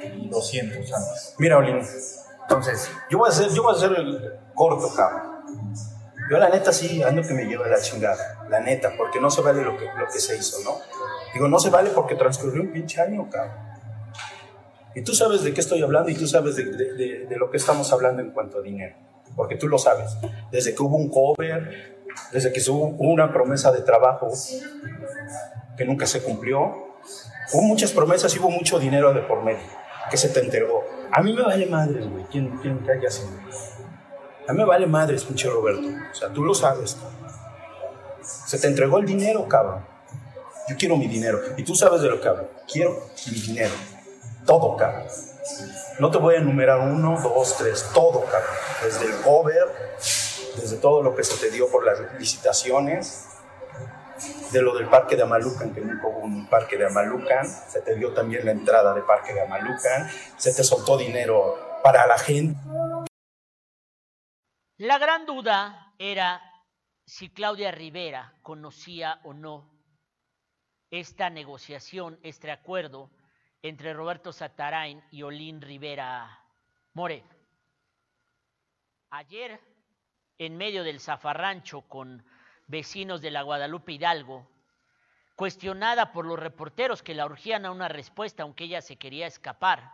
y 0.00 0.28
200 0.28 0.92
antes. 0.92 1.34
Mira, 1.38 1.58
Olin, 1.58 1.80
entonces, 2.42 2.90
yo 3.08 3.18
voy 3.18 3.28
a 3.28 3.32
hacer, 3.32 3.50
yo 3.50 3.62
voy 3.62 3.72
a 3.72 3.76
hacer 3.76 3.92
el 3.92 4.38
corto, 4.54 4.92
cabrón. 4.94 5.42
Yo 6.30 6.38
la 6.38 6.48
neta 6.48 6.72
sí 6.72 7.02
ando 7.02 7.22
que 7.22 7.34
me 7.34 7.44
lleva 7.44 7.66
la 7.66 7.80
chingada, 7.80 8.46
la 8.48 8.60
neta, 8.60 8.92
porque 8.96 9.20
no 9.20 9.30
se 9.30 9.42
vale 9.42 9.62
lo 9.62 9.76
que, 9.76 9.84
lo 9.84 10.06
que 10.08 10.18
se 10.20 10.36
hizo, 10.36 10.58
¿no? 10.64 10.78
Digo, 11.34 11.48
no 11.48 11.58
se 11.58 11.70
vale 11.70 11.90
porque 11.90 12.14
transcurrió 12.14 12.62
un 12.62 12.72
pinche 12.72 13.00
año, 13.00 13.28
cabrón. 13.30 13.71
Y 14.94 15.02
tú 15.02 15.14
sabes 15.14 15.42
de 15.42 15.54
qué 15.54 15.60
estoy 15.60 15.82
hablando 15.82 16.10
y 16.10 16.14
tú 16.14 16.26
sabes 16.26 16.56
de, 16.56 16.64
de, 16.64 17.26
de, 17.26 17.36
lo 17.36 17.50
que 17.50 17.56
estamos 17.56 17.92
hablando 17.92 18.22
en 18.22 18.30
cuanto 18.30 18.58
a 18.58 18.62
dinero, 18.62 18.94
porque 19.34 19.56
tú 19.56 19.68
lo 19.68 19.78
sabes. 19.78 20.16
Desde 20.50 20.74
que 20.74 20.82
hubo 20.82 20.96
un 20.96 21.08
cover, 21.08 22.04
desde 22.30 22.52
que 22.52 22.60
hubo 22.70 22.88
una 22.98 23.32
promesa 23.32 23.72
de 23.72 23.80
trabajo 23.80 24.30
que 25.76 25.84
nunca 25.84 26.06
se 26.06 26.22
cumplió, 26.22 26.60
hubo 27.52 27.62
muchas 27.62 27.92
promesas 27.92 28.34
y 28.36 28.38
hubo 28.38 28.50
mucho 28.50 28.78
dinero 28.78 29.14
de 29.14 29.22
por 29.22 29.42
medio 29.42 29.82
que 30.12 30.18
se 30.18 30.28
te 30.28 30.40
entregó. 30.40 30.84
A 31.10 31.22
mí 31.22 31.32
me 31.32 31.42
vale 31.42 31.66
madres, 31.66 32.06
güey, 32.08 32.24
quién, 32.30 32.50
quién 32.58 32.80
así. 33.06 33.22
A 34.46 34.52
mí 34.52 34.58
me 34.58 34.64
vale 34.64 34.86
madres, 34.86 35.24
pinche 35.24 35.48
Roberto. 35.48 35.88
O 36.10 36.14
sea, 36.14 36.28
tú 36.28 36.44
lo 36.44 36.54
sabes. 36.54 36.98
Se 38.20 38.58
te 38.58 38.66
entregó 38.66 38.98
el 38.98 39.06
dinero, 39.06 39.48
cabrón. 39.48 39.84
Yo 40.68 40.76
quiero 40.76 40.96
mi 40.96 41.06
dinero. 41.06 41.40
Y 41.56 41.62
tú 41.62 41.74
sabes 41.74 42.02
de 42.02 42.10
lo 42.10 42.20
que 42.20 42.28
hablo. 42.28 42.50
Quiero 42.70 43.08
mi 43.30 43.40
dinero. 43.40 43.72
Todo, 44.46 44.76
cabrón. 44.76 45.06
No 45.98 46.10
te 46.10 46.18
voy 46.18 46.34
a 46.34 46.38
enumerar 46.38 46.80
uno, 46.80 47.20
dos, 47.20 47.56
tres, 47.56 47.90
todo, 47.94 48.24
cabrón. 48.24 48.56
Desde 48.82 49.06
el 49.06 49.20
cover, 49.22 49.96
desde 50.56 50.76
todo 50.78 51.02
lo 51.02 51.14
que 51.14 51.24
se 51.24 51.36
te 51.38 51.50
dio 51.50 51.70
por 51.70 51.84
las 51.84 52.00
licitaciones, 52.18 53.28
de 54.52 54.62
lo 54.62 54.76
del 54.76 54.88
parque 54.88 55.16
de 55.16 55.22
Amalucan, 55.22 55.74
que 55.74 55.80
nunca 55.80 56.06
hubo 56.06 56.20
un 56.20 56.46
parque 56.48 56.76
de 56.76 56.86
Amalucan, 56.86 57.46
se 57.46 57.80
te 57.80 57.94
dio 57.96 58.12
también 58.12 58.44
la 58.44 58.52
entrada 58.52 58.94
de 58.94 59.02
parque 59.02 59.32
de 59.32 59.40
Amalucan, 59.40 60.08
se 60.36 60.54
te 60.54 60.62
soltó 60.62 60.96
dinero 60.96 61.80
para 61.82 62.06
la 62.06 62.18
gente. 62.18 62.58
La 64.78 64.98
gran 64.98 65.26
duda 65.26 65.94
era 65.98 66.42
si 67.06 67.30
Claudia 67.30 67.70
Rivera 67.70 68.34
conocía 68.42 69.20
o 69.24 69.32
no 69.32 69.70
esta 70.90 71.30
negociación, 71.30 72.18
este 72.22 72.50
acuerdo 72.50 73.10
entre 73.62 73.94
Roberto 73.94 74.32
Satarain 74.32 75.02
y 75.10 75.22
Olín 75.22 75.60
Rivera 75.60 76.40
More. 76.94 77.22
Ayer, 79.10 79.60
en 80.38 80.56
medio 80.56 80.82
del 80.82 81.00
zafarrancho 81.00 81.82
con 81.82 82.24
vecinos 82.66 83.20
de 83.20 83.30
la 83.30 83.42
Guadalupe 83.42 83.92
Hidalgo, 83.92 84.48
cuestionada 85.36 86.12
por 86.12 86.26
los 86.26 86.38
reporteros 86.38 87.02
que 87.02 87.14
la 87.14 87.26
urgían 87.26 87.64
a 87.64 87.70
una 87.70 87.88
respuesta, 87.88 88.42
aunque 88.42 88.64
ella 88.64 88.82
se 88.82 88.96
quería 88.96 89.26
escapar, 89.26 89.92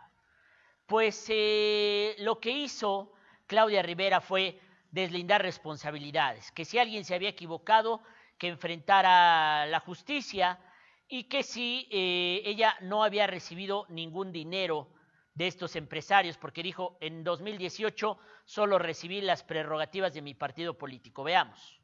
pues 0.87 1.27
eh, 1.29 2.15
lo 2.19 2.39
que 2.39 2.51
hizo 2.51 3.13
Claudia 3.45 3.83
Rivera 3.83 4.19
fue 4.19 4.59
deslindar 4.91 5.43
responsabilidades, 5.43 6.51
que 6.51 6.65
si 6.65 6.79
alguien 6.79 7.05
se 7.05 7.13
había 7.13 7.29
equivocado, 7.29 8.01
que 8.39 8.47
enfrentara 8.47 9.67
la 9.67 9.79
justicia 9.79 10.59
y 11.09 11.23
que 11.23 11.41
si 11.41 11.87
eh, 11.91 12.43
ella 12.45 12.75
no 12.81 13.03
había 13.03 13.25
recibido 13.25 13.85
ningún 13.89 14.31
dinero 14.31 14.87
de 15.33 15.47
estos 15.47 15.75
empresarios, 15.75 16.37
porque 16.37 16.61
dijo, 16.61 16.97
en 17.01 17.23
2018 17.23 18.17
solo 18.45 18.77
recibí 18.77 19.19
las 19.21 19.43
prerrogativas 19.43 20.13
de 20.13 20.21
mi 20.21 20.35
partido 20.35 20.77
político. 20.77 21.23
Veamos. 21.23 21.81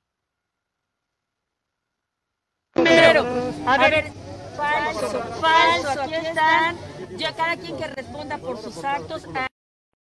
Pero, 2.74 3.26
a 3.66 3.78
ver, 3.78 4.12
falso, 4.56 5.24
falso, 5.42 6.02
aquí 6.02 6.14
están. 6.14 6.78
Ya 7.18 7.34
cada 7.34 7.58
quien 7.58 7.78
que 7.78 7.88
responda 7.88 8.38
por 8.38 8.58
sus 8.58 8.84
actos. 8.84 9.24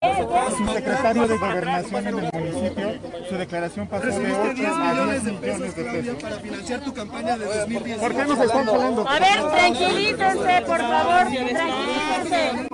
Su 0.01 0.65
secretario 0.67 1.27
de 1.27 1.37
Gobernación 1.37 2.07
en 2.07 2.19
el 2.19 2.29
municipio, 2.31 2.93
su 3.27 3.35
declaración 3.35 3.85
pasó 3.87 4.07
de 4.07 4.31
8 4.31 4.41
a 4.41 4.53
10 4.53 4.77
millones 4.77 5.23
de 5.25 5.31
pesos. 5.33 6.15
para 6.21 6.35
financiar 6.39 6.79
tu 6.85 6.93
campaña 6.93 7.37
de 7.37 7.45
2010. 7.45 7.97
¿Por 7.99 8.15
qué 8.15 8.25
nos 8.25 8.39
están 8.39 8.69
hablando? 8.69 9.09
A 9.09 9.19
ver, 9.19 9.41
tranquilícense, 9.51 10.61
por 10.65 10.77
favor, 10.77 11.27
tranquilícense. 11.49 12.67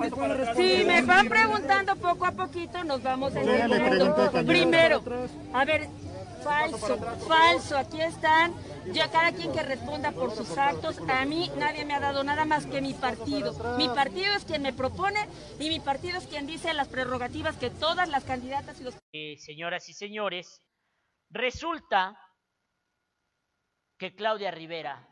Si 0.56 0.84
me 0.84 1.02
van 1.02 1.28
preguntando 1.28 1.96
poco 1.96 2.26
a 2.26 2.30
poquito, 2.30 2.84
nos 2.84 3.02
vamos 3.02 3.34
entendiendo. 3.34 4.46
Primero, 4.46 5.02
a 5.52 5.64
ver, 5.64 5.88
falso, 6.46 6.98
falso, 7.26 7.76
aquí 7.76 8.00
están. 8.00 8.54
Ya 8.92 9.10
cada 9.10 9.32
quien 9.32 9.52
que 9.52 9.62
responda 9.62 10.12
por 10.12 10.34
sus 10.34 10.56
actos. 10.56 10.98
A 11.08 11.24
mí 11.24 11.50
nadie 11.56 11.84
me 11.84 11.94
ha 11.94 12.00
dado 12.00 12.22
nada 12.22 12.44
más 12.44 12.66
que 12.66 12.80
mi 12.80 12.94
partido. 12.94 13.52
Mi 13.76 13.88
partido 13.88 14.34
es 14.34 14.44
quien 14.44 14.62
me 14.62 14.72
propone 14.72 15.28
y 15.58 15.68
mi 15.68 15.80
partido 15.80 16.18
es 16.18 16.26
quien 16.26 16.46
dice 16.46 16.72
las 16.72 16.88
prerrogativas 16.88 17.56
que 17.56 17.70
todas 17.70 18.08
las 18.08 18.24
candidatas 18.24 18.80
y 18.80 18.84
los 18.84 18.94
Eh, 19.12 19.36
señoras 19.38 19.88
y 19.88 19.92
señores, 19.94 20.62
resulta 21.30 22.18
que 23.98 24.14
Claudia 24.14 24.50
Rivera 24.50 25.08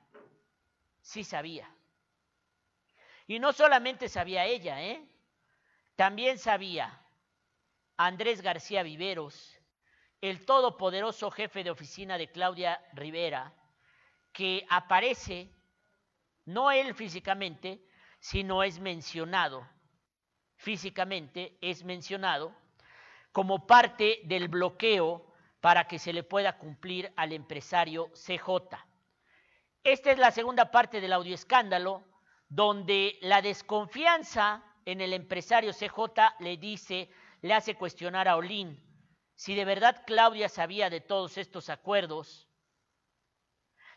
sí 1.00 1.24
sabía. 1.24 1.68
Y 3.26 3.38
no 3.38 3.52
solamente 3.52 4.08
sabía 4.08 4.44
ella, 4.44 4.82
¿eh? 4.82 5.02
También 5.96 6.38
sabía 6.38 7.00
Andrés 7.96 8.42
García 8.42 8.82
Viveros, 8.82 9.53
el 10.30 10.46
todopoderoso 10.46 11.30
jefe 11.30 11.62
de 11.62 11.70
oficina 11.70 12.16
de 12.16 12.30
Claudia 12.30 12.80
Rivera, 12.94 13.52
que 14.32 14.64
aparece, 14.70 15.50
no 16.46 16.70
él 16.70 16.94
físicamente, 16.94 17.84
sino 18.18 18.62
es 18.62 18.80
mencionado, 18.80 19.68
físicamente 20.56 21.58
es 21.60 21.84
mencionado 21.84 22.56
como 23.32 23.66
parte 23.66 24.22
del 24.24 24.48
bloqueo 24.48 25.30
para 25.60 25.86
que 25.86 25.98
se 25.98 26.14
le 26.14 26.22
pueda 26.22 26.56
cumplir 26.56 27.12
al 27.16 27.32
empresario 27.32 28.10
CJ. 28.12 28.78
Esta 29.82 30.10
es 30.10 30.18
la 30.18 30.30
segunda 30.30 30.70
parte 30.70 31.02
del 31.02 31.12
audioescándalo, 31.12 32.02
donde 32.48 33.18
la 33.20 33.42
desconfianza 33.42 34.64
en 34.86 35.02
el 35.02 35.12
empresario 35.12 35.74
CJ 35.74 36.40
le 36.40 36.56
dice, 36.56 37.10
le 37.42 37.52
hace 37.52 37.74
cuestionar 37.74 38.26
a 38.26 38.36
Olín 38.36 38.93
si 39.34 39.54
de 39.54 39.64
verdad 39.64 40.02
Claudia 40.06 40.48
sabía 40.48 40.90
de 40.90 41.00
todos 41.00 41.38
estos 41.38 41.70
acuerdos, 41.70 42.48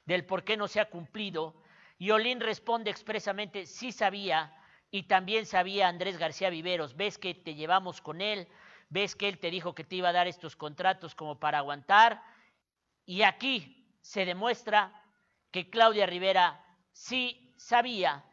del 0.05 0.26
por 0.26 0.43
qué 0.43 0.57
no 0.57 0.68
se 0.68 0.80
ha 0.80 0.89
cumplido, 0.89 1.61
y 1.97 2.11
Olín 2.11 2.39
responde 2.39 2.89
expresamente, 2.89 3.65
sí 3.65 3.91
sabía, 3.91 4.55
y 4.89 5.03
también 5.03 5.45
sabía 5.45 5.88
Andrés 5.88 6.18
García 6.18 6.49
Viveros, 6.49 6.95
ves 6.95 7.18
que 7.18 7.34
te 7.34 7.55
llevamos 7.55 8.01
con 8.01 8.22
él, 8.22 8.47
ves 8.89 9.15
que 9.15 9.27
él 9.27 9.39
te 9.39 9.51
dijo 9.51 9.76
que 9.76 9.84
te 9.84 9.97
iba 9.97 10.09
a 10.09 10.14
dar 10.14 10.27
estos 10.27 10.55
contratos 10.55 11.14
como 11.14 11.39
para 11.39 11.57
aguantar, 11.57 12.23
y 13.05 13.23
aquí 13.23 13.85
se 14.01 14.26
demuestra 14.26 15.03
que 15.51 15.69
Claudia 15.69 16.05
Rivera 16.05 16.64
sí 16.93 17.53
sabía 17.57 18.23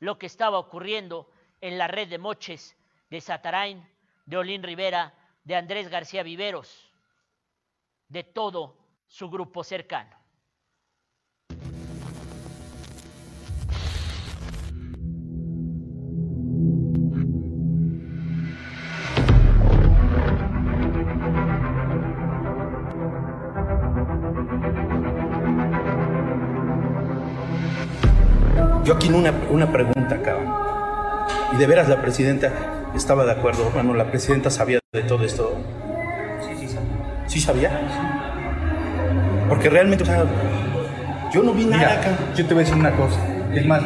lo 0.00 0.18
que 0.18 0.26
estaba 0.26 0.58
ocurriendo 0.58 1.30
en 1.60 1.78
la 1.78 1.86
red 1.86 2.08
de 2.08 2.18
moches 2.18 2.76
de 3.08 3.20
Satarain, 3.20 3.88
de 4.26 4.36
Olín 4.36 4.62
Rivera, 4.62 5.14
de 5.44 5.56
Andrés 5.56 5.88
García 5.88 6.22
Viveros, 6.22 6.92
de 8.08 8.22
todo 8.24 8.76
su 9.06 9.28
grupo 9.28 9.64
cercano. 9.64 10.16
Yo 28.84 28.94
aquí 28.94 29.08
una, 29.10 29.30
una 29.50 29.70
pregunta, 29.70 30.20
cabrón. 30.22 30.52
Y 31.52 31.56
de 31.56 31.66
veras 31.66 31.88
la 31.88 32.02
presidenta 32.02 32.81
estaba 32.94 33.24
de 33.24 33.32
acuerdo. 33.32 33.70
Bueno, 33.72 33.94
la 33.94 34.10
presidenta 34.10 34.50
sabía 34.50 34.78
de 34.92 35.02
todo 35.02 35.24
esto. 35.24 35.56
Sí, 36.40 36.54
sí 36.60 36.68
sabía. 36.68 37.28
¿Sí 37.28 37.40
sabía? 37.40 37.80
Porque 39.48 39.68
realmente, 39.68 40.04
o 40.04 40.06
sea, 40.06 40.24
yo 41.32 41.42
no 41.42 41.52
vi 41.52 41.66
nada 41.66 41.94
acá. 41.94 42.16
yo 42.34 42.46
te 42.46 42.54
voy 42.54 42.62
a 42.62 42.66
decir 42.66 42.78
una 42.78 42.92
cosa. 42.92 43.18
Es 43.54 43.66
más, 43.66 43.82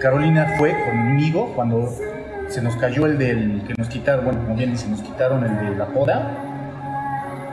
Carolina 0.00 0.54
fue 0.58 0.74
conmigo 0.84 1.52
cuando 1.54 1.94
se 2.48 2.62
nos 2.62 2.76
cayó 2.76 3.06
el 3.06 3.18
del 3.18 3.62
que 3.66 3.74
nos 3.76 3.88
quitaron, 3.88 4.24
bueno, 4.24 4.40
como 4.40 4.56
bien 4.56 4.72
dice, 4.72 4.88
nos 4.88 5.02
quitaron 5.02 5.44
el 5.44 5.70
de 5.70 5.76
la 5.76 5.86
poda. 5.86 6.36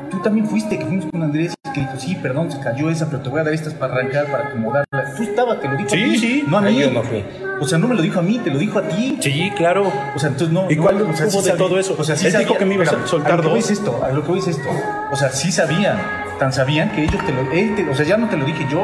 Tú 0.09 0.21
también 0.21 0.47
fuiste, 0.47 0.79
que 0.79 0.85
fuimos 0.85 1.05
con 1.11 1.21
Andrés, 1.23 1.53
que 1.77 1.81
dijo, 1.85 1.99
sí, 1.99 2.15
perdón, 2.15 2.51
se 2.51 2.59
cayó 2.59 2.89
esa, 2.89 3.05
pero 3.07 3.21
te 3.21 3.29
voy 3.29 3.39
a 3.39 3.43
dar 3.43 3.53
estas 3.53 3.73
para 3.73 3.93
arrancar, 3.93 4.25
para 4.27 4.47
acomodarla. 4.49 5.13
Tú 5.15 5.23
estabas, 5.23 5.59
te 5.61 5.67
lo 5.67 5.75
dijo 5.77 5.89
Sí, 5.89 6.01
a 6.01 6.05
ti, 6.05 6.17
sí, 6.17 6.43
no 6.47 6.57
a 6.57 6.61
mí. 6.61 6.79
yo 6.79 6.91
no 6.91 7.03
fui. 7.03 7.23
O 7.59 7.65
sea, 7.67 7.77
no 7.77 7.87
me 7.87 7.95
lo 7.95 8.01
dijo 8.01 8.19
a 8.19 8.21
mí, 8.23 8.39
te 8.43 8.49
lo 8.51 8.57
dijo 8.59 8.79
a 8.79 8.83
ti. 8.87 9.17
Sí, 9.21 9.51
claro. 9.55 9.91
O 10.15 10.19
sea, 10.19 10.29
entonces 10.29 10.53
no. 10.53 10.69
¿Y 10.69 10.75
no, 10.75 10.83
cuál 10.83 11.01
o 11.01 11.13
sea, 11.15 11.27
hubo 11.27 11.41
de 11.41 11.49
sabía- 11.49 11.57
todo 11.57 11.79
eso? 11.79 11.95
O 11.97 12.03
sea, 12.03 12.15
sí 12.15 12.25
Él 12.27 12.31
dijo 12.33 12.43
sabía- 12.43 12.57
que 12.59 12.65
me 12.65 12.75
ibas 12.75 12.93
a 12.93 13.07
soltar 13.07 13.41
dos. 13.41 13.57
es 13.57 13.71
esto, 13.71 13.99
a 14.03 14.09
lo 14.11 14.21
que 14.23 14.29
voy 14.29 14.39
es 14.39 14.47
esto. 14.47 14.69
O 15.11 15.15
sea, 15.15 15.29
sí 15.29 15.51
sabían, 15.51 15.97
tan 16.39 16.51
sabían 16.53 16.91
que 16.91 17.03
ellos 17.03 17.23
te 17.25 17.31
lo. 17.31 17.51
él 17.51 17.75
te- 17.75 17.89
o 17.89 17.95
sea, 17.95 18.05
ya 18.05 18.17
no 18.17 18.27
te 18.29 18.37
lo 18.37 18.45
dije 18.45 18.65
yo. 18.71 18.81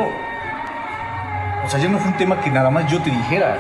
O 1.65 1.69
sea, 1.69 1.79
ya 1.79 1.87
no 1.89 1.97
fue 1.99 2.11
un 2.11 2.17
tema 2.17 2.39
que 2.41 2.49
nada 2.49 2.69
más 2.69 2.91
yo 2.91 2.99
te 3.01 3.09
dijera. 3.09 3.57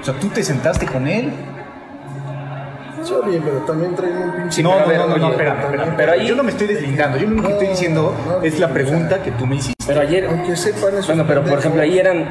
O 0.00 0.04
sea, 0.04 0.14
tú 0.14 0.28
te 0.28 0.42
sentaste 0.42 0.86
con 0.86 1.06
él. 1.06 1.32
Sí, 3.02 3.12
oye, 3.12 3.40
pero 3.42 3.56
también 3.58 3.94
traen 3.94 4.16
un 4.16 4.32
pinche... 4.32 4.62
no, 4.62 4.78
no, 4.78 4.86
no, 4.86 5.06
no, 5.06 5.14
oye, 5.14 5.20
no, 5.20 5.30
espérame, 5.30 5.58
espérame. 5.60 5.94
Pero 5.96 6.12
ahí 6.12 6.26
yo 6.26 6.34
no 6.34 6.42
me 6.42 6.50
estoy 6.50 6.66
deslindando. 6.66 7.18
Yo 7.18 7.26
lo 7.26 7.32
único 7.32 7.46
que 7.48 7.52
estoy 7.54 7.68
diciendo 7.68 8.14
es 8.42 8.58
la 8.58 8.68
pregunta 8.68 9.22
que 9.22 9.30
tú 9.32 9.46
me 9.46 9.56
hiciste. 9.56 9.84
Pero 9.86 10.00
ayer. 10.00 10.26
Aunque 10.26 10.56
sepan 10.56 10.96
eso. 10.98 11.06
Bueno, 11.08 11.24
pero 11.26 11.42
por 11.42 11.58
ejemplo, 11.58 11.82
ahí 11.82 11.98
eran. 11.98 12.26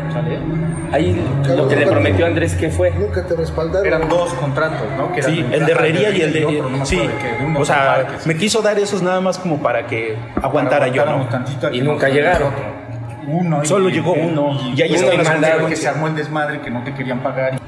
Ahí 0.92 1.24
lo 1.56 1.68
que 1.68 1.76
le 1.76 1.86
prometió 1.86 2.26
Andrés, 2.26 2.56
¿qué 2.56 2.70
fue? 2.70 2.92
Nunca 2.92 3.24
te 3.24 3.36
respaldaron. 3.36 3.86
Eran 3.86 4.10
dos 4.10 4.34
contratos, 4.34 4.88
¿no? 4.98 5.12
Que 5.14 5.22
Sí, 5.22 5.46
el 5.52 5.66
de 5.66 5.72
Herrería 5.72 6.10
y 6.10 6.22
el 6.22 6.34
de... 6.34 6.46
otro, 6.46 6.70
no 6.70 6.86
sí, 6.86 6.98
de 6.98 7.04
qué, 7.04 7.46
de 7.46 7.60
o 7.60 7.64
sea, 7.66 7.96
parques. 7.98 8.26
me 8.26 8.36
quiso 8.36 8.62
dar 8.64 8.80
esos 8.80 9.04
nada 9.04 9.22
más 9.22 9.38
como 9.38 9.62
para 9.62 9.86
que 9.86 10.18
aguantara 10.42 10.88
yo, 10.88 11.06
¿no? 11.06 11.28
que 11.30 11.78
Y 11.78 11.82
nunca 11.82 12.10
llegaron. 12.10 12.48
otro. 12.48 12.80
Uno. 13.28 13.64
Solo 13.66 13.90
llegó 13.90 14.14
uno, 14.14 14.58
y 14.76 14.82
ahí 14.82 14.96
uno 14.98 15.12
está 15.12 15.36
y 15.58 15.62
la 15.62 15.68
que 15.68 15.76
se 15.76 15.88
armó 15.88 16.08
el 16.08 16.16
desmadre, 16.16 16.62
que 16.62 16.72
no 16.72 16.84
te 16.84 16.94
querían 16.96 17.20
pagar. 17.20 17.60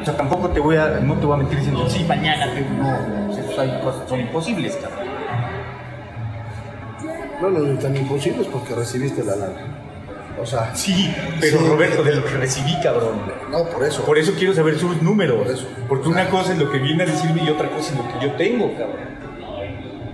O 0.00 0.04
sea, 0.04 0.16
tampoco 0.16 0.48
te 0.50 0.60
voy 0.60 0.76
a, 0.76 1.00
no 1.02 1.14
te 1.16 1.26
voy 1.26 1.34
a 1.34 1.38
mentir 1.38 1.58
diciendo, 1.58 1.88
sí, 1.88 2.04
mañana, 2.04 2.52
te, 2.54 2.60
no, 2.60 3.32
eso 3.32 3.60
hay 3.60 3.80
cosas, 3.82 4.08
son 4.08 4.20
imposibles, 4.20 4.76
cabrón. 4.76 5.08
No, 7.40 7.50
no, 7.50 7.78
tan 7.78 7.96
imposibles 7.96 8.46
porque 8.46 8.74
recibiste 8.74 9.24
la 9.24 9.34
lana. 9.36 9.78
O 10.40 10.46
sea, 10.46 10.74
Sí, 10.74 11.12
pero 11.40 11.58
Sí. 11.58 11.66
Roberto, 11.68 12.02
de 12.02 12.14
lo 12.16 12.24
que 12.24 12.30
recibí, 12.36 12.74
cabrón. 12.82 13.20
No, 13.50 13.64
por 13.64 13.84
eso. 13.84 14.02
Por 14.04 14.18
eso 14.18 14.32
quiero 14.38 14.54
saber 14.54 14.78
sus 14.78 15.02
números. 15.02 15.66
Porque 15.88 16.08
una 16.08 16.28
cosa 16.28 16.52
es 16.52 16.58
lo 16.58 16.70
que 16.70 16.78
viene 16.78 17.02
a 17.02 17.06
decirme 17.06 17.42
y 17.44 17.50
otra 17.50 17.68
cosa 17.68 17.92
es 17.92 17.98
lo 17.98 18.06
que 18.08 18.26
yo 18.26 18.32
tengo, 18.34 18.72
cabrón. 18.76 19.12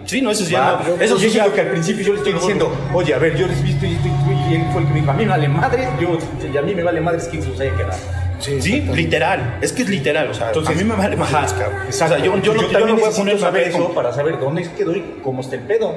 Sí, 0.07 0.23
no, 0.23 0.31
eso 0.31 0.45
ya 0.49 0.61
Va, 0.73 0.82
no- 0.89 1.03
eso 1.03 1.19
sí 1.19 1.27
ya- 1.27 1.32
siento 1.32 1.53
que 1.53 1.61
al 1.61 1.66
principio 1.69 2.03
yo 2.07 2.12
le 2.15 2.19
estoy 2.20 2.32
diciendo, 2.32 2.73
oye, 2.95 3.12
a 3.15 3.19
ver, 3.19 3.36
yo 3.36 3.47
les 3.47 3.62
visto 3.62 3.85
y 3.85 3.93
esto 3.95 4.09
y 4.09 4.11
esto", 4.11 4.51
y 4.51 4.55
él 4.55 4.65
fue 4.73 4.81
el 4.81 4.86
que 4.89 4.95
me 4.95 5.01
dijo, 5.01 5.11
a 5.11 5.15
mí 5.15 5.24
me 5.24 5.31
vale 5.31 5.49
madre, 5.49 5.89
yo, 6.01 6.19
y 6.51 6.57
a 6.57 6.62
mí 6.62 6.74
me 6.74 6.82
vale 6.82 7.01
madre, 7.03 7.19
es 7.19 7.28
que 7.28 7.43
se 7.43 7.49
los 7.51 7.61
haya 7.61 7.77
quedado. 7.77 7.99
Sí, 8.39 8.81
literal. 8.94 9.59
Es 9.60 9.73
que 9.73 9.82
es 9.82 9.89
literal. 9.89 10.28
O 10.28 10.35
sea, 10.35 10.48
Entonces, 10.48 10.74
a 10.74 10.78
mí 10.78 10.85
me 10.85 10.94
vale 10.94 11.16
más, 11.16 11.52
cabrón. 11.52 11.81
O 11.89 11.93
sea, 11.93 12.19
yo, 12.19 12.36
yo, 12.39 12.55
no, 12.55 12.62
yo 12.62 12.69
también 12.69 12.97
no 12.97 13.02
voy 13.02 13.12
a 13.12 13.16
poner 13.16 13.39
saber 13.39 13.69
eso 13.69 13.93
para 13.94 14.12
saber 14.12 14.39
dónde 14.39 14.69
quedó 14.77 14.94
y 14.94 15.20
cómo 15.23 15.40
está 15.40 15.56
el 15.56 15.62
pedo. 15.62 15.94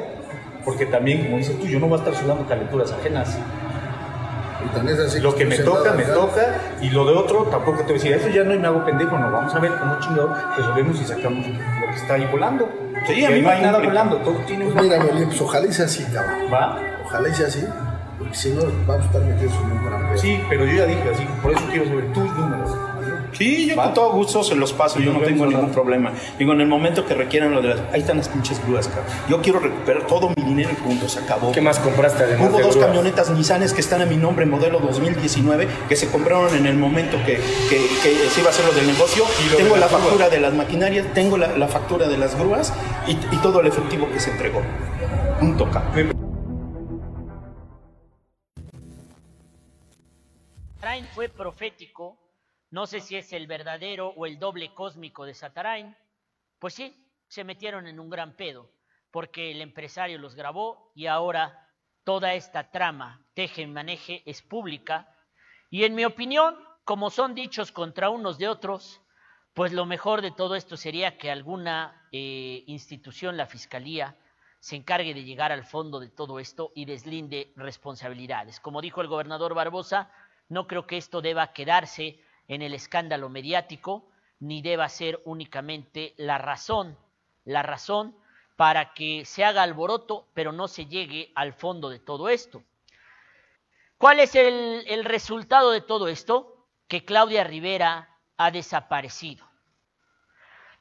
Porque 0.65 0.85
también, 0.85 1.23
como 1.25 1.37
dices 1.37 1.57
tú, 1.59 1.67
yo 1.67 1.79
no 1.79 1.87
voy 1.87 1.97
a 1.99 2.03
estar 2.03 2.15
sudando 2.15 2.47
calenturas 2.47 2.91
ajenas. 2.91 3.37
Y 4.63 4.75
también 4.75 4.95
es 4.99 5.05
así 5.07 5.19
Lo 5.19 5.33
que 5.33 5.45
me 5.45 5.57
toca, 5.57 5.93
me 5.93 6.03
toca, 6.03 6.61
y 6.81 6.89
lo 6.91 7.05
de 7.05 7.13
otro 7.13 7.45
tampoco 7.45 7.79
te 7.79 7.83
voy 7.85 7.91
a 7.93 7.95
decir, 7.95 8.13
eso 8.13 8.29
ya 8.29 8.43
no 8.43 8.53
y 8.53 8.59
me 8.59 8.67
hago 8.67 8.85
pendejo, 8.85 9.17
no, 9.17 9.31
vamos 9.31 9.55
a 9.55 9.59
ver 9.59 9.71
cómo 9.71 9.99
chingado 9.99 10.35
resolvemos 10.55 11.01
y 11.01 11.03
sacamos 11.03 11.47
lo 11.47 11.87
que 11.89 11.95
está 11.95 12.13
ahí 12.13 12.27
volando. 12.31 12.69
Sí, 13.07 13.25
a 13.25 13.29
Que 13.29 13.35
mí 13.35 13.41
no 13.41 13.47
me 13.47 13.53
hay 13.55 13.61
nada 13.63 13.79
volando, 13.79 14.17
todo 14.17 14.35
tiene 14.45 14.65
Pues 14.65 14.85
una... 14.85 15.03
mira, 15.03 15.25
pues 15.25 15.41
ojalá 15.41 15.65
y 15.65 15.73
sea 15.73 15.85
así, 15.85 16.03
cabrón. 16.13 16.53
¿Va? 16.53 16.79
Ojalá 17.05 17.29
y 17.29 17.33
sea 17.33 17.47
así, 17.47 17.65
porque 18.21 18.35
si 18.37 18.49
no 18.51 18.61
vamos 18.87 19.03
a 19.03 19.07
estar 19.07 19.21
metidos 19.23 19.53
en 19.53 19.71
un 19.77 19.85
gran 19.85 20.07
pedo. 20.09 20.17
Sí, 20.17 20.39
pero 20.49 20.65
yo 20.65 20.73
ya 20.77 20.85
dije 20.85 21.09
así, 21.13 21.25
por 21.41 21.51
eso 21.51 21.61
quiero 21.69 21.85
saber 21.85 22.13
tus 22.13 22.23
números. 22.35 22.69
Sí, 23.33 23.65
yo 23.67 23.75
con 23.77 23.93
todo 23.93 24.11
gusto 24.11 24.43
se 24.43 24.55
los 24.55 24.73
paso, 24.73 24.99
yo 24.99 25.13
no 25.13 25.19
tengo 25.21 25.45
ningún 25.45 25.71
problema. 25.71 26.11
Digo, 26.37 26.51
en 26.53 26.61
el 26.61 26.67
momento 26.67 27.05
que 27.05 27.13
requieran 27.13 27.51
lo 27.51 27.61
de 27.61 27.69
las... 27.69 27.79
Ahí 27.93 28.01
están 28.01 28.17
las 28.17 28.27
pinches 28.27 28.61
grúas, 28.65 28.87
cabrón. 28.89 29.05
Yo 29.29 29.41
quiero 29.41 29.59
recuperar 29.59 30.05
todo 30.05 30.29
mi 30.35 30.43
dinero 30.43 30.69
y 30.71 30.75
punto, 30.75 31.07
se 31.07 31.19
acabó. 31.19 31.51
¿Qué 31.53 31.61
más 31.61 31.79
compraste 31.79 32.23
además 32.25 32.49
Hubo 32.49 32.57
de 32.57 32.63
dos 32.63 32.75
grúas? 32.75 32.87
camionetas 32.87 33.29
Nissanes 33.31 33.73
que 33.73 33.79
están 33.81 34.01
a 34.01 34.05
mi 34.05 34.17
nombre, 34.17 34.45
modelo 34.45 34.79
2019, 34.79 35.67
que 35.87 35.95
se 35.95 36.09
compraron 36.09 36.53
en 36.55 36.65
el 36.65 36.75
momento 36.75 37.17
que, 37.25 37.39
que, 37.69 37.77
que 38.03 38.29
se 38.29 38.41
iba 38.41 38.49
a 38.49 38.51
hacer 38.51 38.65
lo 38.65 38.73
del 38.73 38.85
negocio. 38.87 39.23
Y 39.43 39.45
lo 39.45 39.57
de 39.57 39.63
Tengo 39.63 39.77
la 39.77 39.87
grúas. 39.87 40.01
factura 40.03 40.29
de 40.29 40.39
las 40.39 40.53
maquinarias, 40.53 41.05
tengo 41.13 41.37
la, 41.37 41.57
la 41.57 41.67
factura 41.69 42.09
de 42.09 42.17
las 42.17 42.37
grúas 42.37 42.73
y, 43.07 43.11
y 43.13 43.37
todo 43.41 43.61
el 43.61 43.67
efectivo 43.67 44.09
que 44.11 44.19
se 44.19 44.31
entregó. 44.31 44.61
Punto, 45.39 45.69
cabrón. 45.71 46.20
Satarain 50.81 51.05
fue 51.09 51.29
profético, 51.29 52.17
no 52.71 52.87
sé 52.87 53.01
si 53.01 53.15
es 53.15 53.33
el 53.33 53.45
verdadero 53.45 54.15
o 54.17 54.25
el 54.25 54.39
doble 54.39 54.73
cósmico 54.73 55.25
de 55.25 55.35
Satarain, 55.35 55.95
pues 56.57 56.73
sí, 56.73 57.07
se 57.27 57.43
metieron 57.43 57.85
en 57.85 57.99
un 57.99 58.09
gran 58.09 58.35
pedo, 58.35 58.67
porque 59.11 59.51
el 59.51 59.61
empresario 59.61 60.17
los 60.17 60.33
grabó 60.33 60.91
y 60.95 61.05
ahora 61.05 61.69
toda 62.03 62.33
esta 62.33 62.71
trama, 62.71 63.23
teje 63.35 63.61
y 63.61 63.67
maneje, 63.67 64.23
es 64.25 64.41
pública. 64.41 65.15
Y 65.69 65.83
en 65.83 65.93
mi 65.93 66.03
opinión, 66.03 66.57
como 66.83 67.11
son 67.11 67.35
dichos 67.35 67.71
contra 67.71 68.09
unos 68.09 68.39
de 68.39 68.47
otros, 68.47 69.03
pues 69.53 69.73
lo 69.73 69.85
mejor 69.85 70.23
de 70.23 70.31
todo 70.31 70.55
esto 70.55 70.77
sería 70.77 71.15
que 71.19 71.29
alguna 71.29 72.09
eh, 72.11 72.63
institución, 72.65 73.37
la 73.37 73.45
Fiscalía, 73.45 74.17
se 74.59 74.77
encargue 74.77 75.13
de 75.13 75.25
llegar 75.25 75.51
al 75.51 75.63
fondo 75.63 75.99
de 75.99 76.09
todo 76.09 76.39
esto 76.39 76.71
y 76.73 76.85
deslinde 76.85 77.53
responsabilidades. 77.55 78.59
Como 78.59 78.81
dijo 78.81 79.01
el 79.01 79.07
gobernador 79.07 79.53
Barbosa, 79.53 80.11
no 80.51 80.67
creo 80.67 80.85
que 80.85 80.97
esto 80.97 81.21
deba 81.21 81.53
quedarse 81.53 82.19
en 82.49 82.61
el 82.61 82.73
escándalo 82.73 83.29
mediático, 83.29 84.11
ni 84.41 84.61
deba 84.61 84.89
ser 84.89 85.21
únicamente 85.23 86.13
la 86.17 86.37
razón, 86.37 86.97
la 87.45 87.63
razón 87.63 88.17
para 88.57 88.93
que 88.93 89.23
se 89.23 89.45
haga 89.45 89.63
alboroto, 89.63 90.27
pero 90.33 90.51
no 90.51 90.67
se 90.67 90.87
llegue 90.87 91.31
al 91.35 91.53
fondo 91.53 91.87
de 91.87 91.99
todo 91.99 92.27
esto. 92.27 92.65
¿Cuál 93.97 94.19
es 94.19 94.35
el, 94.35 95.05
resultado 95.05 95.71
de 95.71 95.79
todo 95.79 96.09
esto? 96.09 96.67
Que 96.89 97.05
Claudia 97.05 97.45
Rivera 97.45 98.09
ha 98.35 98.51
desaparecido. 98.51 99.47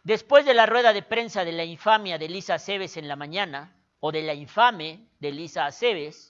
Después 0.02 0.44
de 0.44 0.54
la 0.54 0.66
rueda 0.66 0.92
de 0.92 1.02
prensa 1.02 1.44
de 1.44 1.52
la 1.52 1.62
infamia 1.62 2.18
de 2.18 2.28
Lisa 2.28 2.54
Aceves 2.54 2.96
en 2.96 3.06
la 3.06 3.14
mañana, 3.14 3.76
o 4.00 4.10
de 4.10 4.22
la 4.22 4.34
infame 4.34 5.06
de 5.20 5.30
Lisa 5.30 5.66
Aceves, 5.66 6.29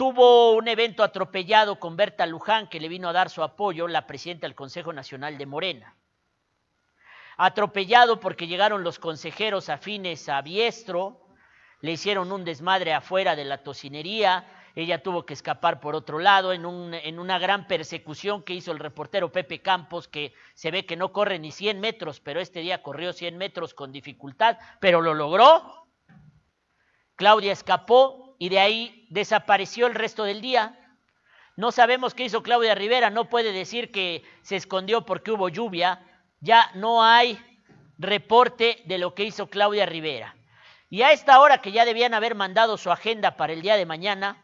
tuvo 0.00 0.52
un 0.52 0.66
evento 0.66 1.02
atropellado 1.02 1.78
con 1.78 1.94
Berta 1.94 2.24
Luján, 2.24 2.68
que 2.68 2.80
le 2.80 2.88
vino 2.88 3.10
a 3.10 3.12
dar 3.12 3.28
su 3.28 3.42
apoyo, 3.42 3.86
la 3.86 4.06
presidenta 4.06 4.46
del 4.46 4.54
Consejo 4.54 4.94
Nacional 4.94 5.36
de 5.36 5.44
Morena. 5.44 5.94
Atropellado 7.36 8.18
porque 8.18 8.46
llegaron 8.46 8.82
los 8.82 8.98
consejeros 8.98 9.68
afines 9.68 10.30
a 10.30 10.40
Biestro, 10.40 11.20
le 11.82 11.92
hicieron 11.92 12.32
un 12.32 12.46
desmadre 12.46 12.94
afuera 12.94 13.36
de 13.36 13.44
la 13.44 13.62
tocinería, 13.62 14.46
ella 14.74 15.02
tuvo 15.02 15.26
que 15.26 15.34
escapar 15.34 15.80
por 15.80 15.94
otro 15.94 16.18
lado 16.18 16.54
en, 16.54 16.64
un, 16.64 16.94
en 16.94 17.18
una 17.18 17.38
gran 17.38 17.66
persecución 17.66 18.42
que 18.42 18.54
hizo 18.54 18.72
el 18.72 18.78
reportero 18.78 19.30
Pepe 19.30 19.60
Campos, 19.60 20.08
que 20.08 20.32
se 20.54 20.70
ve 20.70 20.86
que 20.86 20.96
no 20.96 21.12
corre 21.12 21.38
ni 21.38 21.52
100 21.52 21.78
metros, 21.78 22.20
pero 22.20 22.40
este 22.40 22.60
día 22.60 22.82
corrió 22.82 23.12
100 23.12 23.36
metros 23.36 23.74
con 23.74 23.92
dificultad, 23.92 24.56
pero 24.80 25.02
lo 25.02 25.12
logró. 25.12 25.88
Claudia 27.16 27.52
escapó 27.52 28.29
y 28.40 28.48
de 28.48 28.58
ahí 28.58 29.06
desapareció 29.10 29.86
el 29.86 29.94
resto 29.94 30.24
del 30.24 30.40
día. 30.40 30.74
No 31.56 31.70
sabemos 31.72 32.14
qué 32.14 32.24
hizo 32.24 32.42
Claudia 32.42 32.74
Rivera, 32.74 33.10
no 33.10 33.28
puede 33.28 33.52
decir 33.52 33.92
que 33.92 34.24
se 34.40 34.56
escondió 34.56 35.04
porque 35.04 35.30
hubo 35.30 35.50
lluvia, 35.50 36.00
ya 36.40 36.70
no 36.74 37.04
hay 37.04 37.38
reporte 37.98 38.82
de 38.86 38.96
lo 38.96 39.14
que 39.14 39.24
hizo 39.24 39.50
Claudia 39.50 39.84
Rivera. 39.84 40.34
Y 40.88 41.02
a 41.02 41.12
esta 41.12 41.38
hora 41.38 41.58
que 41.58 41.70
ya 41.70 41.84
debían 41.84 42.14
haber 42.14 42.34
mandado 42.34 42.78
su 42.78 42.90
agenda 42.90 43.36
para 43.36 43.52
el 43.52 43.60
día 43.60 43.76
de 43.76 43.84
mañana, 43.84 44.42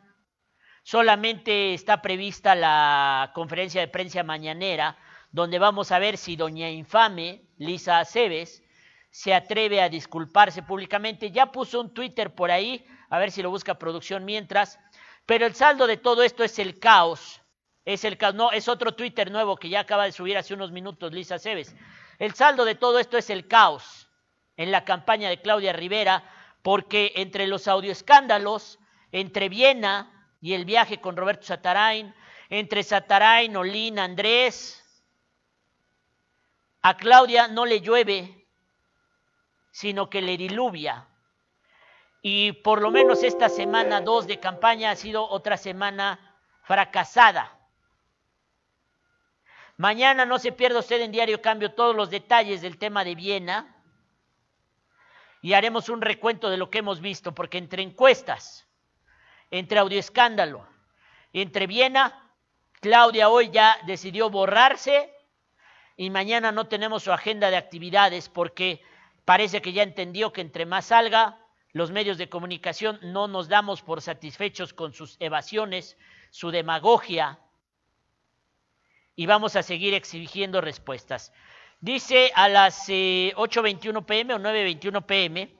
solamente 0.82 1.73
está 1.73 2.02
prevista 2.02 2.55
la 2.55 3.32
conferencia 3.35 3.81
de 3.81 3.89
prensa 3.89 4.23
mañanera, 4.24 4.98
donde 5.32 5.59
vamos 5.59 5.90
a 5.90 5.98
ver 5.98 6.18
si 6.18 6.36
doña 6.36 6.68
infame, 6.68 7.47
Lisa 7.56 7.98
Aceves, 7.98 8.62
se 9.10 9.32
atreve 9.32 9.81
a 9.81 9.89
disculparse 9.89 10.62
públicamente. 10.62 11.31
Ya 11.31 11.51
puso 11.51 11.81
un 11.81 11.94
Twitter 11.94 12.35
por 12.35 12.51
ahí, 12.51 12.86
a 13.09 13.19
ver 13.19 13.31
si 13.31 13.43
lo 13.43 13.51
busca 13.51 13.78
producción 13.78 14.24
mientras, 14.24 14.78
pero 15.27 15.47
el 15.47 15.55
saldo 15.55 15.87
de 15.87 15.97
todo 15.97 16.23
esto 16.23 16.45
es 16.45 16.59
el 16.59 16.78
caos. 16.78 17.43
Es 17.85 18.05
el 18.05 18.16
caos, 18.16 18.35
no, 18.35 18.51
es 18.51 18.69
otro 18.69 18.95
Twitter 18.95 19.31
nuevo 19.31 19.57
que 19.57 19.69
ya 19.69 19.81
acaba 19.81 20.05
de 20.05 20.12
subir 20.12 20.37
hace 20.37 20.55
unos 20.55 20.73
minutos 20.73 21.12
Lisa 21.12 21.37
Aceves. 21.37 21.74
El 22.19 22.35
saldo 22.35 22.65
de 22.65 22.74
todo 22.74 22.99
esto 22.99 23.16
es 23.16 23.31
el 23.31 23.47
caos 23.47 24.09
en 24.57 24.73
la 24.73 24.85
campaña 24.85 25.28
de 25.28 25.41
Claudia 25.41 25.73
Rivera, 25.73 26.24
porque 26.62 27.12
entre 27.16 27.47
los 27.47 27.69
audioescándalos, 27.69 28.78
entre 29.12 29.49
Viena 29.49 30.31
y 30.41 30.55
el 30.55 30.65
viaje 30.65 31.01
con 31.01 31.16
Roberto 31.16 31.47
Satarain, 31.47 32.15
entre 32.49 32.83
Satarain, 32.83 33.57
Olín, 33.57 33.99
Andrés, 33.99 34.83
a 36.83 36.97
Claudia 36.97 37.49
no 37.49 37.66
le 37.66 37.81
llueve, 37.81 38.47
sino 39.73 40.09
que 40.09 40.23
le 40.23 40.37
diluvia. 40.37 41.09
Y 42.28 42.51
por 42.51 42.82
lo 42.82 42.90
menos 42.90 43.23
esta 43.23 43.48
semana 43.48 44.01
dos 44.01 44.27
de 44.27 44.40
campaña 44.40 44.90
ha 44.90 44.97
sido 44.97 45.28
otra 45.31 45.57
semana 45.57 46.19
fracasada. 46.65 47.57
Mañana 49.77 50.27
no 50.27 50.40
se 50.40 50.51
pierda 50.51 50.81
usted 50.81 51.01
en 51.03 51.12
Diario 51.12 51.40
Cambio 51.40 51.74
todos 51.74 51.94
los 51.94 52.11
detalles 52.11 52.62
del 52.62 52.78
tema 52.78 53.05
de 53.05 53.15
Viena 53.15 53.77
y 55.40 55.53
haremos 55.53 55.89
un 55.89 56.03
recuento 56.03 56.51
de 56.51 56.57
lo 56.57 56.69
que 56.69 56.78
hemos 56.78 57.01
visto, 57.01 57.32
porque 57.32 57.59
entre 57.59 57.85
encuestas, 57.85 58.66
entre 59.53 59.78
audioescándalo, 59.78 60.66
entre 61.32 61.69
Viena, 61.69 62.35
Claudia 62.81 63.28
hoy 63.28 63.51
ya 63.51 63.78
decidió 63.86 64.31
borrarse 64.31 65.15
y 65.97 66.11
mañana 66.11 66.51
no 66.51 66.66
tenemos 66.66 67.05
su 67.05 67.12
agenda 67.12 67.51
de 67.51 67.57
actividades 67.57 68.28
porque 68.28 68.82
parece 69.24 69.62
que 69.62 69.73
ya 69.73 69.85
entendió 69.85 70.32
que 70.32 70.40
entre 70.40 70.66
más 70.66 70.86
salga, 70.86 71.45
los 71.77 71.90
medios 71.90 72.16
de 72.16 72.31
comunicación 72.31 72.98
no 73.03 73.28
nos 73.28 73.48
damos 73.48 73.82
por 73.82 74.01
satisfechos 74.01 74.73
con 74.73 74.94
sus 74.94 75.19
evasiones, 75.20 75.98
su 76.31 76.51
demagogia, 76.51 77.39
y 79.15 79.27
vamos 79.27 79.57
a 79.57 79.62
seguir 79.62 79.93
exigiendo 79.93 80.62
respuestas. 80.62 81.35
Dice 81.82 82.32
a 82.35 82.48
las 82.48 82.89
eh, 82.89 83.35
8.21 83.36 84.07
pm 84.07 84.32
o 84.32 84.39
9.21 84.39 85.05
pm, 85.05 85.55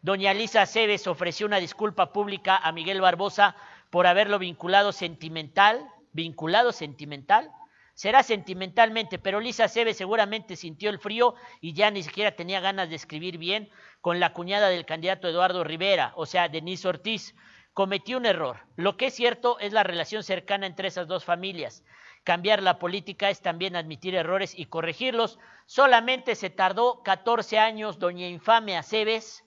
doña 0.00 0.32
Lisa 0.32 0.62
Aceves 0.62 1.06
ofreció 1.06 1.46
una 1.46 1.58
disculpa 1.58 2.14
pública 2.14 2.56
a 2.56 2.72
Miguel 2.72 3.02
Barbosa 3.02 3.54
por 3.90 4.06
haberlo 4.06 4.38
vinculado 4.38 4.92
sentimental, 4.92 5.86
vinculado 6.12 6.72
sentimental, 6.72 7.50
será 7.98 8.22
sentimentalmente, 8.22 9.18
pero 9.18 9.40
Lisa 9.40 9.64
Aceves 9.64 9.96
seguramente 9.96 10.54
sintió 10.54 10.88
el 10.88 11.00
frío 11.00 11.34
y 11.60 11.72
ya 11.72 11.90
ni 11.90 12.04
siquiera 12.04 12.36
tenía 12.36 12.60
ganas 12.60 12.88
de 12.90 12.94
escribir 12.94 13.38
bien 13.38 13.70
con 14.00 14.20
la 14.20 14.32
cuñada 14.32 14.68
del 14.68 14.86
candidato 14.86 15.26
Eduardo 15.26 15.64
Rivera, 15.64 16.12
o 16.14 16.24
sea, 16.24 16.48
Denise 16.48 16.86
Ortiz. 16.86 17.34
Cometió 17.72 18.16
un 18.16 18.26
error. 18.26 18.60
Lo 18.76 18.96
que 18.96 19.06
es 19.06 19.14
cierto 19.14 19.58
es 19.58 19.72
la 19.72 19.82
relación 19.82 20.22
cercana 20.22 20.68
entre 20.68 20.86
esas 20.86 21.08
dos 21.08 21.24
familias. 21.24 21.82
Cambiar 22.22 22.62
la 22.62 22.78
política 22.78 23.30
es 23.30 23.42
también 23.42 23.74
admitir 23.74 24.14
errores 24.14 24.56
y 24.56 24.66
corregirlos. 24.66 25.40
Solamente 25.66 26.36
se 26.36 26.50
tardó 26.50 27.02
14 27.02 27.58
años 27.58 27.98
doña 27.98 28.28
Infame 28.28 28.76
Aceves. 28.76 29.42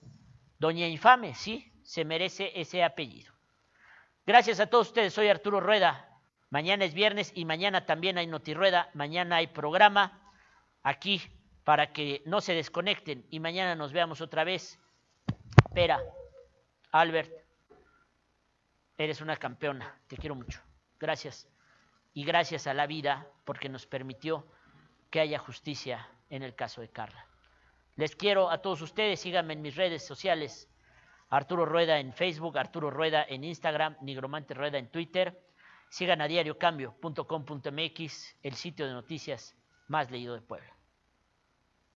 Doña 0.58 0.88
Infame, 0.88 1.34
sí, 1.34 1.72
se 1.84 2.04
merece 2.04 2.52
ese 2.54 2.84
apellido. 2.84 3.32
Gracias 4.26 4.60
a 4.60 4.66
todos 4.66 4.88
ustedes. 4.88 5.14
Soy 5.14 5.28
Arturo 5.28 5.58
Rueda. 5.58 6.11
Mañana 6.52 6.84
es 6.84 6.92
viernes 6.92 7.32
y 7.34 7.46
mañana 7.46 7.86
también 7.86 8.18
hay 8.18 8.26
notirrueda, 8.26 8.90
mañana 8.92 9.36
hay 9.36 9.46
programa 9.46 10.20
aquí 10.82 11.22
para 11.64 11.94
que 11.94 12.22
no 12.26 12.42
se 12.42 12.52
desconecten 12.52 13.26
y 13.30 13.40
mañana 13.40 13.74
nos 13.74 13.94
veamos 13.94 14.20
otra 14.20 14.44
vez. 14.44 14.78
Pera, 15.74 15.98
Albert, 16.90 17.32
eres 18.98 19.22
una 19.22 19.38
campeona, 19.38 19.98
te 20.08 20.18
quiero 20.18 20.34
mucho. 20.34 20.60
Gracias. 21.00 21.48
Y 22.12 22.22
gracias 22.22 22.66
a 22.66 22.74
la 22.74 22.86
vida 22.86 23.26
porque 23.46 23.70
nos 23.70 23.86
permitió 23.86 24.46
que 25.08 25.20
haya 25.20 25.38
justicia 25.38 26.06
en 26.28 26.42
el 26.42 26.54
caso 26.54 26.82
de 26.82 26.90
Carla. 26.90 27.26
Les 27.96 28.14
quiero 28.14 28.50
a 28.50 28.60
todos 28.60 28.82
ustedes, 28.82 29.20
síganme 29.20 29.54
en 29.54 29.62
mis 29.62 29.76
redes 29.76 30.04
sociales. 30.04 30.68
Arturo 31.30 31.64
Rueda 31.64 31.98
en 31.98 32.12
Facebook, 32.12 32.58
Arturo 32.58 32.90
Rueda 32.90 33.24
en 33.26 33.42
Instagram, 33.42 33.96
Nigromante 34.02 34.52
Rueda 34.52 34.76
en 34.76 34.90
Twitter. 34.90 35.50
Sigan 35.92 36.22
a 36.22 36.26
diariocambio.com.mx, 36.26 38.36
el 38.42 38.54
sitio 38.54 38.86
de 38.86 38.94
noticias 38.94 39.54
más 39.88 40.10
leído 40.10 40.32
de 40.32 40.40
Puebla. 40.40 40.74